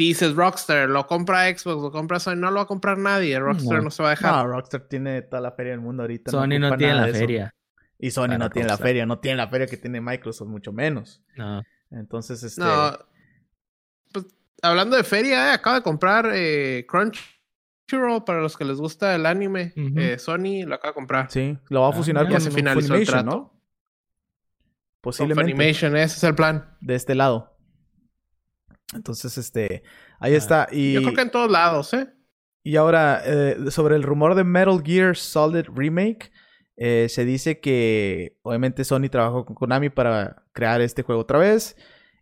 Si 0.00 0.06
dices 0.06 0.34
Rockstar, 0.34 0.88
lo 0.88 1.06
compra 1.06 1.54
Xbox, 1.54 1.82
lo 1.82 1.92
compra 1.92 2.18
Sony, 2.18 2.36
no 2.36 2.50
lo 2.50 2.56
va 2.56 2.62
a 2.62 2.66
comprar 2.66 2.96
nadie. 2.96 3.38
Rockstar 3.38 3.82
no, 3.82 3.90
se 3.90 4.02
va 4.02 4.08
a 4.08 4.10
dejar. 4.12 4.34
No, 4.34 4.46
Rockstar 4.50 4.88
tiene 4.88 5.20
toda 5.20 5.42
la 5.42 5.52
feria 5.52 5.72
del 5.72 5.82
mundo 5.82 6.04
ahorita. 6.04 6.30
Sony 6.30 6.58
no, 6.58 6.74
tiene 6.78 6.94
la 6.94 7.08
feria. 7.08 7.54
Y 7.98 8.10
Sony 8.10 8.38
no 8.38 8.48
tiene 8.48 8.66
la 8.66 8.78
feria, 8.78 9.04
no 9.04 9.18
tiene 9.18 9.36
la 9.36 9.48
feria 9.48 9.66
que 9.66 9.76
tiene 9.76 10.00
Microsoft, 10.00 10.48
mucho 10.48 10.72
menos. 10.72 11.22
No. 11.36 11.62
Entonces, 11.90 12.42
este. 12.42 12.62
No. 12.62 12.98
Pues, 14.10 14.24
hablando 14.62 14.96
de 14.96 15.04
feria, 15.04 15.50
eh, 15.50 15.52
acaba 15.52 15.76
de 15.76 15.82
comprar 15.82 16.30
eh, 16.32 16.86
Crunchyroll 16.88 18.24
para 18.24 18.40
los 18.40 18.56
que 18.56 18.64
les 18.64 18.78
gusta 18.78 19.14
el 19.14 19.26
anime. 19.26 19.74
eh, 19.76 20.16
Sony 20.18 20.64
lo 20.64 20.76
acaba 20.76 20.92
de 20.92 20.94
comprar. 20.94 21.30
Sí, 21.30 21.58
lo 21.68 21.82
va 21.82 21.88
a 21.88 21.90
ah, 21.90 21.92
fusionar 21.92 22.26
con 22.26 22.40
Funimation, 22.40 23.26
¿no? 23.26 23.52
Posiblemente. 25.02 25.52
Funimation, 25.52 25.94
ese 25.94 26.16
es 26.16 26.24
el 26.24 26.34
plan. 26.34 26.74
De 26.80 26.94
este 26.94 27.14
lado. 27.14 27.49
Entonces, 28.94 29.38
este. 29.38 29.82
Ahí 30.18 30.34
ah. 30.34 30.38
está. 30.38 30.68
Y... 30.70 30.94
Yo 30.94 31.02
creo 31.02 31.14
que 31.14 31.22
en 31.22 31.30
todos 31.30 31.50
lados, 31.50 31.92
¿eh? 31.94 32.08
Y 32.62 32.76
ahora, 32.76 33.22
eh, 33.24 33.70
sobre 33.70 33.96
el 33.96 34.02
rumor 34.02 34.34
de 34.34 34.44
Metal 34.44 34.82
Gear 34.84 35.16
Solid 35.16 35.66
Remake. 35.74 36.30
Eh, 36.82 37.08
se 37.10 37.26
dice 37.26 37.60
que 37.60 38.38
obviamente 38.40 38.84
Sony 38.84 39.10
trabajó 39.10 39.44
con 39.44 39.54
Konami 39.54 39.90
para 39.90 40.46
crear 40.52 40.80
este 40.80 41.02
juego 41.02 41.20
otra 41.22 41.38
vez. 41.38 41.76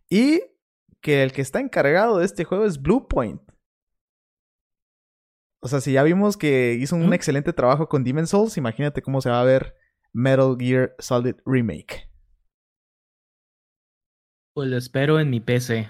Y 0.09 0.41
que 1.01 1.23
el 1.23 1.31
que 1.31 1.41
está 1.41 1.59
encargado 1.59 2.17
de 2.17 2.25
este 2.25 2.43
juego 2.43 2.65
es 2.65 2.81
Bluepoint. 2.81 3.41
O 5.61 5.67
sea, 5.67 5.81
si 5.81 5.93
ya 5.93 6.03
vimos 6.03 6.37
que 6.37 6.77
hizo 6.79 6.95
un 6.95 7.13
excelente 7.13 7.51
trabajo 7.51 7.87
con 7.87 8.03
Demon 8.03 8.27
Souls, 8.27 8.57
imagínate 8.57 9.01
cómo 9.01 9.19
se 9.21 9.29
va 9.29 9.41
a 9.41 9.45
ver 9.45 9.75
Metal 10.13 10.55
Gear 10.57 10.95
Solid 10.99 11.35
Remake. 11.45 12.09
Pues 14.53 14.69
lo 14.69 14.77
espero 14.77 15.19
en 15.19 15.29
mi 15.29 15.39
PC. 15.39 15.89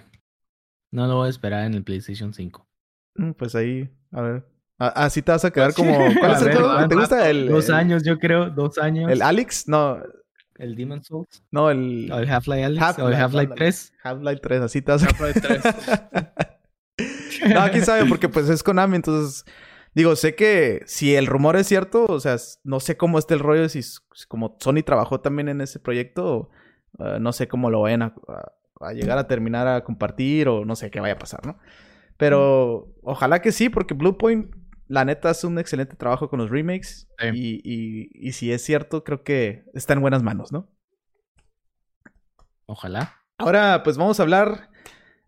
No 0.91 1.07
lo 1.07 1.15
voy 1.17 1.27
a 1.27 1.29
esperar 1.29 1.65
en 1.65 1.73
el 1.73 1.83
PlayStation 1.83 2.33
5. 2.33 2.67
Mm, 3.15 3.31
pues 3.31 3.55
ahí, 3.55 3.89
a 4.11 4.21
ver. 4.21 4.45
Así 4.77 5.21
te 5.21 5.31
vas 5.31 5.43
a 5.45 5.51
quedar 5.51 5.73
como. 5.75 5.91
¿Cuál 6.19 6.31
es 6.31 6.41
el 6.41 6.55
juego? 6.55 6.87
¿Te 6.87 6.95
gusta 6.95 7.29
el.? 7.29 7.47
Dos 7.47 7.69
años, 7.69 8.03
yo 8.03 8.17
creo, 8.17 8.49
dos 8.49 8.77
años. 8.77 9.11
¿El 9.11 9.21
Alex? 9.21 9.67
No. 9.67 9.99
¿El 10.55 10.75
Demon 10.75 11.03
Souls? 11.03 11.43
No, 11.51 11.69
el. 11.69 12.09
¿O 12.11 12.19
el 12.19 12.29
Half-Life 12.29 12.63
Alex? 12.65 12.99
¿O 12.99 13.07
el 13.07 13.15
Half-Life 13.15 13.53
3? 13.55 13.93
Half-Life 14.03 14.41
3, 14.41 14.61
así 14.61 14.81
te 14.81 14.91
vas 14.91 15.03
a. 15.03 15.07
Half-Life 15.07 15.41
3. 15.41 15.63
no, 17.55 17.71
quién 17.71 17.85
sabe, 17.85 18.05
porque 18.05 18.27
pues 18.29 18.49
es 18.49 18.63
Konami, 18.63 18.97
entonces. 18.97 19.45
Digo, 19.95 20.15
sé 20.15 20.35
que 20.35 20.83
si 20.85 21.15
el 21.15 21.25
rumor 21.25 21.55
es 21.55 21.67
cierto, 21.67 22.05
o 22.05 22.19
sea, 22.19 22.37
no 22.63 22.79
sé 22.79 22.95
cómo 22.95 23.17
está 23.17 23.33
el 23.33 23.39
rollo, 23.39 23.67
si 23.69 23.81
como 24.27 24.55
Sony 24.59 24.83
trabajó 24.85 25.19
también 25.19 25.49
en 25.49 25.61
ese 25.61 25.79
proyecto, 25.79 26.51
uh, 26.99 27.19
no 27.19 27.33
sé 27.33 27.47
cómo 27.47 27.71
lo 27.71 27.81
vayan 27.81 28.03
a, 28.03 28.13
a, 28.27 28.51
llegar 28.93 29.17
a 29.17 29.27
terminar 29.27 29.67
a 29.67 29.84
compartir 29.84 30.47
o 30.47 30.65
no 30.65 30.75
sé 30.75 30.89
qué 30.89 30.99
vaya 30.99 31.13
a 31.13 31.19
pasar, 31.19 31.45
¿no? 31.45 31.59
Pero 32.17 32.93
ojalá 33.01 33.41
que 33.41 33.51
sí, 33.51 33.69
porque 33.69 33.93
Bluepoint 33.93 34.53
la 34.88 35.05
neta 35.05 35.30
hace 35.30 35.47
un 35.47 35.59
excelente 35.59 35.95
trabajo 35.95 36.30
con 36.30 36.39
los 36.39 36.49
remakes. 36.49 37.07
Y, 37.34 38.32
si 38.34 38.51
es 38.51 38.63
cierto, 38.63 39.03
creo 39.03 39.23
que 39.23 39.63
está 39.73 39.93
en 39.93 40.01
buenas 40.01 40.23
manos, 40.23 40.51
¿no? 40.51 40.69
Ojalá. 42.65 43.15
Ahora, 43.38 43.84
pues 43.84 43.97
vamos 43.97 44.19
a 44.19 44.23
hablar, 44.23 44.69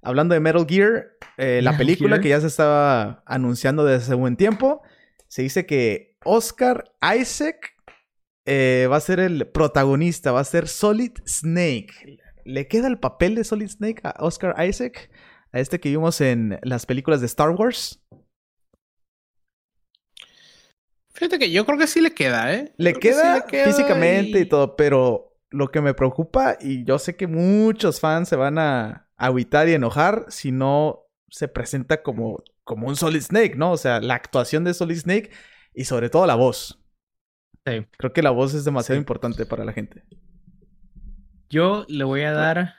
hablando 0.02 0.34
de 0.34 0.42
Metal 0.42 0.66
Gear, 0.68 1.12
eh, 1.38 1.62
la 1.62 1.78
película 1.78 2.20
que 2.20 2.30
ya 2.30 2.42
se 2.42 2.48
estaba 2.48 3.24
anunciando 3.26 3.86
desde 3.86 4.04
hace 4.04 4.16
buen 4.16 4.36
tiempo. 4.36 4.82
Se 5.28 5.44
dice 5.44 5.66
que 5.66 6.18
Oscar 6.26 6.92
Isaac 7.18 7.74
eh, 8.46 8.88
va 8.92 8.98
a 8.98 9.02
ser 9.02 9.20
el 9.20 9.48
protagonista, 9.48 10.32
va 10.32 10.42
a 10.42 10.46
ser 10.46 10.68
Solid 10.68 11.14
Snake. 11.26 12.20
¿Le 12.46 12.68
queda 12.68 12.88
el 12.88 13.00
papel 13.00 13.36
de 13.36 13.44
Solid 13.44 13.70
Snake 13.70 14.02
a 14.04 14.16
Oscar 14.20 14.56
Isaac? 14.66 15.12
A 15.52 15.60
este 15.60 15.80
que 15.80 15.90
vimos 15.90 16.22
en 16.22 16.60
las 16.64 16.86
películas 16.86 17.20
de 17.20 17.26
Star 17.28 17.50
Wars. 17.50 18.02
Fíjate 21.14 21.40
que 21.40 21.52
yo 21.52 21.66
creo 21.66 21.78
que 21.78 21.88
sí 21.88 22.02
le 22.02 22.14
queda, 22.14 22.54
¿eh? 22.54 22.74
Le, 22.78 22.94
queda, 22.94 23.46
físicamente 23.48 24.40
y... 24.40 24.46
todo, 24.46 24.76
pero 24.76 25.38
lo 25.50 25.70
que 25.70 25.82
me 25.82 25.94
preocupa, 25.94 26.58
y 26.60 26.86
yo 26.86 26.98
sé 26.98 27.16
que 27.16 27.28
muchos 27.28 28.00
fans 28.00 28.30
se 28.30 28.38
van 28.38 28.58
a 28.58 29.10
agüitar 29.18 29.68
y 29.68 29.74
enojar 29.74 30.26
si 30.30 30.52
no 30.52 31.06
se 31.30 31.48
presenta 31.48 32.02
como, 32.02 32.44
como 32.64 32.88
un 32.88 32.96
Solid 32.96 33.22
Snake, 33.22 33.56
¿no? 33.56 33.72
O 33.72 33.78
sea, 33.78 34.00
la 34.00 34.16
actuación 34.16 34.64
de 34.64 34.74
Solid 34.74 34.98
Snake 34.98 35.32
y 35.74 35.86
sobre 35.86 36.10
todo 36.10 36.26
la 36.26 36.36
voz. 36.36 36.82
Sí. 37.66 37.86
Creo 37.98 38.14
que 38.14 38.24
la 38.24 38.32
voz 38.32 38.54
es 38.54 38.66
demasiado 38.66 39.00
importante 39.00 39.46
para 39.46 39.66
la 39.66 39.74
gente. 39.74 40.04
Yo 41.52 41.86
le 41.88 42.04
voy 42.04 42.22
a 42.22 42.32
dar 42.32 42.76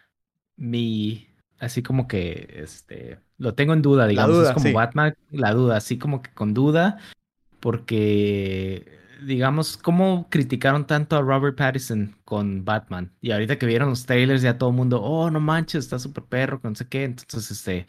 mi. 0.57 1.29
Así 1.61 1.85
como 1.85 2.09
que. 2.09 2.49
Este. 2.57 3.21
Lo 3.39 3.55
tengo 3.55 3.73
en 3.73 3.83
duda, 3.83 4.09
digamos. 4.09 4.49
es 4.49 4.53
como 4.53 4.73
Batman, 4.73 5.15
la 5.31 5.53
duda, 5.53 5.77
así 5.77 5.99
como 5.99 6.23
que 6.23 6.31
con 6.33 6.55
duda 6.55 6.99
porque, 7.63 8.99
digamos, 9.25 9.77
¿cómo 9.77 10.27
criticaron 10.29 10.85
tanto 10.85 11.17
a 11.17 11.23
Robert 11.23 11.57
Pattinson 11.57 12.17
con 12.25 12.65
Batman? 12.65 13.13
Y 13.21 13.31
ahorita 13.31 13.57
que 13.57 13.67
vieron 13.67 13.89
los 13.89 14.05
trailers 14.05 14.43
ya 14.43 14.59
todo 14.59 14.71
el 14.71 14.77
mundo, 14.77 15.01
oh, 15.01 15.31
no 15.31 15.39
manches, 15.39 15.85
está 15.85 16.01
súper 16.01 16.25
perro, 16.25 16.61
no 16.65 16.75
sé 16.75 16.89
qué. 16.89 17.05
Entonces, 17.05 17.53
este, 17.53 17.87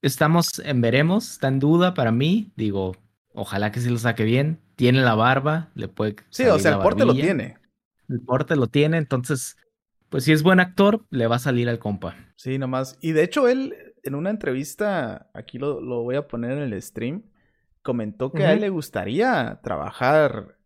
estamos 0.00 0.60
en 0.60 0.80
veremos, 0.80 1.32
está 1.32 1.48
en 1.48 1.58
duda 1.58 1.94
para 1.94 2.12
mí. 2.12 2.52
Digo, 2.54 2.94
ojalá 3.34 3.72
que 3.72 3.80
sí 3.80 3.90
lo 3.90 3.98
saque 3.98 4.22
bien. 4.22 4.60
Tiene 4.76 5.00
la 5.00 5.16
barba, 5.16 5.70
le 5.74 5.88
puede. 5.88 6.14
Sí, 6.30 6.44
o 6.44 6.60
sea, 6.60 6.74
el 6.74 6.78
porte 6.78 7.04
lo 7.04 7.14
tiene. 7.14 7.56
El 8.08 8.20
porte 8.20 8.54
lo 8.54 8.68
tiene, 8.68 8.98
entonces, 8.98 9.56
pues 10.08 10.24
si 10.24 10.32
es 10.32 10.42
buen 10.42 10.60
actor, 10.60 11.04
le 11.10 11.26
va 11.26 11.36
a 11.36 11.40
salir 11.40 11.68
al 11.68 11.78
compa. 11.78 12.16
Sí, 12.36 12.58
nomás. 12.58 12.98
Y 13.00 13.12
de 13.12 13.24
hecho, 13.24 13.48
él, 13.48 13.74
en 14.02 14.14
una 14.14 14.30
entrevista, 14.30 15.30
aquí 15.34 15.58
lo, 15.58 15.80
lo 15.80 16.02
voy 16.02 16.16
a 16.16 16.26
poner 16.28 16.52
en 16.52 16.72
el 16.72 16.82
stream 16.82 17.24
comentó 17.88 18.32
que 18.32 18.44
a 18.44 18.52
él 18.52 18.60
le 18.60 18.68
gustaría 18.68 19.60
trabajar. 19.62 20.58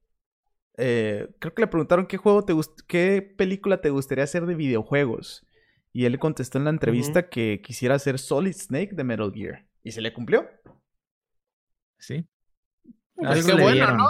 Eh, 0.76 1.28
creo 1.38 1.54
que 1.54 1.62
le 1.62 1.68
preguntaron 1.68 2.06
qué 2.06 2.16
juego 2.16 2.44
te 2.44 2.52
qué 2.88 3.22
película 3.22 3.80
te 3.80 3.90
gustaría 3.90 4.24
hacer 4.24 4.44
de 4.44 4.56
videojuegos. 4.56 5.46
Y 5.92 6.06
él 6.06 6.18
contestó 6.18 6.58
en 6.58 6.64
la 6.64 6.70
entrevista 6.70 7.28
que 7.28 7.60
quisiera 7.62 7.94
hacer 7.94 8.18
Solid 8.18 8.54
Snake 8.54 8.94
de 8.94 9.04
Metal 9.04 9.30
Gear. 9.32 9.66
¿Y 9.84 9.92
se 9.92 10.00
le 10.00 10.12
cumplió? 10.12 10.48
Sí. 11.98 12.26
Es 13.18 13.46
que 13.46 13.52
bueno, 13.52 13.96
¿no? 13.96 14.08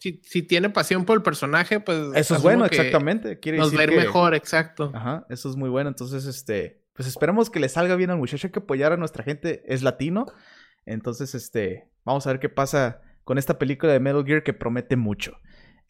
Si, 0.00 0.42
tiene 0.42 0.70
pasión 0.70 1.04
por 1.04 1.18
el 1.18 1.22
personaje, 1.22 1.78
pues. 1.78 1.98
Eso 2.14 2.36
es 2.36 2.42
bueno, 2.42 2.64
exactamente. 2.64 3.38
Quiere 3.38 3.58
nos 3.58 3.70
ver 3.70 3.94
mejor, 3.94 4.34
exacto. 4.34 4.90
Ajá, 4.94 5.26
eso 5.28 5.50
es 5.50 5.56
muy 5.56 5.68
bueno. 5.68 5.90
Entonces, 5.90 6.24
este. 6.24 6.80
Pues 6.94 7.06
esperemos 7.06 7.50
que 7.50 7.60
le 7.60 7.68
salga 7.68 7.96
bien 7.96 8.10
al 8.10 8.16
muchacho. 8.16 8.46
Hay 8.46 8.52
que 8.52 8.60
apoyar 8.60 8.92
a 8.92 8.96
nuestra 8.96 9.22
gente. 9.22 9.62
Es 9.66 9.82
latino. 9.82 10.24
Entonces, 10.86 11.34
este, 11.34 11.88
vamos 12.04 12.26
a 12.26 12.30
ver 12.30 12.40
qué 12.40 12.48
pasa 12.48 13.02
con 13.24 13.36
esta 13.36 13.58
película 13.58 13.92
de 13.92 14.00
Metal 14.00 14.24
Gear 14.24 14.42
que 14.42 14.54
promete 14.54 14.96
mucho. 14.96 15.38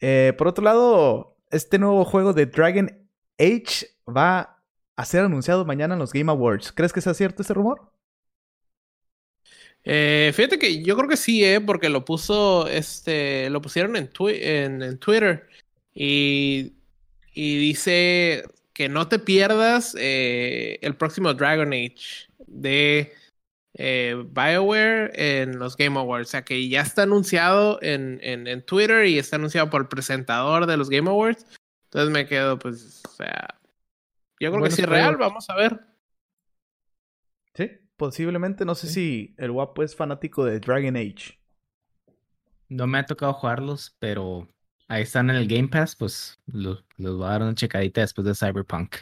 Eh, 0.01 0.33
por 0.37 0.49
otro 0.49 0.63
lado, 0.63 1.37
este 1.49 1.79
nuevo 1.79 2.03
juego 2.03 2.33
de 2.33 2.47
Dragon 2.47 2.91
Age 3.39 3.87
va 4.05 4.61
a 4.97 5.05
ser 5.05 5.23
anunciado 5.23 5.63
mañana 5.63 5.93
en 5.93 5.99
los 5.99 6.11
Game 6.11 6.29
Awards. 6.29 6.73
¿Crees 6.73 6.91
que 6.91 6.99
sea 6.99 7.13
cierto 7.13 7.43
ese 7.43 7.53
rumor? 7.53 7.90
Eh, 9.83 10.31
fíjate 10.35 10.59
que 10.59 10.83
yo 10.83 10.95
creo 10.95 11.09
que 11.09 11.17
sí, 11.17 11.43
eh, 11.43 11.59
porque 11.59 11.89
lo 11.89 12.05
puso, 12.05 12.67
este, 12.67 13.49
lo 13.49 13.61
pusieron 13.61 13.95
en, 13.95 14.09
en, 14.81 14.97
Twitter 14.99 15.47
y, 15.93 16.73
y, 17.33 17.57
dice 17.57 18.43
que 18.73 18.89
no 18.89 19.07
te 19.07 19.17
pierdas 19.17 19.95
eh, 19.99 20.77
el 20.81 20.95
próximo 20.95 21.33
Dragon 21.33 21.73
Age 21.73 22.27
de 22.45 23.11
eh, 23.73 24.23
BioWare 24.29 25.11
en 25.15 25.57
los 25.57 25.75
Game 25.77 25.99
Awards. 25.99 26.27
O 26.27 26.31
sea 26.31 26.43
que 26.43 26.69
ya 26.69 26.81
está 26.81 27.03
anunciado 27.03 27.79
en, 27.81 28.19
en, 28.21 28.61
Twitter 28.63 29.05
y 29.05 29.17
está 29.17 29.37
anunciado 29.37 29.69
por 29.69 29.81
el 29.81 29.87
presentador 29.87 30.67
de 30.67 30.77
los 30.77 30.89
Game 30.89 31.09
Awards. 31.09 31.45
Entonces 31.85 32.11
me 32.11 32.27
quedo, 32.27 32.59
pues, 32.59 33.01
o 33.07 33.11
sea, 33.11 33.59
yo 34.39 34.51
creo 34.51 34.63
que 34.63 34.71
sí 34.71 34.81
es 34.81 34.89
real, 34.89 35.17
vamos 35.17 35.49
a 35.49 35.55
ver. 35.55 35.90
Posiblemente. 38.01 38.65
No 38.65 38.73
sé 38.73 38.87
si 38.87 39.35
el 39.37 39.51
guapo 39.51 39.83
es 39.83 39.95
fanático 39.95 40.43
de 40.43 40.59
Dragon 40.59 40.95
Age. 40.95 41.39
No 42.67 42.87
me 42.87 42.97
ha 42.97 43.05
tocado 43.05 43.31
jugarlos, 43.31 43.95
pero 43.99 44.47
ahí 44.87 45.03
están 45.03 45.29
en 45.29 45.35
el 45.35 45.47
Game 45.47 45.67
Pass, 45.67 45.95
pues 45.95 46.39
los, 46.47 46.83
voy 46.97 47.23
a 47.23 47.29
dar 47.29 47.43
una 47.43 47.53
checadita 47.53 48.01
después 48.01 48.25
de 48.25 48.33
Cyberpunk. 48.33 48.95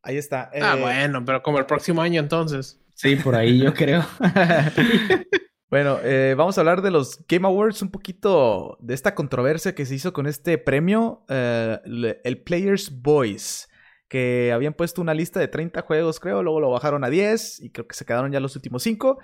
Ahí 0.00 0.16
está. 0.16 0.50
Ah, 0.62 0.76
eh, 0.78 0.80
bueno, 0.80 1.22
pero 1.26 1.42
como 1.42 1.58
el 1.58 1.66
próximo 1.66 2.00
año 2.00 2.20
entonces. 2.20 2.80
Sí, 2.94 3.16
por 3.16 3.34
ahí 3.34 3.58
yo 3.58 3.74
creo. 3.74 4.02
bueno, 5.68 5.98
eh, 6.02 6.34
vamos 6.34 6.56
a 6.56 6.62
hablar 6.62 6.80
de 6.80 6.90
los 6.90 7.22
Game 7.28 7.46
Awards, 7.46 7.82
un 7.82 7.90
poquito 7.90 8.78
de 8.80 8.94
esta 8.94 9.14
controversia 9.14 9.74
que 9.74 9.84
se 9.84 9.96
hizo 9.96 10.14
con 10.14 10.26
este 10.26 10.56
premio, 10.56 11.22
eh, 11.28 12.18
el 12.24 12.38
Players 12.40 13.02
Voice, 13.02 13.66
que 14.12 14.52
habían 14.52 14.74
puesto 14.74 15.00
una 15.00 15.14
lista 15.14 15.40
de 15.40 15.48
30 15.48 15.80
juegos, 15.80 16.20
creo, 16.20 16.42
luego 16.42 16.60
lo 16.60 16.68
bajaron 16.68 17.02
a 17.02 17.08
10 17.08 17.60
y 17.60 17.70
creo 17.70 17.86
que 17.86 17.94
se 17.94 18.04
quedaron 18.04 18.30
ya 18.30 18.40
los 18.40 18.54
últimos 18.56 18.82
5. 18.82 19.18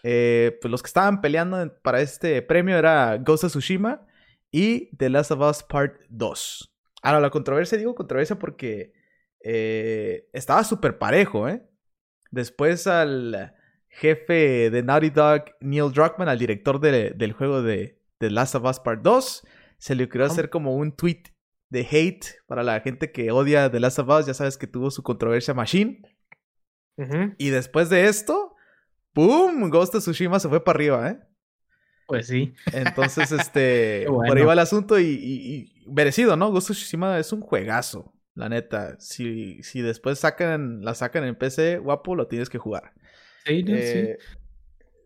pues 0.00 0.70
los 0.70 0.80
que 0.80 0.86
estaban 0.86 1.20
peleando 1.20 1.74
para 1.82 2.00
este 2.00 2.40
premio 2.42 2.78
era 2.78 3.16
Ghost 3.16 3.42
of 3.42 3.50
Tsushima 3.50 4.06
y 4.52 4.96
The 4.96 5.10
Last 5.10 5.32
of 5.32 5.40
Us 5.40 5.64
Part 5.64 5.96
2. 6.10 6.72
Ahora, 7.02 7.18
la 7.18 7.30
controversia, 7.30 7.76
digo 7.78 7.96
controversia 7.96 8.38
porque 8.38 8.92
eh, 9.40 10.28
estaba 10.32 10.62
súper 10.62 10.98
parejo, 10.98 11.48
¿eh? 11.48 11.68
Después 12.30 12.86
al 12.86 13.56
jefe 13.88 14.70
de 14.70 14.82
Naughty 14.84 15.10
Dog, 15.10 15.46
Neil 15.60 15.90
Druckmann, 15.92 16.28
al 16.28 16.38
director 16.38 16.78
del 16.78 17.32
juego 17.32 17.60
de 17.60 18.00
The 18.18 18.30
Last 18.30 18.54
of 18.54 18.64
Us 18.66 18.78
Part 18.78 19.02
2, 19.02 19.46
se 19.78 19.96
le 19.96 20.04
ocurrió 20.04 20.26
hacer 20.26 20.48
como 20.48 20.76
un 20.76 20.92
tweet 20.92 21.24
de 21.70 21.80
hate 21.80 22.26
para 22.46 22.62
la 22.62 22.80
gente 22.80 23.12
que 23.12 23.30
odia 23.30 23.70
The 23.70 23.80
Last 23.80 23.98
of 23.98 24.08
Us. 24.08 24.26
Ya 24.26 24.34
sabes 24.34 24.56
que 24.56 24.66
tuvo 24.66 24.90
su 24.90 25.02
controversia 25.02 25.54
Machine. 25.54 26.02
Y 27.38 27.50
después 27.50 27.90
de 27.90 28.06
esto, 28.06 28.56
¡pum! 29.12 29.70
Ghost 29.70 29.94
of 29.94 30.02
Tsushima 30.02 30.40
se 30.40 30.48
fue 30.48 30.64
para 30.64 30.76
arriba, 30.76 31.08
¿eh? 31.10 31.20
Pues 32.08 32.26
sí. 32.26 32.54
Entonces, 32.72 33.30
este, 33.32 34.04
por 34.06 34.36
ahí 34.36 34.44
va 34.44 34.54
el 34.54 34.58
asunto 34.58 34.98
y, 34.98 35.84
merecido, 35.86 36.36
¿no? 36.36 36.50
Ghost 36.50 36.70
of 36.70 36.76
Tsushima 36.76 37.18
es 37.20 37.32
un 37.32 37.40
juegazo, 37.40 38.12
la 38.34 38.48
neta. 38.48 38.96
Si, 38.98 39.62
si 39.62 39.80
después 39.80 40.18
sacan, 40.18 40.82
la 40.82 40.94
sacan 40.94 41.22
en 41.22 41.36
PC, 41.36 41.78
guapo, 41.78 42.16
lo 42.16 42.26
tienes 42.26 42.50
que 42.50 42.58
jugar. 42.58 42.92
Sí, 43.46 43.64
eh, 43.68 44.18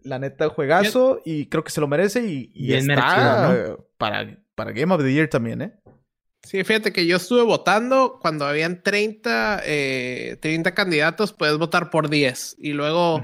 La 0.02 0.18
neta, 0.18 0.48
juegazo 0.48 1.20
y 1.24 1.46
creo 1.46 1.62
que 1.62 1.70
se 1.70 1.80
lo 1.80 1.88
merece 1.88 2.24
y, 2.24 2.72
está 2.72 3.76
para, 3.98 4.38
para 4.54 4.72
Game 4.72 4.94
of 4.94 5.02
the 5.02 5.12
Year 5.12 5.28
también, 5.28 5.60
¿eh? 5.60 5.74
Sí, 6.42 6.64
fíjate 6.64 6.92
que 6.92 7.06
yo 7.06 7.16
estuve 7.16 7.42
votando 7.42 8.18
cuando 8.20 8.46
habían 8.46 8.82
30, 8.82 9.62
30 9.62 9.64
eh, 9.64 10.74
candidatos, 10.74 11.32
puedes 11.32 11.56
votar 11.58 11.90
por 11.90 12.10
10 12.10 12.56
y 12.58 12.72
luego... 12.72 13.22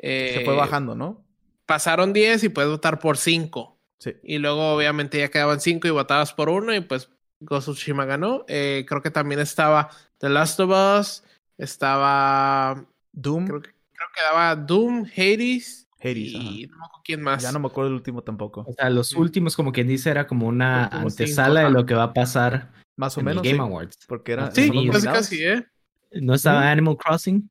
se 0.00 0.42
fue 0.44 0.54
bajando, 0.54 0.94
¿no? 0.94 1.28
pasaron 1.68 2.14
10 2.14 2.44
y 2.44 2.48
puedes 2.48 2.70
votar 2.70 2.98
por 2.98 3.18
5. 3.18 3.78
Sí. 3.98 4.14
Y 4.22 4.38
luego 4.38 4.72
obviamente 4.72 5.18
ya 5.18 5.28
quedaban 5.28 5.60
5 5.60 5.86
y 5.86 5.90
votabas 5.90 6.32
por 6.32 6.48
uno 6.48 6.74
y 6.74 6.80
pues 6.80 7.10
Ghost 7.40 7.68
of 7.68 7.86
ganó. 7.86 8.44
Eh, 8.48 8.86
creo 8.88 9.02
que 9.02 9.10
también 9.10 9.38
estaba 9.40 9.90
The 10.16 10.30
Last 10.30 10.58
of 10.60 10.70
Us, 10.70 11.24
estaba 11.58 12.86
Doom. 13.12 13.46
Creo 13.46 13.60
que, 13.60 13.68
creo 13.68 14.08
que 14.14 14.22
daba 14.22 14.56
Doom, 14.56 15.04
Hades. 15.14 15.87
Hades, 16.00 16.32
y 16.32 16.66
no 16.68 16.78
me 16.78 16.84
acuerdo 16.84 17.02
quién 17.04 17.22
más. 17.22 17.42
Ya 17.42 17.52
no 17.52 17.58
me 17.58 17.66
acuerdo 17.66 17.90
del 17.90 17.96
último 17.96 18.22
tampoco. 18.22 18.64
O 18.66 18.72
sea, 18.72 18.88
los 18.90 19.12
últimos, 19.14 19.56
como 19.56 19.72
quien 19.72 19.88
dice, 19.88 20.10
era 20.10 20.26
como 20.26 20.46
una 20.46 20.86
antesala 20.86 21.64
de 21.64 21.70
lo 21.70 21.86
que 21.86 21.94
va 21.94 22.04
a 22.04 22.12
pasar. 22.12 22.70
Más 22.96 23.16
o 23.18 23.22
menos. 23.22 23.42
Game 23.42 23.60
Awards. 23.60 23.98
Porque 24.06 24.32
era. 24.32 24.50
Sí, 24.50 24.70
casi, 24.90 25.06
casi, 25.06 25.44
¿eh? 25.44 25.66
¿No 26.12 26.34
estaba 26.34 26.70
Animal 26.70 26.96
Crossing? 26.96 27.50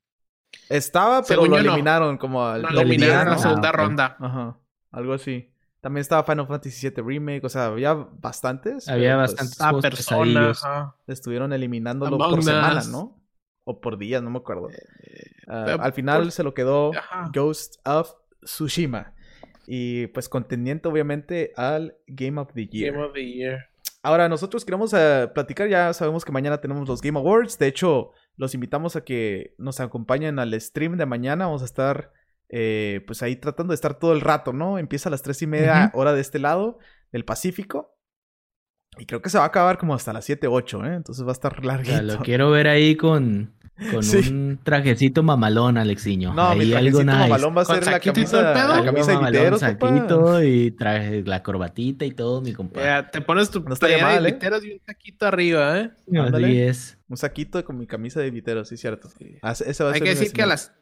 Estaba, 0.68 1.22
pero 1.22 1.46
lo 1.46 1.58
eliminaron 1.58 2.18
como 2.18 2.44
al... 2.44 2.62
Lo 2.62 2.80
eliminaron 2.80 3.28
en 3.28 3.32
la 3.34 3.38
segunda 3.38 3.72
ronda. 3.72 4.16
Ajá, 4.18 4.58
algo 4.90 5.12
así. 5.12 5.50
También 5.80 6.00
estaba 6.00 6.24
Final 6.24 6.46
Fantasy 6.46 6.90
VII 6.90 7.02
Remake, 7.02 7.44
o 7.44 7.48
sea, 7.48 7.66
había 7.66 7.94
bastantes. 7.94 8.88
Había 8.88 9.16
pues, 9.18 9.36
bastantes 9.36 9.60
ah, 9.60 9.72
personas. 9.80 10.62
Estuvieron 11.06 11.52
eliminándolo 11.52 12.18
por 12.18 12.42
semana, 12.42 12.82
¿no? 12.90 13.16
O 13.64 13.80
por 13.80 13.96
días, 13.96 14.22
no 14.22 14.30
me 14.30 14.38
acuerdo. 14.38 14.70
Eh, 14.70 15.30
ah, 15.46 15.76
al 15.80 15.92
final 15.92 16.32
se 16.32 16.42
lo 16.42 16.52
quedó 16.52 16.90
Ghost 17.32 17.76
of 17.86 18.12
Tsushima. 18.48 19.14
Y 19.66 20.06
pues 20.08 20.28
contendiente, 20.28 20.88
obviamente, 20.88 21.52
al 21.56 21.96
Game 22.06 22.40
of 22.40 22.52
the 22.54 22.66
Year. 22.66 22.92
Game 22.92 23.04
of 23.04 23.12
the 23.12 23.24
Year. 23.24 23.68
Ahora, 24.02 24.28
nosotros 24.28 24.64
queremos 24.64 24.94
eh, 24.94 25.28
platicar, 25.34 25.68
ya 25.68 25.92
sabemos 25.92 26.24
que 26.24 26.32
mañana 26.32 26.60
tenemos 26.60 26.88
los 26.88 27.02
Game 27.02 27.18
Awards. 27.18 27.58
De 27.58 27.66
hecho, 27.66 28.12
los 28.36 28.54
invitamos 28.54 28.96
a 28.96 29.04
que 29.04 29.54
nos 29.58 29.80
acompañen 29.80 30.38
al 30.38 30.58
stream 30.60 30.96
de 30.96 31.04
mañana. 31.04 31.46
Vamos 31.46 31.62
a 31.62 31.66
estar 31.66 32.12
eh, 32.48 33.02
pues 33.06 33.22
ahí 33.22 33.36
tratando 33.36 33.72
de 33.72 33.74
estar 33.74 33.98
todo 33.98 34.14
el 34.14 34.22
rato, 34.22 34.52
¿no? 34.52 34.78
Empieza 34.78 35.10
a 35.10 35.12
las 35.12 35.22
tres 35.22 35.42
y 35.42 35.46
media 35.46 35.90
hora 35.94 36.14
de 36.14 36.22
este 36.22 36.38
lado 36.38 36.78
del 37.12 37.24
Pacífico. 37.24 37.98
Y 38.96 39.06
creo 39.06 39.20
que 39.20 39.30
se 39.30 39.38
va 39.38 39.44
a 39.44 39.48
acabar 39.48 39.78
como 39.78 39.94
hasta 39.94 40.12
las 40.12 40.24
7, 40.24 40.48
8, 40.48 40.84
¿eh? 40.86 40.94
Entonces 40.94 41.24
va 41.24 41.30
a 41.30 41.32
estar 41.32 41.64
larguito. 41.64 42.02
lo 42.02 42.18
quiero 42.20 42.50
ver 42.50 42.66
ahí 42.66 42.96
con, 42.96 43.54
con 43.92 44.34
un 44.34 44.58
trajecito 44.62 45.22
mamalón, 45.22 45.78
Alexiño. 45.78 46.34
No, 46.34 46.48
Ahí 46.48 46.58
mi 46.58 46.70
trajecito 46.70 47.04
mamalón 47.04 47.56
va 47.56 47.62
a 47.62 47.64
ser 47.64 47.86
la 47.86 48.00
camisa, 48.00 48.42
la 48.42 48.84
camisa 48.84 49.12
de 49.12 49.26
viteros, 49.26 49.60
saquito 49.60 50.42
y 50.42 50.70
traje 50.72 51.22
la 51.22 51.42
corbatita 51.42 52.04
y 52.04 52.10
todo, 52.10 52.40
mi 52.40 52.52
compadre. 52.52 53.08
te 53.12 53.20
pones 53.20 53.50
tu 53.50 53.60
no 53.60 53.76
mal, 54.00 54.22
de 54.22 54.28
¿eh? 54.28 54.32
viteros 54.32 54.64
y 54.64 54.72
un 54.72 54.80
saquito 54.84 55.26
arriba, 55.26 55.78
¿eh? 55.78 55.90
Así 56.20 56.60
es. 56.60 56.98
Un 57.08 57.16
saquito 57.16 57.64
con 57.64 57.78
mi 57.78 57.86
camisa 57.86 58.20
de 58.20 58.30
viteros, 58.30 58.68
sí, 58.68 58.76
cierto. 58.76 59.08
Ah, 59.42 59.54
Hay 59.92 60.00
que 60.00 60.10
decir 60.10 60.32
que 60.32 60.42
a 60.42 60.46
las, 60.46 60.72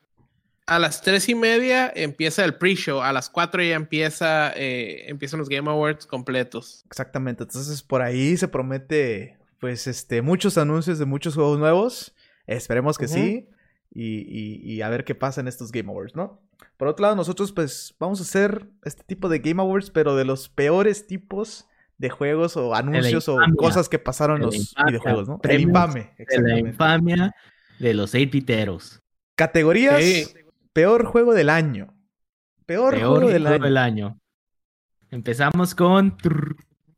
a 0.66 0.78
las 0.78 1.00
tres 1.02 1.28
y 1.28 1.34
media 1.34 1.92
empieza 1.94 2.44
el 2.44 2.54
pre-show, 2.54 3.00
a 3.00 3.12
las 3.12 3.30
cuatro 3.30 3.62
ya 3.62 3.76
empieza, 3.76 4.52
eh, 4.56 5.04
empiezan 5.08 5.38
los 5.38 5.48
Game 5.48 5.70
Awards 5.70 6.06
completos. 6.06 6.84
Exactamente, 6.90 7.44
entonces 7.44 7.82
por 7.82 8.02
ahí 8.02 8.36
se 8.36 8.48
promete, 8.48 9.38
pues, 9.60 9.86
este, 9.86 10.22
muchos 10.22 10.58
anuncios 10.58 10.98
de 10.98 11.04
muchos 11.04 11.34
juegos 11.34 11.58
nuevos. 11.58 12.12
Esperemos 12.46 12.98
que 12.98 13.08
sí. 13.08 13.48
Y, 13.92 14.80
a 14.82 14.88
ver 14.88 15.04
qué 15.04 15.14
pasa 15.14 15.40
en 15.40 15.48
estos 15.48 15.72
Game 15.72 15.88
Awards, 15.90 16.14
¿no? 16.14 16.42
Por 16.76 16.88
otro 16.88 17.02
lado, 17.02 17.16
nosotros 17.16 17.52
pues 17.52 17.94
vamos 17.98 18.20
a 18.20 18.22
hacer 18.22 18.66
este 18.84 19.02
tipo 19.04 19.28
de 19.28 19.38
Game 19.38 19.60
Awards, 19.60 19.90
pero 19.90 20.16
de 20.16 20.24
los 20.24 20.48
peores 20.48 21.06
tipos 21.06 21.66
de 21.98 22.10
juegos 22.10 22.56
o 22.56 22.74
anuncios 22.74 23.28
o 23.28 23.38
cosas 23.56 23.88
que 23.88 23.98
pasaron 23.98 24.36
en 24.36 24.42
los 24.42 24.74
videojuegos, 24.86 25.28
¿no? 25.28 25.40
El 25.42 25.60
infame. 25.62 26.14
La 26.28 26.58
infamia 26.58 27.34
de 27.78 27.94
los 27.94 28.14
8 28.14 28.78
Categorías. 29.34 30.34
Peor 30.72 31.06
juego 31.06 31.32
del 31.32 31.48
año. 31.48 31.94
Peor, 32.66 32.98
juego, 32.98 33.28
del, 33.28 33.76
año. 33.76 34.20
Empezamos 35.10 35.74
con... 35.74 36.16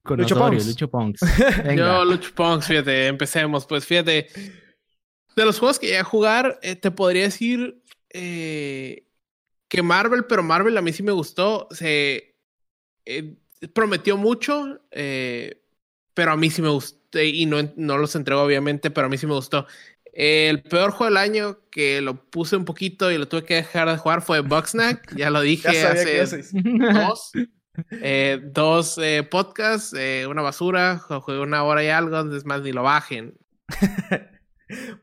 con 0.02 0.18
Lucho 0.18 0.36
Ponks. 0.36 0.66
Lucho 0.66 0.90
Yo, 1.76 2.04
Lucho 2.04 2.34
Ponks, 2.34 2.66
fíjate, 2.66 3.06
empecemos. 3.06 3.66
Pues 3.66 3.84
fíjate, 3.84 4.28
de 5.38 5.46
los 5.46 5.58
juegos 5.58 5.78
que 5.78 5.86
llegué 5.86 5.98
a 5.98 6.04
jugar, 6.04 6.58
eh, 6.62 6.76
te 6.76 6.90
podría 6.90 7.22
decir 7.22 7.82
eh, 8.10 9.06
que 9.68 9.82
Marvel, 9.82 10.24
pero 10.26 10.42
Marvel 10.42 10.76
a 10.76 10.82
mí 10.82 10.92
sí 10.92 11.02
me 11.02 11.12
gustó. 11.12 11.68
Se 11.70 12.34
eh, 13.04 13.36
prometió 13.72 14.16
mucho, 14.16 14.80
pero 14.90 16.32
a 16.32 16.36
mí 16.36 16.50
sí 16.50 16.62
me 16.62 16.70
gustó. 16.70 16.98
Y 17.20 17.46
no, 17.46 17.56
no 17.76 17.96
los 17.96 18.14
entrego, 18.16 18.42
obviamente, 18.42 18.90
pero 18.90 19.06
a 19.06 19.10
mí 19.10 19.16
sí 19.16 19.26
me 19.26 19.34
gustó. 19.34 19.66
El 20.12 20.62
peor 20.62 20.90
juego 20.90 21.10
del 21.12 21.16
año 21.16 21.60
que 21.70 22.00
lo 22.00 22.28
puse 22.28 22.56
un 22.56 22.64
poquito 22.64 23.10
y 23.10 23.18
lo 23.18 23.28
tuve 23.28 23.44
que 23.44 23.54
dejar 23.54 23.88
de 23.88 23.96
jugar 23.96 24.20
fue 24.20 24.40
Bugsnack. 24.40 25.14
Ya 25.16 25.30
lo 25.30 25.40
dije 25.42 25.68
hace 25.68 26.26
dos. 26.92 27.32
dos 28.52 29.00
podcasts, 29.30 29.94
una 30.28 30.42
basura, 30.42 30.98
jugué 30.98 31.38
una 31.38 31.62
hora 31.62 31.84
y 31.84 31.88
algo, 31.88 32.34
es 32.34 32.44
más, 32.44 32.62
ni 32.62 32.72
lo 32.72 32.82
bajen. 32.82 33.38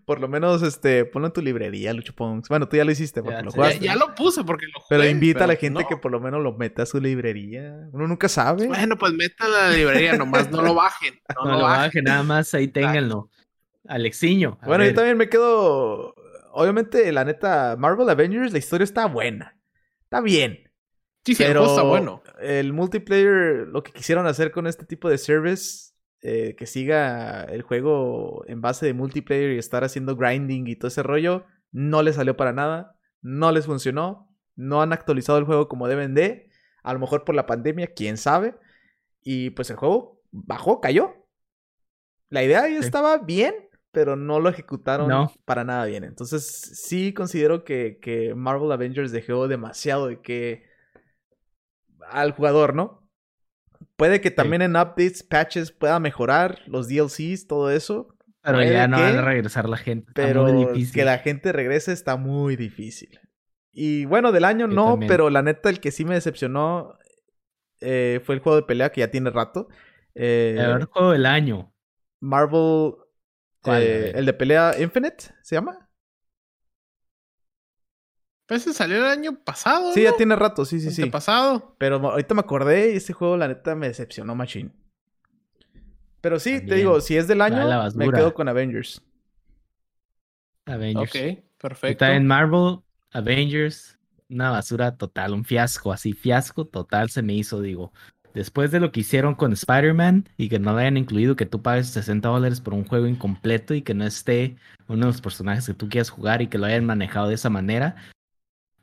Por 0.06 0.20
lo 0.20 0.28
menos, 0.28 0.62
este, 0.62 1.06
ponlo 1.06 1.28
en 1.28 1.34
tu 1.34 1.42
librería, 1.42 1.94
Lucho 1.94 2.14
Ponks. 2.14 2.50
Bueno, 2.50 2.68
tú 2.68 2.78
ya 2.78 2.86
lo 2.86 2.92
hiciste 2.92 3.24
porque 3.24 3.42
lo 3.42 3.52
jugaste. 3.52 3.80
Ya, 3.80 3.96
lo 3.96 4.14
puse 4.14 4.44
porque 4.44 4.66
lo 4.68 4.80
jugué. 4.80 4.88
Pero 4.90 5.10
invita 5.10 5.46
a 5.46 5.48
la 5.48 5.56
gente 5.56 5.86
que 5.88 5.98
por 5.98 6.12
lo 6.12 6.20
menos 6.20 6.42
lo 6.44 6.54
meta 6.54 6.84
a 6.84 6.86
su 6.86 7.00
librería. 7.00 7.88
Uno 7.92 8.08
nunca 8.08 8.30
sabe. 8.30 8.68
Bueno, 8.68 8.98
pues 8.98 9.14
meta 9.14 9.46
a 9.46 9.50
la 9.50 9.70
librería, 9.72 10.16
nomás 10.18 10.50
no 10.52 10.62
lo 10.62 10.76
bajen. 10.76 11.20
No, 11.36 11.52
lo 11.52 11.64
bajen. 11.64 12.04
nada 12.04 12.24
más 12.24 12.54
ahí 12.54 12.68
ténganlo. 12.68 13.30
Alexiño. 13.88 14.60
Bueno, 14.66 14.86
yo 14.86 14.94
también 14.94 15.18
me 15.18 15.30
quedo. 15.30 16.16
Obviamente, 16.52 17.12
la 17.12 17.26
neta, 17.26 17.76
Marvel 17.78 18.10
Avengers, 18.10 18.52
la 18.52 18.60
historia 18.60 18.84
está 18.84 19.08
buena. 19.08 19.58
Está 20.04 20.22
bien. 20.22 20.72
Sí, 21.26 21.34
sí, 21.36 21.44
pero 21.44 21.66
está 21.66 21.82
bueno. 21.82 22.22
El 22.40 22.72
multiplayer, 22.72 23.68
lo 23.68 23.84
que 23.84 23.92
quisieron 23.92 24.28
hacer 24.28 24.52
con 24.52 24.68
este 24.68 24.86
tipo 24.86 25.10
de 25.10 25.18
service 25.18 25.85
eh, 26.28 26.56
que 26.56 26.66
siga 26.66 27.44
el 27.44 27.62
juego 27.62 28.44
en 28.48 28.60
base 28.60 28.88
de 28.88 28.96
multiplayer 28.96 29.52
y 29.52 29.60
estar 29.60 29.84
haciendo 29.84 30.16
grinding 30.16 30.66
y 30.66 30.76
todo 30.76 30.88
ese 30.88 31.04
rollo, 31.04 31.46
no 31.72 32.02
les 32.02 32.16
salió 32.16 32.36
para 32.36 32.52
nada, 32.52 32.98
no 33.22 33.52
les 33.52 33.68
funcionó, 33.68 34.36
no 34.56 34.82
han 34.82 34.92
actualizado 34.92 35.38
el 35.38 35.46
juego 35.46 35.68
como 35.68 35.88
deben 35.88 36.16
de, 36.16 36.50
a 36.82 36.94
lo 36.94 37.00
mejor 37.00 37.26
por 37.26 37.36
la 37.36 37.46
pandemia, 37.46 37.94
quién 37.94 38.18
sabe, 38.18 38.56
y 39.22 39.52
pues 39.52 39.70
el 39.70 39.76
juego 39.76 40.20
bajó, 40.32 40.82
cayó. 40.82 41.14
La 42.30 42.44
idea 42.44 42.68
ya 42.68 42.80
estaba 42.80 43.20
bien, 43.20 43.54
pero 43.92 44.16
no 44.16 44.40
lo 44.40 44.50
ejecutaron 44.50 45.30
para 45.46 45.64
nada 45.64 45.86
bien. 45.86 46.04
Entonces 46.04 46.44
sí 46.44 47.14
considero 47.14 47.64
que, 47.64 48.00
que 48.02 48.34
Marvel 48.34 48.72
Avengers 48.72 49.12
dejó 49.12 49.48
demasiado 49.48 50.08
de 50.08 50.22
que 50.22 50.66
al 52.10 52.32
jugador, 52.32 52.74
¿no? 52.74 53.05
Puede 53.96 54.22
que 54.22 54.32
también 54.32 54.62
en 54.62 54.76
updates, 54.76 55.24
patches 55.24 55.72
pueda 55.72 56.00
mejorar 56.00 56.60
los 56.68 56.88
DLCs, 56.88 57.48
todo 57.48 57.72
eso. 57.72 58.08
Pero 58.42 58.62
ya 58.64 58.88
no 58.88 59.00
va 59.00 59.08
a 59.08 59.22
regresar 59.22 59.68
la 59.68 59.78
gente. 59.78 60.12
Pero 60.14 60.46
que 60.94 61.06
la 61.06 61.18
gente 61.20 61.52
regrese 61.52 61.92
está 61.92 62.16
muy 62.16 62.56
difícil. 62.56 63.20
Y 63.72 64.06
bueno, 64.06 64.32
del 64.32 64.46
año 64.46 64.68
no, 64.68 65.00
pero 65.08 65.30
la 65.30 65.42
neta, 65.42 65.70
el 65.70 65.80
que 65.80 65.92
sí 65.92 66.06
me 66.06 66.16
decepcionó 66.16 66.98
eh, 67.82 68.22
fue 68.24 68.36
el 68.36 68.42
juego 68.42 68.56
de 68.56 68.64
pelea 68.64 68.92
que 68.92 69.02
ya 69.02 69.12
tiene 69.12 69.30
rato. 69.30 69.68
Eh, 70.14 70.56
el 70.58 70.86
juego 70.86 71.12
del 71.12 71.26
año. 71.26 71.74
Marvel. 72.20 72.94
Eh, 73.66 74.12
el 74.16 74.26
de 74.26 74.34
pelea 74.34 74.76
Infinite, 74.80 75.26
¿se 75.42 75.56
llama? 75.56 75.85
Pues 78.48 78.64
salió 78.64 78.98
el 78.98 79.06
año 79.06 79.40
pasado. 79.44 79.92
Sí, 79.94 80.04
ya 80.04 80.16
tiene 80.16 80.36
rato, 80.36 80.66
sí, 80.66 80.80
sí, 80.80 80.92
sí. 80.92 81.06
pasado. 81.10 81.76
Pero 81.80 81.96
ahorita 81.98 82.36
me 82.36 82.42
acordé 82.42 82.94
y 82.94 82.98
ese 82.98 83.14
juego, 83.14 83.38
la 83.38 83.48
neta, 83.48 83.76
me 83.76 83.88
decepcionó 83.88 84.36
Machine. 84.36 84.72
Pero 86.22 86.40
sí, 86.40 86.66
te 86.66 86.76
digo, 86.76 87.02
si 87.02 87.18
es 87.18 87.28
del 87.28 87.42
año, 87.42 87.68
me 87.96 88.12
quedo 88.12 88.34
con 88.34 88.48
Avengers. 88.48 89.02
Avengers. 90.66 91.10
Ok, 91.10 91.44
perfecto. 91.60 91.88
Está 91.88 92.16
en 92.16 92.26
Marvel, 92.26 92.80
Avengers, 93.12 93.98
una 94.30 94.50
basura 94.50 94.96
total, 94.98 95.34
un 95.34 95.46
fiasco, 95.46 95.92
así, 95.92 96.14
fiasco 96.14 96.66
total 96.66 97.10
se 97.10 97.22
me 97.22 97.34
hizo, 97.34 97.62
digo. 97.62 97.94
Después 98.34 98.72
de 98.72 98.80
lo 98.80 98.92
que 98.92 99.00
hicieron 99.00 99.34
con 99.36 99.54
Spider-Man 99.54 100.28
y 100.36 100.50
que 100.50 100.60
no 100.60 100.76
le 100.76 100.82
hayan 100.82 100.98
incluido 100.98 101.36
que 101.36 101.46
tú 101.46 101.62
pagues 101.62 101.88
60 101.88 102.28
dólares 102.28 102.60
por 102.60 102.74
un 102.74 102.86
juego 102.86 103.08
incompleto 103.08 103.74
y 103.74 103.82
que 103.82 103.94
no 103.94 104.06
esté 104.06 104.58
uno 104.88 105.06
de 105.06 105.12
los 105.14 105.22
personajes 105.22 105.66
que 105.68 105.74
tú 105.74 105.88
quieras 105.88 106.10
jugar 106.10 106.42
y 106.42 106.48
que 106.48 106.58
lo 106.58 106.66
hayan 106.66 106.86
manejado 106.86 107.30
de 107.30 107.36
esa 107.36 107.50
manera, 107.50 107.96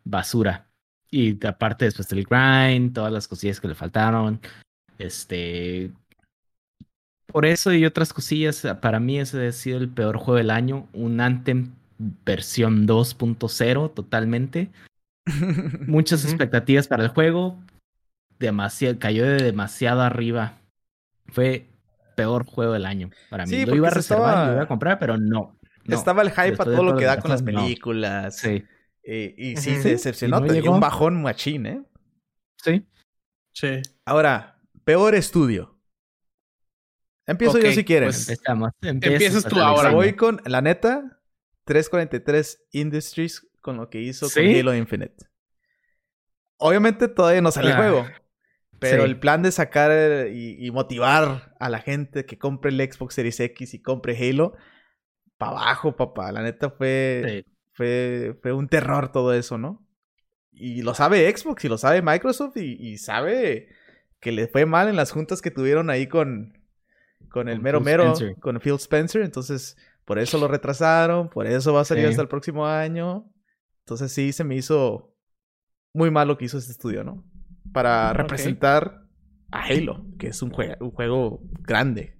basura. 0.05 0.69
Y 1.11 1.45
aparte 1.47 1.85
después 1.85 2.09
del 2.09 2.25
grind, 2.25 2.95
todas 2.95 3.13
las 3.13 3.29
cosillas 3.29 3.61
que 3.61 3.69
le 3.69 3.75
faltaron, 3.75 4.41
este, 4.99 5.93
por 7.27 7.47
eso 7.47 7.73
y 7.73 7.85
otras 7.85 8.13
cosillas, 8.13 8.67
para 8.81 9.01
mí 9.01 9.19
ese 9.19 9.47
ha 9.47 9.53
sido 9.53 9.79
el 9.79 9.89
peor 9.89 10.19
juego 10.19 10.37
del 10.37 10.51
año. 10.51 10.87
Un 10.93 11.21
Anthem 11.21 11.73
versión 12.25 12.87
2.0 12.87 13.95
totalmente. 13.95 14.71
Muchas 15.87 16.25
expectativas 16.25 16.89
para 16.89 17.05
el 17.05 17.09
juego. 17.09 17.59
Demasiado, 18.39 18.99
cayó 18.99 19.25
de 19.25 19.43
demasiado 19.43 20.03
arriba. 20.03 20.59
Fue 21.29 21.67
peor 22.17 22.45
juego 22.45 22.73
del 22.73 22.85
año 22.85 23.11
para 23.31 23.47
mí. 23.47 23.65
lo 23.65 23.75
iba 23.75 23.89
a 23.89 23.93
reservar, 23.93 24.49
lo 24.49 24.53
iba 24.55 24.63
a 24.65 24.69
comprar, 24.69 24.99
pero 24.99 25.17
no. 25.17 25.57
Estaba 25.87 26.23
el 26.23 26.31
hype 26.31 26.55
a 26.55 26.65
todo 26.65 26.83
lo 26.83 26.97
que 26.97 27.07
da 27.07 27.19
con 27.19 27.31
las 27.31 27.43
películas. 27.43 28.37
Sí. 28.37 28.65
Eh, 29.05 29.35
y 29.37 29.57
sí, 29.57 29.81
se 29.81 29.91
decepcionó. 29.91 30.39
un 30.39 30.81
bajón 30.81 31.23
machín, 31.23 31.67
¿eh? 31.67 31.83
Sí. 32.57 32.87
Sí. 33.53 33.83
Ahora, 34.05 34.61
peor 34.85 35.15
estudio. 35.15 35.79
Empiezo 37.27 37.59
yo 37.59 37.73
si 37.73 37.85
quieres. 37.85 38.27
Pues 38.27 38.41
Empiezas 38.83 39.45
tú 39.45 39.61
ahora. 39.61 39.91
Voy 39.91 40.15
con, 40.15 40.41
la 40.45 40.61
neta, 40.61 41.21
343 41.65 42.69
Industries 42.73 43.49
con 43.61 43.77
lo 43.77 43.89
que 43.91 44.01
hizo 44.01 44.29
con 44.31 44.45
Halo 44.45 44.75
Infinite. 44.75 45.27
Obviamente 46.59 47.09
todavía 47.09 47.41
no 47.41 47.51
sale 47.51 47.69
el 47.69 47.75
ah, 47.75 47.79
juego. 47.79 48.07
Pero 48.79 49.05
el 49.05 49.19
plan 49.19 49.43
de 49.43 49.53
sacar 49.53 50.29
y, 50.29 50.69
motivar 50.73 51.55
a 51.61 51.69
la 51.69 51.79
gente 51.79 52.27
que 52.27 52.39
compre 52.39 52.71
el 52.73 52.93
Xbox 52.93 53.15
Series 53.15 53.39
X 53.39 53.75
y 53.75 53.83
compre 53.83 54.17
Halo, 54.17 54.57
para 55.39 55.53
abajo, 55.53 55.95
papá. 55.95 56.33
La 56.33 56.43
neta 56.43 56.71
fue, 56.71 57.45
fue, 57.73 58.39
fue 58.43 58.53
un 58.53 58.69
terror 58.69 59.13
todo 59.13 59.33
eso, 59.35 59.59
¿no? 59.59 59.87
Y 60.53 60.83
lo 60.83 60.95
sabe 60.95 61.35
Xbox 61.35 61.65
y 61.65 61.69
lo 61.69 61.79
sabe 61.79 62.03
Microsoft 62.03 62.57
y 62.57 62.99
sabe 62.99 63.69
que 64.21 64.31
le 64.31 64.47
fue 64.47 64.67
mal 64.67 64.89
en 64.89 64.97
las 64.97 65.11
juntas 65.11 65.43
que 65.43 65.51
tuvieron 65.51 65.91
ahí 65.91 66.07
con, 66.07 66.57
con 67.29 67.49
el 67.49 67.61
mero 67.61 67.81
mero, 67.81 68.15
con 68.41 68.61
Phil 68.61 68.75
Spencer. 68.75 69.23
Entonces, 69.23 69.77
por 70.05 70.19
eso 70.19 70.39
lo 70.39 70.47
retrasaron, 70.47 71.29
por 71.29 71.47
eso 71.47 71.73
va 71.73 71.81
a 71.81 71.85
salir 71.85 72.07
hasta 72.07 72.23
el 72.23 72.29
próximo 72.29 72.67
año. 72.67 73.29
Entonces 73.81 74.13
sí, 74.13 74.33
se 74.33 74.45
me 74.45 74.55
hizo 74.55 75.13
muy 75.93 76.13
mal 76.13 76.29
lo 76.29 76.39
que 76.39 76.45
hizo 76.45 76.57
este 76.57 76.71
estudio, 76.71 77.03
¿no? 77.03 77.25
Para 77.73 78.13
representar 78.13 79.07
a 79.51 79.65
Halo, 79.65 80.07
que 80.19 80.29
es 80.29 80.41
un, 80.41 80.55
un 80.81 80.91
juego 80.93 81.43
grande. 81.61 82.17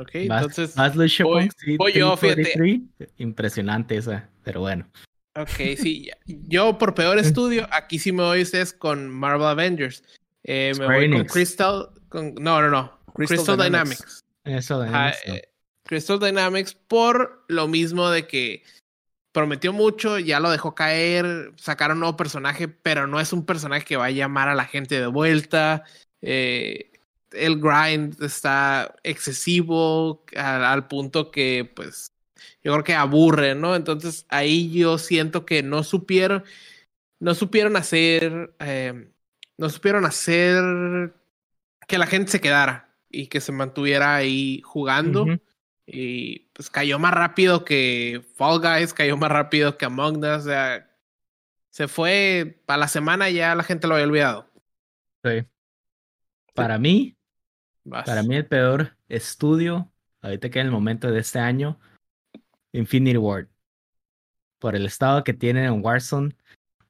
Ok, 0.00 0.10
entonces. 0.14 0.74
voy, 1.76 1.92
yo, 1.92 2.16
fíjate. 2.16 2.82
Impresionante 3.16 3.96
esa, 3.96 4.28
pero 4.44 4.60
bueno. 4.60 4.88
Ok, 5.34 5.76
sí. 5.76 6.08
Yo, 6.26 6.78
por 6.78 6.94
peor 6.94 7.18
estudio, 7.18 7.68
aquí 7.72 7.98
sí 7.98 8.12
me 8.12 8.22
voy 8.22 8.42
ustedes 8.42 8.72
con 8.72 9.08
Marvel 9.08 9.46
Avengers. 9.46 10.04
Eh, 10.44 10.72
me 10.78 10.86
voy 10.86 11.10
con 11.10 11.24
Crystal. 11.24 11.90
no, 12.12 12.62
no, 12.62 12.68
no. 12.68 12.98
Crystal, 13.14 13.56
Dynamics. 13.58 14.24
Eso, 14.44 14.84
eh, 14.84 15.48
Crystal 15.84 16.20
Dynamics 16.20 16.74
por 16.74 17.44
lo 17.48 17.66
mismo 17.66 18.08
de 18.10 18.26
que 18.28 18.62
prometió 19.32 19.72
mucho, 19.72 20.18
ya 20.18 20.38
lo 20.38 20.50
dejó 20.50 20.74
caer, 20.74 21.52
sacaron 21.56 21.96
un 21.96 22.00
nuevo 22.00 22.16
personaje, 22.16 22.68
pero 22.68 23.06
no 23.06 23.18
es 23.18 23.32
un 23.32 23.44
personaje 23.44 23.84
que 23.84 23.96
va 23.96 24.06
a 24.06 24.10
llamar 24.10 24.48
a 24.48 24.54
la 24.54 24.64
gente 24.64 25.00
de 25.00 25.06
vuelta. 25.06 25.84
Eh, 26.22 26.92
el 27.32 27.60
grind 27.60 28.22
está 28.22 28.94
excesivo 29.02 30.24
al, 30.36 30.86
punto 30.88 31.30
que, 31.30 31.70
pues, 31.74 32.12
yo 32.62 32.72
creo 32.72 32.84
que 32.84 32.94
aburre, 32.94 33.54
¿no? 33.54 33.76
Entonces 33.76 34.26
ahí 34.28 34.70
yo 34.72 34.98
siento 34.98 35.46
que 35.46 35.62
no 35.62 35.82
supieron, 35.82 36.44
no 37.20 37.34
supieron 37.34 37.76
hacer 37.76 38.54
no 39.58 39.68
supieron 39.68 40.06
hacer 40.06 41.12
que 41.86 41.98
la 41.98 42.06
gente 42.06 42.30
se 42.30 42.40
quedara 42.40 42.94
y 43.10 43.26
que 43.26 43.40
se 43.40 43.52
mantuviera 43.52 44.14
ahí 44.14 44.62
jugando. 44.62 45.26
Y 45.84 46.50
pues 46.52 46.70
cayó 46.70 46.98
más 46.98 47.12
rápido 47.12 47.64
que 47.64 48.22
Fall 48.36 48.60
Guys, 48.60 48.94
cayó 48.94 49.16
más 49.16 49.32
rápido 49.32 49.76
que 49.76 49.84
Among 49.84 50.18
Us. 50.18 50.24
O 50.24 50.40
sea, 50.42 50.88
se 51.70 51.88
fue 51.88 52.62
para 52.66 52.78
la 52.78 52.88
semana 52.88 53.30
y 53.30 53.34
ya 53.34 53.54
la 53.54 53.64
gente 53.64 53.88
lo 53.88 53.94
había 53.94 54.06
olvidado. 54.06 54.50
Sí. 55.24 55.44
Para 56.54 56.78
mí, 56.78 57.16
para 57.90 58.22
mí 58.22 58.36
el 58.36 58.46
peor 58.46 58.96
estudio, 59.08 59.90
ahorita 60.22 60.50
que 60.50 60.60
en 60.60 60.66
el 60.66 60.72
momento 60.72 61.10
de 61.10 61.20
este 61.20 61.38
año, 61.38 61.78
Infinity 62.72 63.16
Ward. 63.16 63.48
Por 64.58 64.74
el 64.74 64.86
estado 64.86 65.24
que 65.24 65.34
tiene 65.34 65.64
en 65.64 65.84
Warzone. 65.84 66.34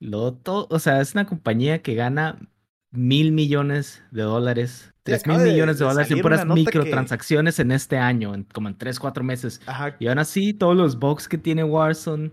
Lo, 0.01 0.33
todo, 0.33 0.69
o 0.71 0.79
sea, 0.79 1.01
es 1.01 1.15
una 1.15 1.27
compañía 1.27 1.83
que 1.83 1.95
gana 1.95 2.39
mil 2.91 3.33
millones 3.33 4.03
de 4.11 4.23
dólares, 4.23 4.95
tres 5.03 5.27
mil 5.27 5.39
millones 5.39 5.79
de, 5.79 5.85
dólares 5.85 6.11
en 6.11 6.21
puras 6.21 6.47
microtransacciones 6.47 7.59
en 7.59 7.73
este 7.73 7.99
año, 7.99 8.35
en, 8.35 8.45
como 8.45 8.69
en 8.69 8.79
tres, 8.79 8.99
cuatro 8.99 9.25
meses. 9.25 9.61
Y 9.99 10.07
aún 10.07 10.19
así, 10.19 10.55
todos 10.55 10.77
los 10.77 10.99
bugs 10.99 11.29
que 11.29 11.37
tiene 11.37 11.65
Warzone, 11.65 12.31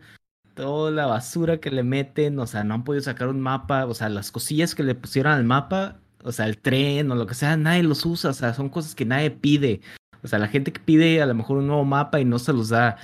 toda 0.53 0.91
la 0.91 1.05
basura 1.07 1.59
que 1.59 1.71
le 1.71 1.83
meten, 1.83 2.39
o 2.39 2.47
sea, 2.47 2.63
no 2.63 2.75
han 2.75 2.83
podido 2.83 3.03
sacar 3.03 3.27
un 3.27 3.41
mapa, 3.41 3.85
o 3.85 3.93
sea, 3.93 4.09
las 4.09 4.31
cosillas 4.31 4.75
que 4.75 4.83
le 4.83 4.95
pusieron 4.95 5.33
al 5.33 5.43
mapa, 5.43 5.99
o 6.25 6.31
sea, 6.31 6.47
el 6.47 6.57
tren 6.57 7.11
o 7.11 7.15
lo 7.15 7.27
que 7.27 7.35
sea, 7.35 7.55
nadie 7.55 7.83
los 7.83 8.03
usa, 8.05 8.31
o 8.31 8.33
sea, 8.33 8.53
son 8.53 8.67
cosas 8.69 8.95
que 8.95 9.05
nadie 9.05 9.29
pide. 9.29 9.81
O 10.23 10.27
sea, 10.27 10.39
la 10.39 10.47
gente 10.47 10.73
que 10.73 10.79
pide 10.79 11.21
a 11.21 11.27
lo 11.27 11.35
mejor 11.35 11.57
un 11.57 11.67
nuevo 11.67 11.85
mapa 11.85 12.19
y 12.19 12.25
no 12.25 12.39
se 12.39 12.51
los 12.51 12.69
da. 12.69 12.97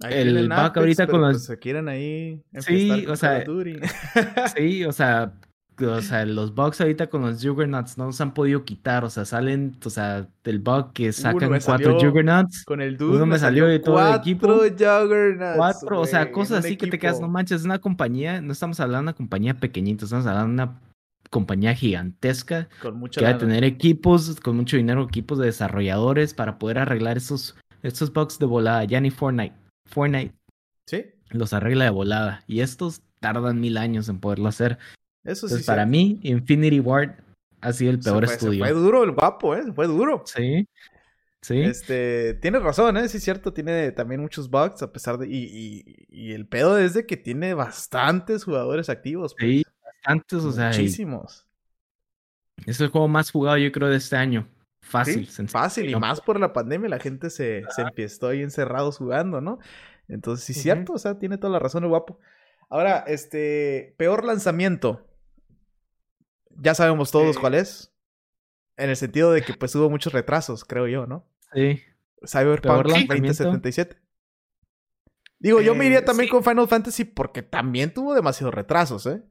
el 0.00 0.46
bug 0.46 0.72
ahorita 0.78 1.06
con 1.06 1.22
los... 1.22 1.32
Pues, 1.32 1.44
se 1.46 1.58
quieren 1.58 1.88
ahí 1.88 2.42
sí, 2.58 3.06
o 3.06 3.16
sea, 3.16 3.42
sí, 4.56 4.84
o 4.84 4.92
sea, 4.92 5.32
o 5.82 6.02
sea, 6.02 6.26
los 6.26 6.54
bugs 6.54 6.82
ahorita 6.82 7.08
con 7.08 7.22
los 7.22 7.42
Juggernauts 7.42 7.96
no 7.96 8.06
nos 8.06 8.20
han 8.20 8.34
podido 8.34 8.64
quitar. 8.64 9.04
O 9.04 9.10
sea, 9.10 9.24
salen, 9.24 9.76
o 9.82 9.90
sea, 9.90 10.28
del 10.44 10.58
bug 10.58 10.92
que 10.92 11.12
sacan 11.12 11.58
cuatro 11.64 11.98
Juggernauts. 11.98 12.64
Con 12.64 12.82
el 12.82 12.98
Dude 12.98 13.16
uno 13.16 13.26
me, 13.26 13.38
salió 13.38 13.66
de 13.66 13.78
todo 13.78 14.06
el 14.06 14.16
equipo. 14.16 14.48
Juggernauts. 14.48 15.56
Cuatro, 15.56 16.00
o 16.00 16.06
sea, 16.06 16.30
cosas 16.30 16.64
así 16.64 16.76
que 16.76 16.88
te 16.88 16.98
quedas, 16.98 17.20
no 17.20 17.28
manches, 17.28 17.60
es 17.60 17.64
una 17.64 17.78
compañía, 17.78 18.42
no 18.42 18.52
estamos 18.52 18.80
hablando 18.80 18.98
de 18.98 19.04
una 19.04 19.16
compañía 19.16 19.54
pequeñita, 19.54 20.04
estamos 20.04 20.26
hablando 20.26 20.48
de 20.48 20.62
una 20.62 20.80
compañía 21.30 21.74
gigantesca 21.74 22.68
con 22.80 22.98
mucho 22.98 23.20
que 23.20 23.26
va 23.26 23.32
a 23.32 23.38
tener 23.38 23.64
equipos, 23.64 24.38
con 24.40 24.56
mucho 24.56 24.76
dinero, 24.76 25.04
equipos 25.04 25.38
de 25.38 25.46
desarrolladores 25.46 26.34
para 26.34 26.58
poder 26.58 26.78
arreglar 26.78 27.16
esos, 27.16 27.56
esos 27.82 28.12
bugs 28.12 28.38
de 28.38 28.46
volada. 28.46 28.84
Ya 28.84 29.00
ni 29.00 29.10
Fortnite. 29.10 29.54
Fortnite. 29.86 30.34
Sí. 30.86 31.06
Los 31.30 31.52
arregla 31.52 31.84
de 31.84 31.90
volada. 31.90 32.44
Y 32.46 32.60
estos 32.60 33.02
tardan 33.20 33.60
mil 33.60 33.76
años 33.76 34.08
en 34.08 34.20
poderlo 34.20 34.48
hacer. 34.48 34.78
Eso 35.24 35.48
sí. 35.48 35.64
para 35.64 35.86
mí, 35.86 36.20
Infinity 36.22 36.80
Ward 36.80 37.16
ha 37.60 37.72
sido 37.72 37.90
el 37.90 37.98
peor 37.98 38.24
estudio. 38.24 38.64
fue 38.64 38.72
duro 38.72 39.02
el 39.02 39.12
guapo, 39.12 39.56
¿eh? 39.56 39.64
Fue 39.74 39.86
duro. 39.86 40.22
Sí. 40.26 40.68
Sí. 41.42 41.60
Este, 41.60 42.34
tienes 42.34 42.62
razón, 42.62 42.96
¿eh? 42.96 43.08
Sí, 43.08 43.18
es 43.18 43.22
cierto, 43.22 43.52
tiene 43.52 43.92
también 43.92 44.20
muchos 44.20 44.50
bugs, 44.50 44.82
a 44.82 44.92
pesar 44.92 45.18
de. 45.18 45.28
Y, 45.28 46.06
y, 46.08 46.32
el 46.32 46.48
pedo 46.48 46.76
es 46.76 46.94
de 46.94 47.06
que 47.06 47.16
tiene 47.16 47.54
bastantes 47.54 48.42
jugadores 48.42 48.88
activos. 48.88 49.34
Pues. 49.38 49.50
Sí, 49.50 49.64
o 50.32 50.52
sea. 50.52 50.68
Muchísimos. 50.68 51.46
Es 52.64 52.80
el 52.80 52.88
juego 52.88 53.08
más 53.08 53.30
jugado, 53.30 53.58
yo 53.58 53.70
creo, 53.72 53.88
de 53.88 53.96
este 53.96 54.16
año. 54.16 54.48
Fácil, 54.80 55.26
Fácil, 55.48 55.90
y 55.90 55.96
más 55.96 56.20
por 56.20 56.38
la 56.38 56.52
pandemia, 56.52 56.88
la 56.88 57.00
gente 57.00 57.28
se, 57.28 57.64
se 57.70 57.82
empezó 57.82 58.28
ahí 58.28 58.42
encerrados 58.42 58.98
jugando, 58.98 59.40
¿no? 59.40 59.58
Entonces, 60.06 60.46
sí, 60.46 60.52
es 60.52 60.62
cierto, 60.62 60.92
o 60.92 60.98
sea, 60.98 61.18
tiene 61.18 61.38
toda 61.38 61.52
la 61.52 61.58
razón 61.58 61.82
el 61.82 61.88
guapo. 61.88 62.20
Ahora, 62.68 63.04
este, 63.06 63.94
peor 63.98 64.24
lanzamiento. 64.24 65.04
Ya 66.50 66.74
sabemos 66.74 67.10
todos 67.10 67.38
cuál 67.38 67.54
es. 67.54 67.92
En 68.76 68.90
el 68.90 68.96
sentido 68.96 69.32
de 69.32 69.42
que 69.42 69.54
pues 69.54 69.74
hubo 69.74 69.90
muchos 69.90 70.12
retrasos, 70.12 70.64
creo 70.64 70.86
yo, 70.86 71.06
¿no? 71.06 71.26
Sí. 71.52 71.82
Cyberpunk 72.24 72.86
2077. 72.86 73.96
Digo, 75.38 75.60
yo 75.60 75.74
me 75.74 75.86
iría 75.86 75.98
eh, 75.98 76.02
también 76.02 76.28
con 76.30 76.42
Final 76.42 76.68
Fantasy 76.68 77.04
porque 77.04 77.42
también 77.42 77.92
tuvo 77.92 78.14
demasiados 78.14 78.54
retrasos, 78.54 79.06
¿eh? 79.06 79.22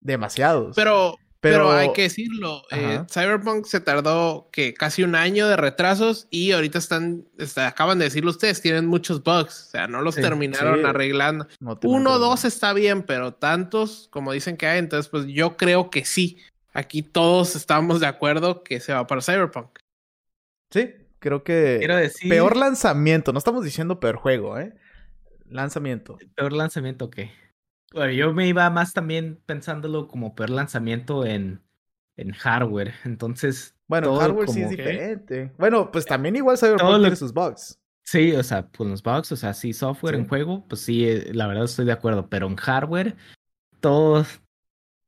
Demasiados. 0.00 0.74
Pero, 0.76 1.16
pero, 1.40 1.72
hay 1.72 1.92
que 1.92 2.02
decirlo, 2.02 2.62
eh, 2.70 3.02
Cyberpunk 3.10 3.64
se 3.64 3.80
tardó 3.80 4.50
que 4.52 4.74
casi 4.74 5.02
un 5.02 5.14
año 5.14 5.48
de 5.48 5.56
retrasos 5.56 6.26
y 6.30 6.52
ahorita 6.52 6.78
están, 6.78 7.24
acaban 7.56 7.98
de 7.98 8.04
decirlo 8.04 8.30
ustedes, 8.30 8.60
tienen 8.60 8.86
muchos 8.86 9.22
bugs, 9.22 9.68
o 9.68 9.70
sea, 9.70 9.86
no 9.86 10.02
los 10.02 10.16
terminaron 10.16 10.84
arreglando. 10.84 11.46
Uno 11.82 12.12
o 12.12 12.18
dos 12.18 12.44
está 12.44 12.74
bien, 12.74 13.02
pero 13.02 13.32
tantos 13.32 14.08
como 14.10 14.32
dicen 14.32 14.58
que 14.58 14.66
hay, 14.66 14.78
entonces 14.78 15.08
pues 15.08 15.26
yo 15.26 15.56
creo 15.56 15.88
que 15.88 16.04
sí. 16.04 16.38
Aquí 16.72 17.02
todos 17.02 17.56
estamos 17.56 18.00
de 18.00 18.06
acuerdo 18.06 18.62
que 18.62 18.78
se 18.78 18.92
va 18.92 19.06
para 19.06 19.22
Cyberpunk. 19.22 19.78
Sí, 20.70 20.94
creo 21.18 21.42
que 21.42 21.80
peor 22.28 22.56
lanzamiento, 22.56 23.32
no 23.32 23.38
estamos 23.38 23.64
diciendo 23.64 23.98
peor 23.98 24.16
juego, 24.16 24.58
¿eh? 24.58 24.74
Lanzamiento. 25.48 26.18
Peor 26.36 26.52
lanzamiento, 26.52 27.10
¿qué? 27.10 27.32
Bueno, 27.92 28.12
yo 28.12 28.32
me 28.32 28.46
iba 28.46 28.68
más 28.70 28.92
también 28.92 29.40
pensándolo 29.46 30.06
como 30.06 30.34
peor 30.34 30.50
lanzamiento 30.50 31.24
en, 31.24 31.60
en 32.16 32.32
hardware. 32.32 32.94
Entonces. 33.04 33.74
Bueno, 33.88 34.16
hardware 34.16 34.48
sí 34.48 34.62
es 34.62 34.70
diferente. 34.70 35.52
Bueno, 35.58 35.90
pues 35.90 36.06
también 36.06 36.36
igual 36.36 36.56
Cyberpunk 36.56 37.00
tiene 37.00 37.16
sus 37.16 37.32
bugs. 37.32 37.80
Sí, 38.04 38.32
o 38.32 38.42
sea, 38.42 38.66
pues 38.66 38.88
los 38.88 39.02
bugs, 39.02 39.32
o 39.32 39.36
sea, 39.36 39.54
sí, 39.54 39.72
software 39.72 40.14
en 40.14 40.26
juego, 40.26 40.64
pues 40.68 40.80
sí, 40.80 41.04
eh, 41.04 41.30
la 41.32 41.46
verdad 41.46 41.64
estoy 41.64 41.84
de 41.84 41.92
acuerdo. 41.92 42.28
Pero 42.28 42.46
en 42.46 42.56
hardware, 42.56 43.16
todo. 43.80 44.24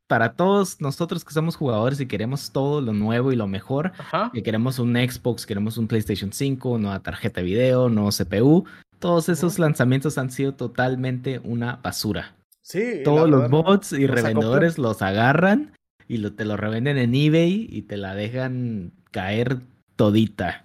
Para 0.08 0.34
todos 0.34 0.78
nosotros 0.80 1.24
que 1.24 1.32
somos 1.32 1.56
jugadores 1.56 1.98
y 1.98 2.06
queremos 2.06 2.52
todo 2.52 2.82
lo 2.82 2.92
nuevo 2.92 3.32
y 3.32 3.36
lo 3.36 3.46
mejor, 3.46 3.92
que 4.34 4.42
queremos 4.42 4.78
un 4.78 4.94
Xbox, 4.94 5.46
queremos 5.46 5.78
un 5.78 5.88
PlayStation 5.88 6.32
5, 6.34 6.76
nueva 6.76 7.00
tarjeta 7.00 7.40
de 7.40 7.46
video, 7.46 7.88
nuevo 7.88 8.10
CPU, 8.10 8.66
todos 8.98 9.30
esos 9.30 9.58
lanzamientos 9.58 10.18
han 10.18 10.30
sido 10.30 10.52
totalmente 10.52 11.38
una 11.44 11.76
basura. 11.76 12.36
Sí. 12.62 13.02
Todos 13.04 13.28
los 13.28 13.50
bots 13.50 13.92
y 13.92 14.06
revendedores 14.06 14.78
los 14.78 15.02
agarran 15.02 15.76
y 16.08 16.18
lo, 16.18 16.34
te 16.34 16.44
lo 16.44 16.56
revenden 16.56 16.96
en 16.96 17.14
eBay 17.14 17.66
y 17.68 17.82
te 17.82 17.96
la 17.96 18.14
dejan 18.14 18.92
caer 19.10 19.60
todita. 19.96 20.64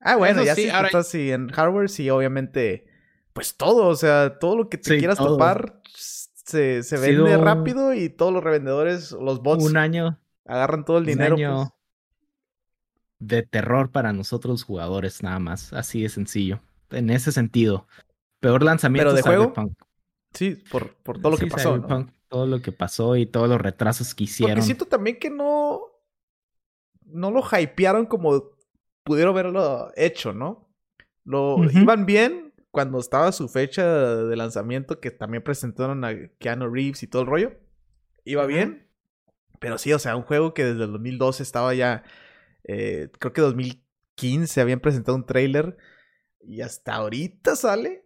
Ah, 0.00 0.16
bueno, 0.16 0.44
ya 0.44 0.54
sí, 0.54 0.68
ahora... 0.68 1.02
sí, 1.02 1.32
en 1.32 1.48
hardware 1.48 1.88
sí, 1.88 2.10
obviamente, 2.10 2.86
pues 3.32 3.56
todo, 3.56 3.86
o 3.88 3.96
sea, 3.96 4.38
todo 4.38 4.56
lo 4.56 4.68
que 4.68 4.76
te 4.76 4.98
quieras 4.98 5.16
topar 5.16 5.80
se, 6.44 6.82
se 6.82 6.98
vende 6.98 7.36
rápido 7.38 7.94
y 7.94 8.10
todos 8.10 8.32
los 8.32 8.44
revendedores, 8.44 9.12
los 9.12 9.42
bots. 9.42 9.64
Un 9.64 9.78
año. 9.78 10.20
Agarran 10.44 10.84
todo 10.84 10.98
el 10.98 11.06
dinero. 11.06 11.36
Un 11.36 11.40
año 11.40 11.56
pues. 11.56 11.70
de 13.20 13.42
terror 13.42 13.90
para 13.90 14.12
nosotros 14.12 14.62
jugadores, 14.62 15.22
nada 15.22 15.38
más. 15.38 15.72
Así 15.72 16.02
de 16.02 16.10
sencillo. 16.10 16.60
En 16.90 17.08
ese 17.08 17.32
sentido. 17.32 17.86
Peor 18.40 18.62
lanzamiento 18.62 19.14
¿Pero 19.14 19.16
de 19.16 19.22
juego? 19.22 19.54
Sí, 20.34 20.62
por, 20.70 20.94
por 20.96 21.20
todo 21.20 21.32
lo 21.32 21.38
que 21.38 21.46
pasó. 21.46 21.80
Todo 22.28 22.46
lo 22.46 22.60
que 22.60 22.72
pasó 22.72 23.16
y 23.16 23.26
todos 23.26 23.48
los 23.48 23.60
retrasos 23.60 24.14
que 24.14 24.24
hicieron. 24.24 24.56
Porque 24.56 24.66
siento 24.66 24.86
también 24.86 25.18
que 25.18 25.30
no. 25.30 25.80
No 27.06 27.30
lo 27.30 27.42
hypearon 27.42 28.06
como 28.06 28.54
pudieron 29.04 29.32
haberlo 29.32 29.92
hecho, 29.94 30.32
¿no? 30.32 30.68
Lo 31.24 31.58
iban 31.70 32.06
bien 32.06 32.52
cuando 32.70 32.98
estaba 32.98 33.30
su 33.30 33.48
fecha 33.48 34.16
de 34.16 34.36
lanzamiento, 34.36 34.98
que 34.98 35.12
también 35.12 35.44
presentaron 35.44 36.04
a 36.04 36.12
Keanu 36.38 36.68
Reeves 36.68 37.04
y 37.04 37.06
todo 37.06 37.22
el 37.22 37.28
rollo. 37.28 37.52
Iba 38.24 38.46
bien. 38.46 38.88
Pero 39.60 39.78
sí, 39.78 39.92
o 39.92 39.98
sea, 39.98 40.16
un 40.16 40.24
juego 40.24 40.54
que 40.54 40.64
desde 40.64 40.84
el 40.84 40.92
2012 40.92 41.42
estaba 41.42 41.72
ya. 41.74 42.02
Eh, 42.64 43.10
creo 43.18 43.32
que 43.32 43.40
2015 43.40 44.60
habían 44.60 44.80
presentado 44.80 45.16
un 45.16 45.24
trailer. 45.24 45.76
Y 46.40 46.62
hasta 46.62 46.94
ahorita 46.94 47.54
sale. 47.54 48.03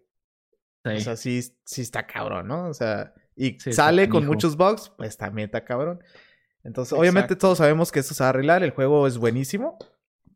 O 0.97 1.01
sea, 1.01 1.17
sí, 1.17 1.43
sí 1.65 1.83
está 1.83 2.07
cabrón, 2.07 2.49
¿no? 2.49 2.69
O 2.69 2.75
sea, 2.75 3.15
y 3.37 3.59
sale 3.59 4.09
con 4.09 4.27
muchos 4.27 4.57
bugs, 4.57 4.93
pues 4.97 5.17
también 5.17 5.47
está 5.47 5.65
cabrón. 5.65 6.03
Entonces, 6.65 6.93
obviamente 6.93 7.37
todos 7.37 7.59
sabemos 7.59 7.93
que 7.93 8.01
eso 8.01 8.15
se 8.15 8.23
va 8.23 8.29
a 8.29 8.31
arreglar, 8.31 8.63
el 8.63 8.73
juego 8.73 9.07
es 9.07 9.17
buenísimo, 9.17 9.79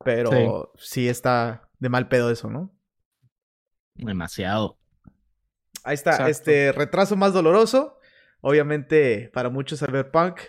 pero 0.04 0.72
sí, 0.76 1.08
está 1.08 1.68
de 1.78 1.88
mal 1.88 2.08
pedo 2.08 2.30
eso, 2.30 2.48
¿no? 2.48 2.72
Demasiado. 3.94 4.78
Ahí 5.84 5.94
está, 5.94 6.28
este 6.28 6.72
retraso 6.72 7.16
más 7.16 7.32
doloroso, 7.32 7.98
obviamente 8.40 9.30
para 9.34 9.50
muchos 9.50 9.80
Cyberpunk. 9.80 10.40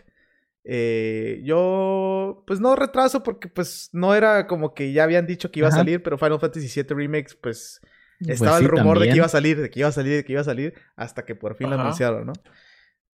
Eh, 0.66 1.42
yo, 1.44 2.44
pues 2.48 2.60
no 2.60 2.76
retraso 2.76 3.22
porque 3.22 3.50
pues 3.50 3.90
no 3.92 4.16
era 4.16 4.48
como 4.48 4.74
que 4.74 4.94
ya 4.94 5.04
habían 5.04 5.28
dicho 5.28 5.52
que 5.52 5.60
iba 5.60 5.68
a 5.68 5.72
salir, 5.72 6.02
pero 6.02 6.18
Final 6.18 6.40
Fantasy 6.40 6.82
VII 6.82 6.96
Remake, 6.96 7.36
pues 7.42 7.82
pues 8.20 8.42
Estaba 8.42 8.58
el 8.58 8.68
rumor 8.68 9.00
de 9.00 9.10
que 9.10 9.16
iba 9.16 9.26
a 9.26 9.30
salir, 9.30 9.62
de 9.62 9.70
que 9.70 9.80
iba 9.80 9.90
a 9.90 9.92
salir, 9.92 10.16
de 10.18 10.26
que 10.26 10.32
iba 10.32 10.42
a 10.42 10.46
salir, 10.46 10.74
hasta 10.96 11.26
que 11.26 11.36
por 11.36 11.56
fin 11.56 11.70
lo 11.70 11.80
anunciaron, 11.80 12.28
¿no? 12.28 12.34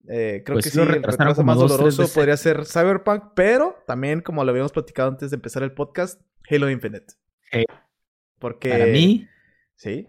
Eh, 0.07 0.43
creo 0.45 0.55
pues 0.55 0.65
que 0.65 0.71
sí, 0.71 0.79
el 0.79 0.87
retraso 0.87 1.43
más 1.43 1.57
doloroso 1.57 2.07
podría 2.13 2.37
ser 2.37 2.65
Cyberpunk, 2.65 3.33
pero 3.35 3.83
también, 3.85 4.21
como 4.21 4.43
lo 4.43 4.51
habíamos 4.51 4.71
platicado 4.71 5.09
antes 5.09 5.29
de 5.31 5.35
empezar 5.35 5.63
el 5.63 5.73
podcast, 5.73 6.21
Halo 6.49 6.69
Infinite. 6.69 7.13
Porque... 8.39 8.69
Para 8.69 8.85
mí... 8.85 9.27
Sí. 9.75 10.07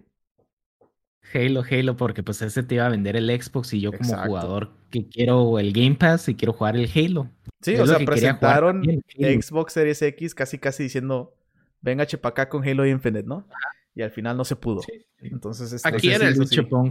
Halo, 1.33 1.63
Halo, 1.69 1.97
porque 1.97 2.23
pues 2.23 2.43
ese 2.43 2.63
te 2.63 2.77
iba 2.77 2.87
a 2.87 2.89
vender 2.89 3.17
el 3.17 3.31
Xbox 3.41 3.73
y 3.73 3.81
yo 3.81 3.93
como 3.93 4.17
jugador 4.25 4.71
que 4.91 5.09
quiero 5.09 5.59
el 5.59 5.73
Game 5.73 5.95
Pass 5.95 6.29
y 6.29 6.35
quiero 6.35 6.53
jugar 6.53 6.77
el 6.77 6.91
Halo. 6.93 7.31
Sí, 7.61 7.77
o 7.77 7.87
sea, 7.87 7.99
presentaron 8.05 8.83
Xbox 9.17 9.75
Series 9.75 10.03
X 10.03 10.35
casi 10.35 10.59
casi 10.59 10.85
diciendo, 10.85 11.37
venga 11.81 12.07
chepacá 12.07 12.49
con 12.49 12.67
Halo 12.67 12.87
Infinite, 12.87 13.29
¿no? 13.29 13.47
Y 13.95 14.03
al 14.03 14.11
final 14.11 14.37
no 14.37 14.45
se 14.45 14.57
pudo. 14.57 14.83
Entonces, 15.19 15.73
este, 15.73 15.89
aquí 15.89 16.13
en 16.13 16.23
el 16.23 16.37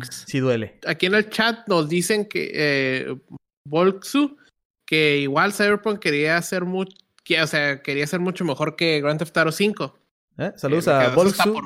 sí, 0.09 0.39
duele. 0.39 0.79
Aquí 0.85 1.05
en 1.05 1.15
el 1.15 1.29
chat 1.29 1.67
nos 1.67 1.89
dicen 1.89 2.25
que 2.25 2.51
eh, 2.53 3.17
Volksu, 3.65 4.37
que 4.85 5.17
igual 5.17 5.53
Cyberpunk 5.53 5.99
quería 5.99 6.37
hacer 6.37 6.65
mucho, 6.65 6.95
o 7.41 7.47
sea, 7.47 7.81
quería 7.81 8.07
ser 8.07 8.19
mucho 8.19 8.43
mejor 8.45 8.75
que 8.75 9.01
Grand 9.01 9.19
Theft 9.19 9.37
Auto 9.37 9.51
5. 9.51 9.99
¿Eh? 10.37 10.51
Saludos 10.55 10.87
eh, 10.87 10.91
a 10.91 11.09
Volksu. 11.09 11.61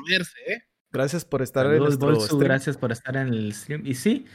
¿eh? 0.46 0.62
Gracias 0.92 1.24
por 1.24 1.42
estar 1.42 1.66
en 1.66 1.82
el 1.82 1.96
Volksu, 1.96 2.38
gracias 2.38 2.76
por 2.76 2.92
estar 2.92 3.16
en 3.16 3.28
el 3.28 3.52
stream. 3.52 3.86
Y 3.86 3.94
sí, 3.94 4.26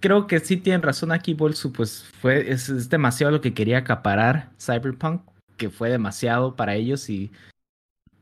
creo 0.00 0.26
que 0.26 0.40
sí 0.40 0.56
tienen 0.56 0.82
razón 0.82 1.12
aquí, 1.12 1.34
Volksu, 1.34 1.72
pues 1.72 2.04
fue, 2.20 2.50
es, 2.50 2.68
es 2.68 2.88
demasiado 2.88 3.32
lo 3.32 3.40
que 3.40 3.54
quería 3.54 3.78
acaparar 3.78 4.50
Cyberpunk, 4.58 5.22
que 5.56 5.70
fue 5.70 5.90
demasiado 5.90 6.56
para 6.56 6.74
ellos 6.74 7.08
y 7.08 7.30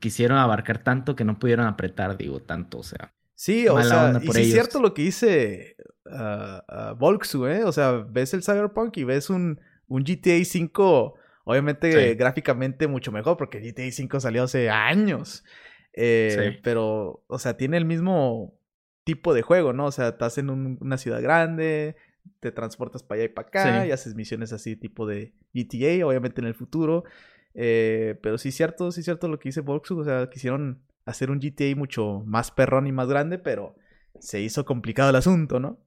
quisieron 0.03 0.37
abarcar 0.37 0.83
tanto 0.83 1.15
que 1.15 1.23
no 1.23 1.39
pudieron 1.39 1.65
apretar, 1.65 2.17
digo, 2.17 2.41
tanto, 2.41 2.79
o 2.79 2.83
sea. 2.83 3.13
Sí, 3.35 3.69
o 3.69 3.81
sea, 3.81 4.19
y 4.21 4.29
es 4.41 4.51
cierto 4.51 4.81
lo 4.81 4.93
que 4.93 5.03
dice 5.03 5.77
uh, 6.05 6.93
Volksu, 6.97 7.47
¿eh? 7.47 7.63
O 7.63 7.71
sea, 7.71 8.05
ves 8.09 8.33
el 8.33 8.43
Cyberpunk 8.43 8.97
y 8.97 9.05
ves 9.05 9.29
un, 9.29 9.61
un 9.87 10.03
GTA 10.03 10.43
5, 10.43 11.13
obviamente 11.45 12.15
gráficamente 12.15 12.89
mucho 12.89 13.13
mejor, 13.13 13.37
porque 13.37 13.61
GTA 13.61 13.89
5 13.89 14.19
salió 14.19 14.43
hace 14.43 14.69
años. 14.69 15.45
Eh, 15.93 16.59
pero, 16.63 17.23
o 17.27 17.39
sea, 17.39 17.55
tiene 17.55 17.77
el 17.77 17.85
mismo 17.85 18.59
tipo 19.05 19.33
de 19.33 19.41
juego, 19.41 19.71
¿no? 19.71 19.85
O 19.85 19.91
sea, 19.93 20.09
estás 20.09 20.37
en 20.37 20.49
una 20.49 20.97
ciudad 20.97 21.21
grande, 21.21 21.95
te 22.41 22.51
transportas 22.51 23.03
para 23.03 23.21
allá 23.21 23.31
y 23.31 23.33
para 23.33 23.47
acá 23.47 23.87
y 23.87 23.91
haces 23.91 24.15
misiones 24.15 24.51
así 24.51 24.75
tipo 24.75 25.07
de 25.07 25.33
GTA, 25.53 26.05
obviamente 26.05 26.41
en 26.41 26.47
el 26.47 26.55
futuro. 26.55 27.05
Eh, 27.53 28.17
pero 28.21 28.37
sí 28.37 28.49
es 28.49 28.55
cierto, 28.55 28.91
sí 28.91 29.01
es 29.01 29.05
cierto 29.05 29.27
lo 29.27 29.39
que 29.39 29.49
dice 29.49 29.61
Volkswagen. 29.61 30.01
O 30.01 30.05
sea, 30.05 30.29
quisieron 30.29 30.81
hacer 31.05 31.31
un 31.31 31.39
GTA 31.39 31.75
mucho 31.75 32.23
más 32.25 32.51
perrón 32.51 32.87
y 32.87 32.91
más 32.91 33.07
grande, 33.07 33.37
pero 33.37 33.75
se 34.19 34.41
hizo 34.41 34.65
complicado 34.65 35.09
el 35.09 35.15
asunto, 35.15 35.59
¿no? 35.59 35.79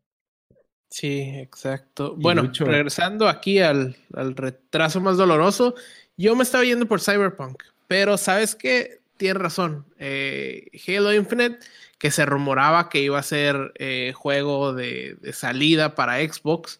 Sí, 0.88 1.20
exacto. 1.36 2.14
bueno, 2.16 2.50
regresando 2.60 3.28
aquí 3.28 3.58
al, 3.58 3.96
al, 4.14 4.36
retraso 4.36 5.00
más 5.00 5.16
doloroso, 5.16 5.74
yo 6.16 6.36
me 6.36 6.44
estaba 6.44 6.64
yendo 6.64 6.86
por 6.86 7.00
Cyberpunk, 7.00 7.62
pero 7.88 8.16
sabes 8.16 8.54
que 8.54 9.00
tiene 9.16 9.38
razón. 9.40 9.84
Eh, 9.98 10.70
Halo 10.86 11.12
Infinite, 11.12 11.58
que 11.98 12.12
se 12.12 12.24
rumoraba 12.24 12.88
que 12.88 13.00
iba 13.00 13.18
a 13.18 13.24
ser 13.24 13.72
eh, 13.76 14.12
juego 14.14 14.74
de, 14.74 15.16
de, 15.20 15.32
salida 15.32 15.96
para 15.96 16.18
Xbox, 16.18 16.78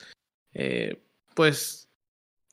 pues 1.35 1.86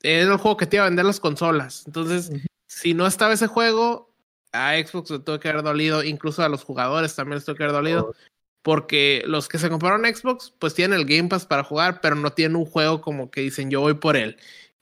era 0.04 0.32
el 0.32 0.38
juego 0.38 0.56
que 0.56 0.66
te 0.66 0.76
iba 0.76 0.84
a 0.84 0.88
vender 0.88 1.04
las 1.04 1.20
consolas. 1.20 1.84
Entonces, 1.86 2.30
si 2.66 2.94
no 2.94 3.06
estaba 3.06 3.32
ese 3.32 3.46
juego, 3.46 4.14
a 4.52 4.74
Xbox 4.76 5.10
le 5.10 5.18
tuvo 5.20 5.40
que 5.40 5.48
haber 5.48 5.62
dolido, 5.62 6.04
incluso 6.04 6.42
a 6.42 6.48
los 6.48 6.62
jugadores 6.62 7.16
también 7.16 7.36
les 7.36 7.44
tuvo 7.44 7.56
que 7.56 7.64
haber 7.64 7.74
dolido. 7.74 8.14
Porque 8.62 9.22
los 9.26 9.48
que 9.48 9.58
se 9.58 9.68
compraron 9.68 10.04
Xbox, 10.04 10.54
pues 10.58 10.74
tienen 10.74 10.98
el 10.98 11.06
Game 11.06 11.28
Pass 11.28 11.44
para 11.44 11.64
jugar, 11.64 12.00
pero 12.00 12.14
no 12.16 12.32
tienen 12.32 12.56
un 12.56 12.64
juego 12.64 13.00
como 13.00 13.30
que 13.30 13.42
dicen 13.42 13.70
yo 13.70 13.80
voy 13.80 13.94
por 13.94 14.16
él. 14.16 14.36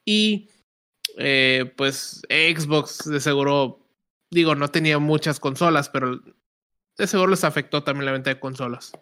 Y 0.05 0.51
eh, 1.18 1.73
pues 1.77 2.23
Xbox 2.29 3.05
de 3.05 3.20
seguro, 3.20 3.81
digo, 4.31 4.55
no 4.55 4.70
tenía 4.70 4.99
muchas 4.99 5.41
consolas, 5.41 5.89
pero 5.89 6.20
de 6.97 7.07
seguro 7.07 7.31
les 7.31 7.45
afectó 7.45 7.83
también 7.83 8.07
la 8.07 8.12
venta 8.12 8.31
de 8.31 8.39
consolas. 8.39 8.93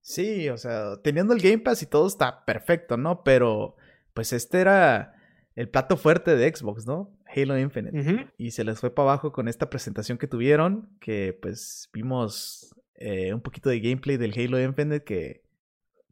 Sí, 0.00 0.48
o 0.48 0.58
sea, 0.58 0.96
teniendo 1.02 1.32
el 1.32 1.40
Game 1.40 1.58
Pass 1.58 1.82
y 1.82 1.86
todo 1.86 2.06
está 2.06 2.44
perfecto, 2.44 2.96
¿no? 2.96 3.22
Pero 3.22 3.76
pues 4.14 4.32
este 4.32 4.60
era 4.60 5.13
el 5.54 5.68
plato 5.68 5.96
fuerte 5.96 6.36
de 6.36 6.54
Xbox, 6.54 6.86
¿no? 6.86 7.10
Halo 7.26 7.58
Infinite. 7.58 8.28
Y 8.36 8.50
se 8.50 8.64
les 8.64 8.80
fue 8.80 8.94
para 8.94 9.10
abajo 9.10 9.32
con 9.32 9.48
esta 9.48 9.70
presentación 9.70 10.18
que 10.18 10.26
tuvieron, 10.26 10.88
que 11.00 11.38
pues 11.40 11.88
vimos 11.92 12.74
eh, 12.96 13.32
un 13.32 13.40
poquito 13.40 13.68
de 13.70 13.80
gameplay 13.80 14.16
del 14.16 14.32
Halo 14.32 14.60
Infinite 14.60 15.04
que, 15.04 15.42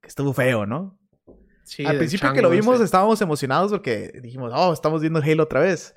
que 0.00 0.08
estuvo 0.08 0.32
feo, 0.32 0.66
¿no? 0.66 0.98
Sí, 1.64 1.84
Al 1.84 1.98
principio 1.98 2.32
que 2.32 2.42
lo 2.42 2.50
vimos 2.50 2.80
estábamos 2.80 3.20
emocionados 3.20 3.70
porque 3.70 4.20
dijimos, 4.22 4.52
oh, 4.54 4.72
estamos 4.72 5.00
viendo 5.00 5.20
Halo 5.20 5.44
otra 5.44 5.60
vez. 5.60 5.94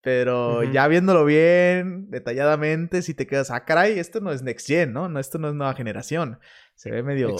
Pero 0.00 0.62
ya 0.62 0.86
viéndolo 0.86 1.24
bien, 1.24 2.08
detalladamente, 2.10 3.02
si 3.02 3.14
te 3.14 3.26
quedas, 3.26 3.50
ah, 3.50 3.64
caray, 3.64 3.98
esto 3.98 4.20
no 4.20 4.30
es 4.30 4.42
Next 4.42 4.66
Gen, 4.66 4.92
¿no? 4.92 5.08
no 5.08 5.18
esto 5.18 5.38
no 5.38 5.48
es 5.48 5.54
nueva 5.54 5.74
generación. 5.74 6.38
Se 6.78 6.92
ve 6.92 7.02
medio 7.02 7.34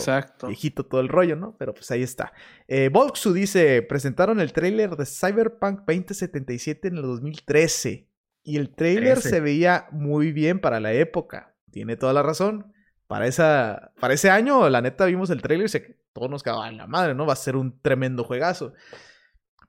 viejito 0.45 0.85
todo 0.85 0.99
el 0.99 1.07
rollo, 1.07 1.37
¿no? 1.37 1.55
Pero 1.57 1.73
pues 1.73 1.89
ahí 1.91 2.03
está. 2.03 2.33
Eh, 2.67 2.89
Volksu 2.89 3.31
dice, 3.31 3.81
presentaron 3.81 4.41
el 4.41 4.51
tráiler 4.51 4.97
de 4.97 5.05
Cyberpunk 5.05 5.85
2077 5.87 6.89
en 6.89 6.97
el 6.97 7.03
2013. 7.03 8.09
Y 8.43 8.57
el 8.57 8.75
tráiler 8.75 9.21
se 9.21 9.39
veía 9.39 9.87
muy 9.93 10.33
bien 10.33 10.59
para 10.59 10.81
la 10.81 10.91
época. 10.91 11.55
Tiene 11.71 11.95
toda 11.95 12.11
la 12.11 12.21
razón. 12.21 12.73
Para, 13.07 13.27
esa, 13.27 13.93
para 14.01 14.13
ese 14.13 14.29
año, 14.29 14.67
la 14.67 14.81
neta, 14.81 15.05
vimos 15.05 15.29
el 15.29 15.41
tráiler 15.41 15.67
y 15.67 15.69
se, 15.69 16.01
todos 16.11 16.29
nos 16.29 16.43
cagaba 16.43 16.67
en 16.67 16.75
la 16.75 16.87
madre, 16.87 17.15
¿no? 17.15 17.25
Va 17.25 17.31
a 17.31 17.37
ser 17.37 17.55
un 17.55 17.79
tremendo 17.81 18.25
juegazo. 18.25 18.73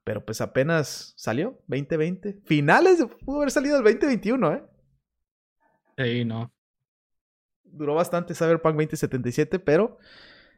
Pero 0.03 0.25
pues 0.25 0.41
apenas 0.41 1.15
salió, 1.17 1.63
2020. 1.69 2.41
Finales, 2.45 3.07
pudo 3.25 3.37
haber 3.37 3.53
salido 3.53 3.77
el 3.77 3.85
2021, 3.85 4.53
¿eh? 4.53 4.65
Sí, 5.97 6.25
no. 6.25 6.53
Duró 7.73 7.95
bastante 7.95 8.35
Cyberpunk 8.35 8.75
2077, 8.75 9.59
pero 9.59 9.99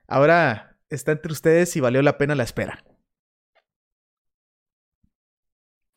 ahora 0.06 0.76
está 0.88 1.12
entre 1.12 1.32
ustedes 1.32 1.74
y 1.76 1.80
valió 1.80 2.02
la 2.02 2.18
pena 2.18 2.34
la 2.34 2.42
espera. 2.42 2.84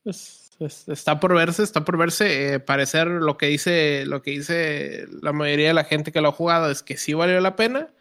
Pues, 0.03 0.51
está 0.88 1.20
por 1.20 1.36
verse, 1.36 1.63
está 1.63 1.84
por 1.84 1.97
verse. 1.97 2.53
Eh, 2.53 2.59
parecer 2.59 3.07
lo 3.07 3.38
que 3.38 3.47
dice, 3.47 4.05
lo 4.05 4.22
que 4.22 4.32
dice 4.32 5.07
la 5.22 5.34
mayoría 5.34 5.70
de 5.70 5.74
la 5.74 5.84
gente 5.84 6.11
que 6.11 6.22
lo 6.22 6.30
ha 6.30 6.34
jugado 6.34 6.70
es 6.70 6.84
que 6.84 6.97
sí 6.97 7.13
valió 7.13 7.39
la 7.41 7.55
pena, 7.55 7.93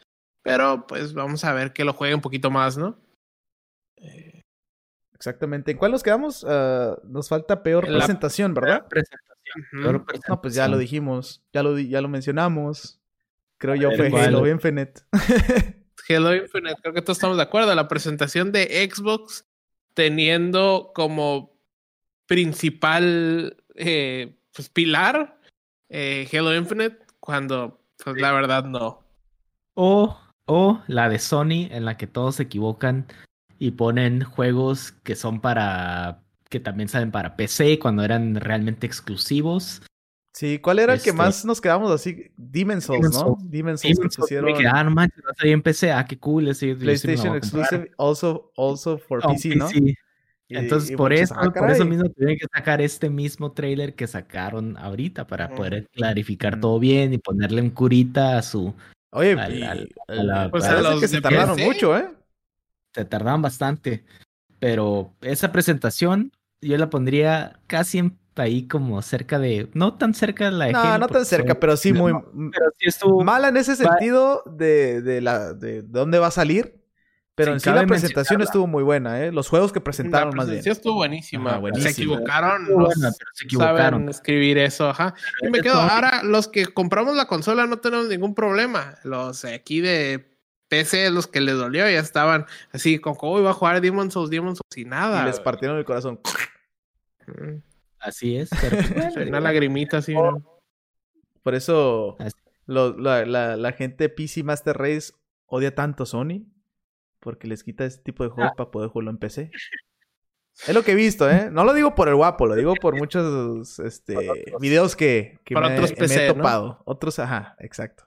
pero 0.43 0.87
pues 0.87 1.15
vamos 1.15 1.45
a 1.45 1.53
ver 1.53 1.73
que 1.73 1.85
lo 1.85 1.95
juegue 1.95 2.15
un 2.15 2.21
poquito 2.21 2.51
más, 2.51 2.77
¿no? 2.77 2.99
Eh, 3.97 4.35
Exactamente. 5.25 5.71
¿En 5.71 5.79
cuál 5.79 5.93
nos 5.93 6.03
quedamos? 6.03 6.45
Ah, 6.47 6.99
nos 7.05 7.31
falta 7.31 7.63
peor 7.63 7.87
presentación, 7.87 8.53
¿verdad? 8.53 8.87
Presentación. 8.89 10.05
No, 10.29 10.43
pues 10.43 10.55
ya 10.55 10.69
lo 10.69 10.77
dijimos, 10.77 11.43
ya 11.53 11.63
lo, 11.63 11.79
ya 11.79 12.03
lo 12.03 12.09
mencionamos. 12.09 13.01
Creo 13.65 13.77
yo 13.77 13.93
fue 13.93 14.09
Halo 14.09 14.47
Infinite. 14.47 15.01
Halo 16.11 16.35
Infinite, 16.35 16.77
creo 16.83 16.93
que 16.93 17.01
todos 17.01 17.17
estamos 17.17 17.39
de 17.39 17.45
acuerdo. 17.45 17.75
La 17.75 17.89
presentación 17.89 18.53
de 18.53 18.87
Xbox 18.93 19.47
teniendo 19.95 20.93
como 20.95 21.57
principal 22.27 23.57
eh, 23.75 24.37
pues, 24.55 24.69
pilar 24.69 25.41
eh, 25.89 26.29
Halo 26.31 26.55
Infinite, 26.55 26.99
cuando 27.21 27.81
pues, 28.05 28.21
la 28.21 28.33
verdad 28.33 28.65
no. 28.65 29.03
O, 29.73 30.15
o 30.45 30.83
la 30.87 31.09
de 31.09 31.19
Sony, 31.19 31.69
en 31.71 31.87
la 31.87 31.97
que 31.97 32.07
todos 32.07 32.35
se 32.35 32.43
equivocan 32.43 33.07
y 33.59 33.71
ponen 33.71 34.25
juegos 34.25 34.93
que 34.93 35.17
son 35.17 35.41
para 35.41 36.21
que 36.51 36.61
también 36.61 36.91
salen 36.91 37.11
para 37.11 37.35
PC 37.35 37.79
cuando 37.79 38.05
eran 38.05 38.35
realmente 38.35 38.87
exclusivos. 38.87 39.81
Sí, 40.35 40.59
¿cuál 40.59 40.81
era 40.81 40.95
el 40.95 41.01
que 41.01 41.11
este 41.11 41.17
más 41.17 41.45
nos 41.45 41.61
quedamos 41.61 41.93
así? 41.93 42.33
Demon's 42.37 42.85
Souls, 42.85 43.13
¿no? 43.13 43.39
Demon's 43.41 43.83
Souls 43.83 44.01
que 44.01 44.09
pusieron. 44.09 44.53
ah, 44.67 44.83
no 44.83 44.91
manches, 44.91 45.23
no 45.25 45.49
en 45.49 45.63
PC. 45.63 45.93
Ah, 45.93 46.05
qué 46.05 46.19
cool. 46.19 46.53
PlayStation 46.79 47.37
Exclusive, 47.37 47.93
also, 47.97 48.51
also 48.57 48.99
for 48.99 49.23
PC, 49.23 49.55
¿no? 49.55 49.69
Entonces, 50.49 50.97
por 50.97 51.13
eso, 51.13 51.35
ah, 51.39 51.53
por 51.53 51.71
eso 51.71 51.85
mismo 51.85 52.11
tienen 52.11 52.37
que 52.37 52.47
sacar 52.53 52.81
este 52.81 53.09
mismo 53.09 53.53
trailer 53.53 53.95
que 53.95 54.07
sacaron 54.07 54.77
ahorita 54.77 55.27
para 55.27 55.55
poder 55.55 55.89
clarificar 55.93 56.61
todo 56.61 56.79
bien 56.81 57.15
y 57.15 57.19
ponerle 57.19 57.63
un 57.63 57.71
curita 57.71 58.37
a 58.37 58.43
su. 58.43 58.75
Oye, 59.11 59.37
pues 60.51 60.65
que 61.01 61.09
se 61.09 61.21
tardaron 61.21 61.59
mucho, 61.61 61.97
¿eh? 61.97 62.09
se 62.93 63.05
tardaban 63.05 63.43
bastante. 63.43 64.05
Pero 64.59 65.15
esa 65.21 65.53
presentación 65.53 66.33
yo 66.61 66.77
la 66.79 66.91
pondría 66.91 67.61
casi 67.67 67.99
en, 67.99 68.19
ahí 68.43 68.67
como 68.67 69.01
cerca 69.03 69.39
de. 69.39 69.71
No 69.75 69.95
tan 69.95 70.15
cerca 70.15 70.47
de 70.47 70.51
la 70.53 70.67
de 70.67 70.73
No, 70.73 70.99
no 70.99 71.09
tan 71.09 71.25
cerca, 71.25 71.59
pero 71.61 71.77
sí 71.77 71.93
muy. 71.93 72.13
Pero 72.13 72.67
sí 72.79 72.89
estuvo, 72.89 73.23
mala 73.23 73.49
en 73.49 73.57
ese 73.57 73.77
sentido 73.77 74.43
de, 74.47 75.03
de, 75.03 75.21
la, 75.21 75.53
de 75.53 75.83
dónde 75.83 76.19
va 76.19 76.29
a 76.29 76.33
salir. 76.33 76.85
Pero 77.37 77.53
en 77.53 77.61
sí 77.61 77.69
la 77.69 77.85
presentación 77.85 78.43
estuvo 78.43 78.69
muy 78.69 78.85
buena, 78.85 79.21
¿eh? 79.25 79.33
Los 79.33 79.49
juegos 79.49 79.73
que 79.73 79.81
presentaron 79.81 80.37
más 80.37 80.49
bien. 80.49 80.63
Sí, 80.63 80.71
estuvo 80.71 80.95
buenísima. 80.95 81.61
Se 81.75 81.91
equivocaron. 81.91 82.69
se 83.33 83.45
equivocaron. 83.45 83.77
Saben 83.77 84.09
escribir 84.09 84.59
eso, 84.59 84.89
ajá. 84.89 85.15
Y 85.43 85.51
me 85.51 85.61
quedo, 85.61 85.81
ahora 85.81 86.23
los 86.23 86.47
que 86.47 86.67
compramos 86.67 87.17
la 87.17 87.27
consola 87.27 87.67
no 87.67 87.79
tenemos 87.79 88.09
ningún 88.09 88.37
problema. 88.37 88.99
Los 89.03 89.45
aquí 89.45 89.81
de 89.81 90.39
PC, 90.69 91.11
los 91.11 91.27
que 91.27 91.41
les 91.41 91.57
dolió, 91.57 91.91
ya 91.91 91.99
estaban 91.99 92.47
así, 92.73 93.01
con 93.01 93.17
cómo 93.17 93.41
iba 93.41 93.51
a 93.51 93.55
jugar 93.55 93.81
Demon 93.81 94.13
Souls, 94.13 94.31
Demon 94.31 94.55
Souls 94.55 94.77
y 94.77 94.85
nada. 94.85 95.23
Y 95.23 95.27
les 95.27 95.41
partieron 95.41 95.77
el 95.77 95.85
corazón. 95.85 96.21
Así 98.05 98.37
es. 98.37 98.51
Pero... 98.61 98.77
Pues, 99.13 99.29
Una 99.29 99.41
lagrimita 99.41 99.99
así. 99.99 100.15
Por 101.43 101.55
eso 101.55 102.17
la, 102.67 103.25
la, 103.27 103.57
la, 103.57 103.73
gente 103.73 104.09
PC 104.09 104.43
Master 104.43 104.77
Race 104.77 105.13
odia 105.47 105.75
tanto 105.75 106.07
Sony. 106.07 106.47
Porque 107.21 107.49
les 107.49 107.65
quita 107.65 107.87
este 107.87 108.03
tipo 108.03 108.23
de 108.23 108.31
juegos 108.31 108.53
ah. 108.53 108.57
para 108.57 108.71
poder 108.71 108.91
jugarlo 108.91 109.11
en 109.11 109.19
PC. 109.19 109.51
Es 110.69 110.75
lo 110.75 110.83
que 110.83 110.93
he 110.93 110.95
visto, 110.95 111.29
¿eh? 111.29 111.49
No 111.51 111.65
lo 111.65 111.75
digo 111.75 111.95
por 111.95 112.09
el 112.09 112.15
guapo, 112.15 112.47
lo 112.47 112.55
digo 112.55 112.75
por 112.75 112.95
muchos 112.99 113.79
este, 113.81 114.15
videos 114.61 114.95
que, 114.95 115.39
que 115.45 115.55
me, 115.55 115.79
otros 115.81 115.93
he 115.99 116.29
topado. 116.29 116.83
Otros, 116.85 117.19
ajá, 117.19 117.57
exacto. 117.59 118.05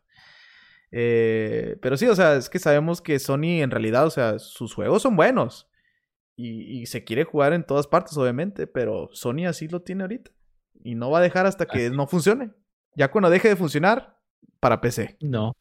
Eh, 0.91 1.78
pero 1.82 1.98
sí, 1.98 2.08
o 2.08 2.16
sea, 2.16 2.36
es 2.36 2.50
que 2.50 2.60
sabemos 2.60 3.02
que 3.02 3.20
Sony 3.20 3.62
en 3.62 3.72
realidad, 3.72 4.06
o 4.06 4.10
sea, 4.10 4.39
sus 4.39 4.74
juegos 4.74 5.02
son 5.02 5.16
buenos. 5.16 5.68
Y, 6.40 6.86
se 6.86 7.04
quiere 7.04 7.24
jugar 7.24 7.54
en 7.54 7.66
todas 7.66 7.88
partes, 7.88 8.16
obviamente, 8.16 8.68
pero 8.68 9.10
Sony 9.12 9.48
así 9.48 9.68
lo 9.68 9.82
tiene 9.82 10.04
ahorita. 10.04 10.30
Y 10.84 10.94
no 10.94 11.10
va 11.10 11.18
a 11.18 11.24
dejar 11.24 11.48
hasta 11.48 11.66
que 11.66 11.90
no 11.90 12.06
funcione. 12.06 12.52
Ya 12.96 13.10
cuando 13.10 13.32
deje 13.32 13.50
de 13.50 13.56
funcionar, 13.56 14.20
para 14.60 14.80
PC. 14.80 15.18
No. 15.20 15.54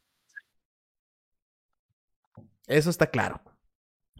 Eso 2.66 2.90
está 2.90 3.06
claro. 3.06 3.40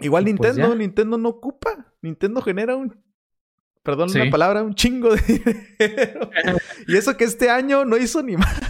Igual 0.01 0.25
pues 0.25 0.33
Nintendo, 0.33 0.75
Nintendo 0.75 1.19
no 1.19 1.29
ocupa. 1.29 1.93
Nintendo 2.01 2.41
genera 2.41 2.75
un 2.75 3.05
perdón 3.83 4.11
la 4.13 4.31
palabra, 4.31 4.65
un 4.65 4.75
chingo 4.75 5.15
de 5.15 5.23
dinero. 5.79 6.31
y 6.89 6.97
eso 6.97 7.17
que 7.17 7.25
este 7.25 7.51
año 7.51 7.85
no 7.85 7.97
hizo 7.97 8.21
ni 8.23 8.37
más. 8.37 8.61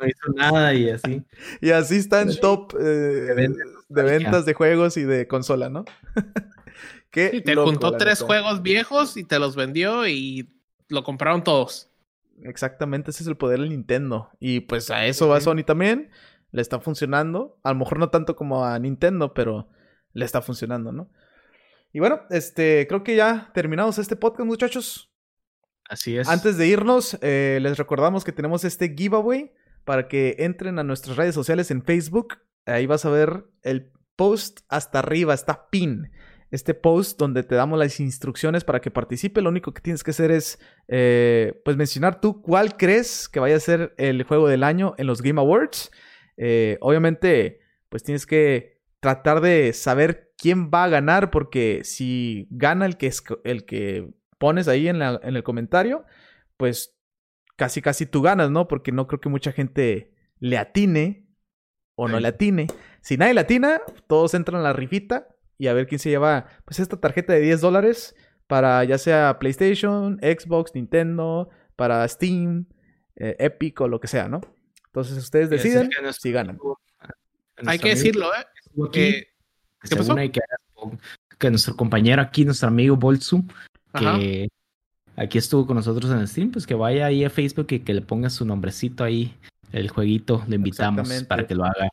no 0.00 0.06
hizo 0.06 0.32
nada 0.34 0.74
y 0.74 0.90
así. 0.90 1.24
Y 1.60 1.70
así 1.70 1.96
está 1.96 2.22
en 2.22 2.34
top 2.40 2.74
eh, 2.80 3.48
de, 3.88 4.02
ventas 4.02 4.44
de 4.44 4.54
juegos 4.54 4.96
y 4.96 5.04
de 5.04 5.28
consola, 5.28 5.68
¿no? 5.68 5.84
sí, 7.32 7.40
te 7.42 7.54
juntó 7.54 7.96
tres 7.96 8.22
juegos 8.22 8.62
viejos 8.62 9.16
y 9.16 9.24
te 9.24 9.38
los 9.38 9.56
vendió 9.56 10.06
y 10.06 10.48
lo 10.88 11.04
compraron 11.04 11.44
todos. 11.44 11.90
Exactamente, 12.42 13.10
ese 13.10 13.22
es 13.22 13.28
el 13.28 13.36
poder 13.36 13.60
del 13.60 13.70
Nintendo. 13.70 14.30
Y 14.40 14.60
pues 14.60 14.90
a 14.90 15.06
eso 15.06 15.28
va 15.28 15.40
Sony 15.40 15.64
también. 15.64 16.10
Le 16.50 16.62
está 16.62 16.80
funcionando. 16.80 17.58
A 17.62 17.72
lo 17.72 17.78
mejor 17.78 17.98
no 17.98 18.10
tanto 18.10 18.36
como 18.36 18.64
a 18.64 18.78
Nintendo, 18.78 19.34
pero 19.34 19.68
le 20.12 20.24
está 20.24 20.40
funcionando, 20.40 20.92
¿no? 20.92 21.10
Y 21.92 22.00
bueno, 22.00 22.20
este, 22.30 22.86
creo 22.88 23.02
que 23.02 23.16
ya 23.16 23.50
terminamos 23.54 23.98
este 23.98 24.16
podcast, 24.16 24.46
muchachos. 24.46 25.10
Así 25.88 26.16
es. 26.16 26.28
Antes 26.28 26.58
de 26.58 26.66
irnos, 26.66 27.18
eh, 27.22 27.58
les 27.62 27.78
recordamos 27.78 28.24
que 28.24 28.32
tenemos 28.32 28.64
este 28.64 28.94
giveaway 28.94 29.52
para 29.84 30.06
que 30.06 30.36
entren 30.38 30.78
a 30.78 30.84
nuestras 30.84 31.16
redes 31.16 31.34
sociales 31.34 31.70
en 31.70 31.82
Facebook. 31.82 32.38
Ahí 32.66 32.86
vas 32.86 33.04
a 33.04 33.10
ver 33.10 33.46
el 33.62 33.90
post 34.16 34.60
hasta 34.68 34.98
arriba, 34.98 35.32
está 35.32 35.70
pin. 35.70 36.10
Este 36.50 36.72
post 36.72 37.18
donde 37.18 37.42
te 37.42 37.54
damos 37.54 37.78
las 37.78 38.00
instrucciones 38.00 38.64
para 38.64 38.80
que 38.80 38.90
participe. 38.90 39.42
Lo 39.42 39.50
único 39.50 39.74
que 39.74 39.82
tienes 39.82 40.02
que 40.02 40.12
hacer 40.12 40.30
es, 40.30 40.58
eh, 40.88 41.60
pues, 41.64 41.76
mencionar 41.76 42.20
tú 42.20 42.40
cuál 42.40 42.76
crees 42.76 43.28
que 43.28 43.40
vaya 43.40 43.56
a 43.56 43.60
ser 43.60 43.94
el 43.98 44.22
juego 44.22 44.48
del 44.48 44.62
año 44.62 44.94
en 44.96 45.06
los 45.06 45.20
Game 45.20 45.40
Awards. 45.40 45.90
Eh, 46.36 46.78
obviamente, 46.80 47.60
pues 47.88 48.02
tienes 48.02 48.26
que 48.26 48.80
tratar 49.00 49.40
de 49.40 49.72
saber 49.72 50.32
quién 50.38 50.70
va 50.70 50.84
a 50.84 50.88
ganar, 50.88 51.30
porque 51.30 51.80
si 51.84 52.48
gana 52.50 52.86
el 52.86 52.96
que, 52.96 53.08
es, 53.08 53.22
el 53.44 53.64
que 53.64 54.10
pones 54.38 54.68
ahí 54.68 54.88
en, 54.88 54.98
la, 54.98 55.20
en 55.22 55.36
el 55.36 55.42
comentario, 55.42 56.06
pues 56.56 56.96
casi 57.56 57.82
casi 57.82 58.06
tú 58.06 58.22
ganas, 58.22 58.50
¿no? 58.50 58.68
Porque 58.68 58.92
no 58.92 59.06
creo 59.06 59.20
que 59.20 59.28
mucha 59.28 59.52
gente 59.52 60.14
le 60.38 60.58
atine 60.58 61.26
o 61.96 62.08
no 62.08 62.20
le 62.20 62.28
atine. 62.28 62.68
Si 63.00 63.16
nadie 63.16 63.34
le 63.34 63.40
atina, 63.40 63.80
todos 64.06 64.34
entran 64.34 64.60
a 64.60 64.62
la 64.62 64.72
rifita 64.72 65.28
y 65.58 65.66
a 65.66 65.72
ver 65.74 65.86
quién 65.86 65.98
se 65.98 66.08
lleva 66.08 66.46
pues 66.64 66.78
esta 66.80 66.98
tarjeta 66.98 67.32
de 67.32 67.40
10 67.40 67.60
dólares 67.60 68.14
para 68.46 68.82
ya 68.84 68.96
sea 68.96 69.38
PlayStation, 69.38 70.18
Xbox, 70.22 70.74
Nintendo, 70.74 71.50
para 71.76 72.06
Steam, 72.08 72.66
eh, 73.16 73.36
Epic 73.38 73.80
o 73.80 73.88
lo 73.88 74.00
que 74.00 74.08
sea, 74.08 74.28
¿no? 74.28 74.40
Entonces 74.86 75.18
ustedes 75.18 75.50
deciden 75.50 75.90
si 76.18 76.32
ganan. 76.32 76.58
Hay 77.66 77.78
que 77.78 77.90
decirlo, 77.90 78.30
¿eh? 78.34 78.90
Que 78.90 79.28
que, 80.32 80.40
que 81.38 81.50
nuestro 81.50 81.76
compañero 81.76 82.22
aquí, 82.22 82.44
nuestro 82.44 82.68
amigo 82.68 82.96
Bolsu, 82.96 83.44
que 83.94 84.48
aquí 85.16 85.38
estuvo 85.38 85.66
con 85.66 85.76
nosotros 85.76 86.10
en 86.10 86.18
el 86.18 86.28
stream, 86.28 86.50
pues 86.50 86.66
que 86.66 86.74
vaya 86.74 87.06
ahí 87.06 87.24
a 87.24 87.30
Facebook 87.30 87.66
y 87.70 87.80
que 87.80 87.94
le 87.94 88.00
ponga 88.00 88.30
su 88.30 88.44
nombrecito 88.44 89.04
ahí, 89.04 89.34
el 89.72 89.88
jueguito, 89.90 90.44
le 90.48 90.56
invitamos 90.56 91.24
para 91.24 91.46
que 91.46 91.54
lo 91.54 91.64
haga. 91.64 91.88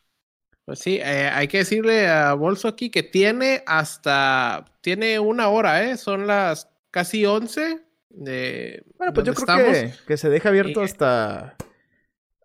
Pues 0.66 0.80
sí, 0.80 0.96
eh, 0.96 1.30
hay 1.32 1.46
que 1.46 1.58
decirle 1.58 2.08
a 2.08 2.34
Bolso 2.34 2.66
aquí 2.66 2.90
que 2.90 3.04
tiene 3.04 3.62
hasta, 3.66 4.64
tiene 4.80 5.20
una 5.20 5.46
hora, 5.48 5.84
¿eh? 5.84 5.96
Son 5.96 6.26
las 6.26 6.68
casi 6.90 7.24
11 7.24 7.84
de... 8.10 8.84
Bueno, 8.98 9.12
pues 9.12 9.26
yo 9.28 9.34
creo 9.34 9.92
que, 10.08 10.16
se 10.16 10.28
deja 10.28 10.48
abierto 10.48 10.82
hasta... 10.82 11.54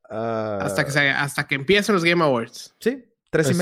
hasta, 0.08 0.86
que 0.86 1.00
hasta 1.00 1.48
que 1.48 1.56
empiecen 1.56 1.96
los 1.96 2.04
Game 2.04 2.24
Awards. 2.24 2.76
Sí, 2.80 3.04
tres 3.32 3.48
y 3.48 3.54
pues 3.56 3.58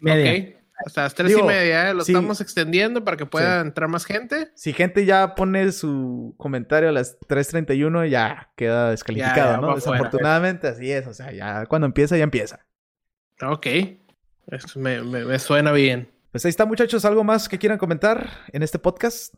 media. 0.00 0.56
hasta, 0.86 1.02
las 1.02 1.14
tres 1.14 1.36
y 1.36 1.42
media, 1.42 1.90
¿eh? 1.90 1.94
Lo 1.94 2.00
estamos 2.00 2.40
extendiendo 2.40 3.04
para 3.04 3.18
que 3.18 3.26
pueda 3.26 3.60
entrar 3.60 3.90
más 3.90 4.06
gente. 4.06 4.52
Si 4.54 4.72
gente 4.72 5.04
ya 5.04 5.34
pone 5.34 5.70
su 5.72 6.34
comentario 6.38 6.88
a 6.88 6.92
las 6.92 7.20
3.31, 7.20 8.08
ya 8.08 8.52
queda 8.56 8.88
descalificado, 8.88 9.60
¿no? 9.60 9.74
Desafortunadamente, 9.74 10.66
así 10.66 10.90
es. 10.90 11.06
O 11.06 11.12
sea, 11.12 11.30
ya 11.30 11.66
cuando 11.66 11.84
empieza, 11.84 12.16
ya 12.16 12.24
empieza. 12.24 12.64
Ok. 13.42 13.66
Eso 14.48 14.78
me, 14.78 15.38
suena 15.38 15.72
bien. 15.72 16.08
Pues 16.30 16.44
ahí 16.44 16.50
está, 16.50 16.66
muchachos. 16.66 17.04
¿Algo 17.04 17.24
más 17.24 17.48
que 17.48 17.58
quieran 17.58 17.78
comentar 17.78 18.44
en 18.52 18.62
este 18.62 18.78
podcast? 18.78 19.34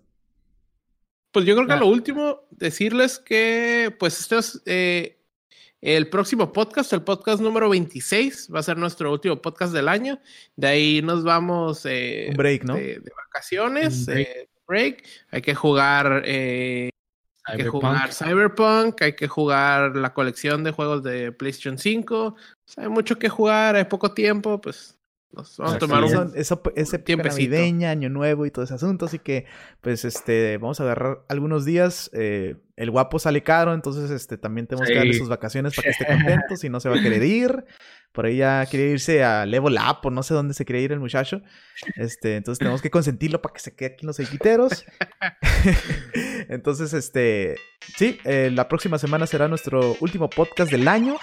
Pues 1.33 1.45
yo 1.45 1.55
creo 1.55 1.67
que 1.67 1.77
lo 1.77 1.87
último, 1.87 2.41
decirles 2.51 3.19
que, 3.19 3.95
pues, 3.99 4.21
esto 4.21 4.39
es 4.39 4.63
eh, 4.65 5.19
el 5.81 6.09
próximo 6.09 6.53
podcast, 6.53 6.93
el 6.93 7.03
podcast 7.03 7.41
número 7.41 7.69
26, 7.69 8.51
va 8.55 8.61
a 8.61 8.63
ser 8.63 8.79
nuestro 8.79 9.13
último 9.13 9.41
podcast 9.41 9.73
del 9.73 9.89
año. 9.89 10.19
De 10.57 10.67
ahí 10.67 11.03
nos 11.03 11.25
vamos. 11.25 11.85
Eh, 11.85 12.27
Un 12.31 12.37
break, 12.37 12.65
¿no? 12.65 12.75
De, 12.75 13.03
vacaciones, 13.17 14.09
eh, 14.09 14.49
break. 14.67 15.05
Hay 15.31 15.43
que 15.43 15.55
jugar. 15.55 16.23
hay 16.25 16.91
que 17.57 17.69
jugar 17.69 18.13
Cyberpunk, 18.13 19.03
hay 19.03 19.15
que 19.15 19.29
jugar 19.29 19.95
la 19.95 20.15
colección 20.15 20.65
de 20.65 20.73
juegos 20.73 21.03
de 21.03 21.33
PlayStation 21.33 21.79
5, 21.79 22.35
hay 22.77 22.89
mucho 22.89 23.19
que 23.19 23.29
jugar, 23.29 23.77
hay 23.77 23.85
poco 23.85 24.13
tiempo, 24.13 24.61
pues 24.61 24.99
vamos 25.33 25.75
a 25.75 25.79
tomar 25.79 26.05
un 26.05 26.33
eso, 26.35 26.63
ese 26.75 26.99
tiempo 26.99 27.29
navideña, 27.29 27.91
año 27.91 28.09
nuevo 28.09 28.47
y 28.47 28.51
todo 28.51 28.65
ese 28.65 28.75
asunto, 28.75 29.07
así 29.07 29.19
que 29.19 29.47
pues 29.81 30.05
este 30.05 30.57
vamos 30.59 30.81
a 30.81 30.85
agarrar 30.85 31.25
algunos 31.29 31.65
días. 31.65 32.11
Eh, 32.13 32.57
el 32.77 32.91
guapo 32.91 33.19
sale 33.19 33.43
caro, 33.43 33.75
entonces 33.75 34.11
este 34.11 34.37
también 34.39 34.67
tenemos 34.67 34.89
que 34.89 34.97
darle 34.97 35.15
sus 35.15 35.29
vacaciones 35.29 35.75
para 35.75 35.85
que 35.85 35.91
esté 35.91 36.07
contento, 36.07 36.57
si 36.57 36.69
no 36.69 36.81
se 36.81 36.89
va 36.89 36.97
a 36.97 37.03
querer 37.03 37.23
ir. 37.23 37.65
Por 38.17 38.25
ahí 38.25 38.39
ya 38.39 38.65
quería 38.65 38.87
irse 38.87 39.23
a 39.23 39.45
Level 39.45 39.75
Up 39.75 39.99
o 40.05 40.11
no 40.11 40.23
sé 40.23 40.33
dónde 40.33 40.55
se 40.55 40.65
quería 40.65 40.81
ir 40.81 40.93
el 40.93 41.01
muchacho. 41.01 41.43
Este, 41.97 42.37
entonces 42.37 42.59
tenemos 42.59 42.81
que 42.81 42.91
consentirlo 42.91 43.43
para 43.43 43.53
que 43.53 43.61
se 43.61 43.75
quede 43.75 43.91
aquí 43.91 44.05
en 44.05 44.07
los 44.07 44.19
equiteros. 44.19 44.87
entonces, 46.49 46.95
este, 46.95 47.57
sí, 47.99 48.19
eh, 48.25 48.49
la 48.51 48.69
próxima 48.69 48.99
semana 48.99 49.27
será 49.27 49.49
nuestro 49.49 49.99
último 50.01 50.31
podcast 50.31 50.71
del 50.71 50.89
año. 50.89 51.19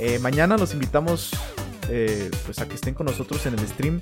Eh, 0.00 0.18
mañana 0.18 0.56
los 0.58 0.74
invitamos 0.74 1.30
eh, 1.88 2.28
pues 2.44 2.58
a 2.58 2.66
que 2.66 2.74
estén 2.74 2.94
con 2.94 3.06
nosotros 3.06 3.46
en 3.46 3.54
el 3.54 3.60
stream 3.68 4.00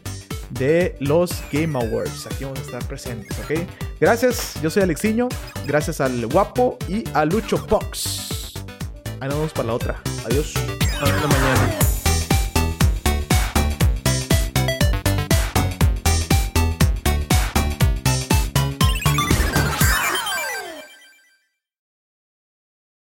de 0.48 0.96
los 0.98 1.44
Game 1.52 1.78
Awards. 1.78 2.26
Aquí 2.26 2.44
vamos 2.44 2.60
a 2.60 2.62
estar 2.62 2.82
presentes, 2.86 3.38
¿ok? 3.40 3.68
Gracias, 4.00 4.58
yo 4.62 4.70
soy 4.70 4.84
Alexiño. 4.84 5.28
Gracias 5.66 6.00
al 6.00 6.26
Guapo 6.26 6.78
y 6.88 7.04
a 7.12 7.26
Lucho 7.26 7.58
Box. 7.66 8.54
Ahí 9.20 9.28
nos 9.28 9.36
vemos 9.36 9.52
para 9.52 9.66
la 9.66 9.74
otra. 9.74 10.02
Adiós. 10.24 10.54
Hasta 11.02 11.26
mañana. 11.26 11.89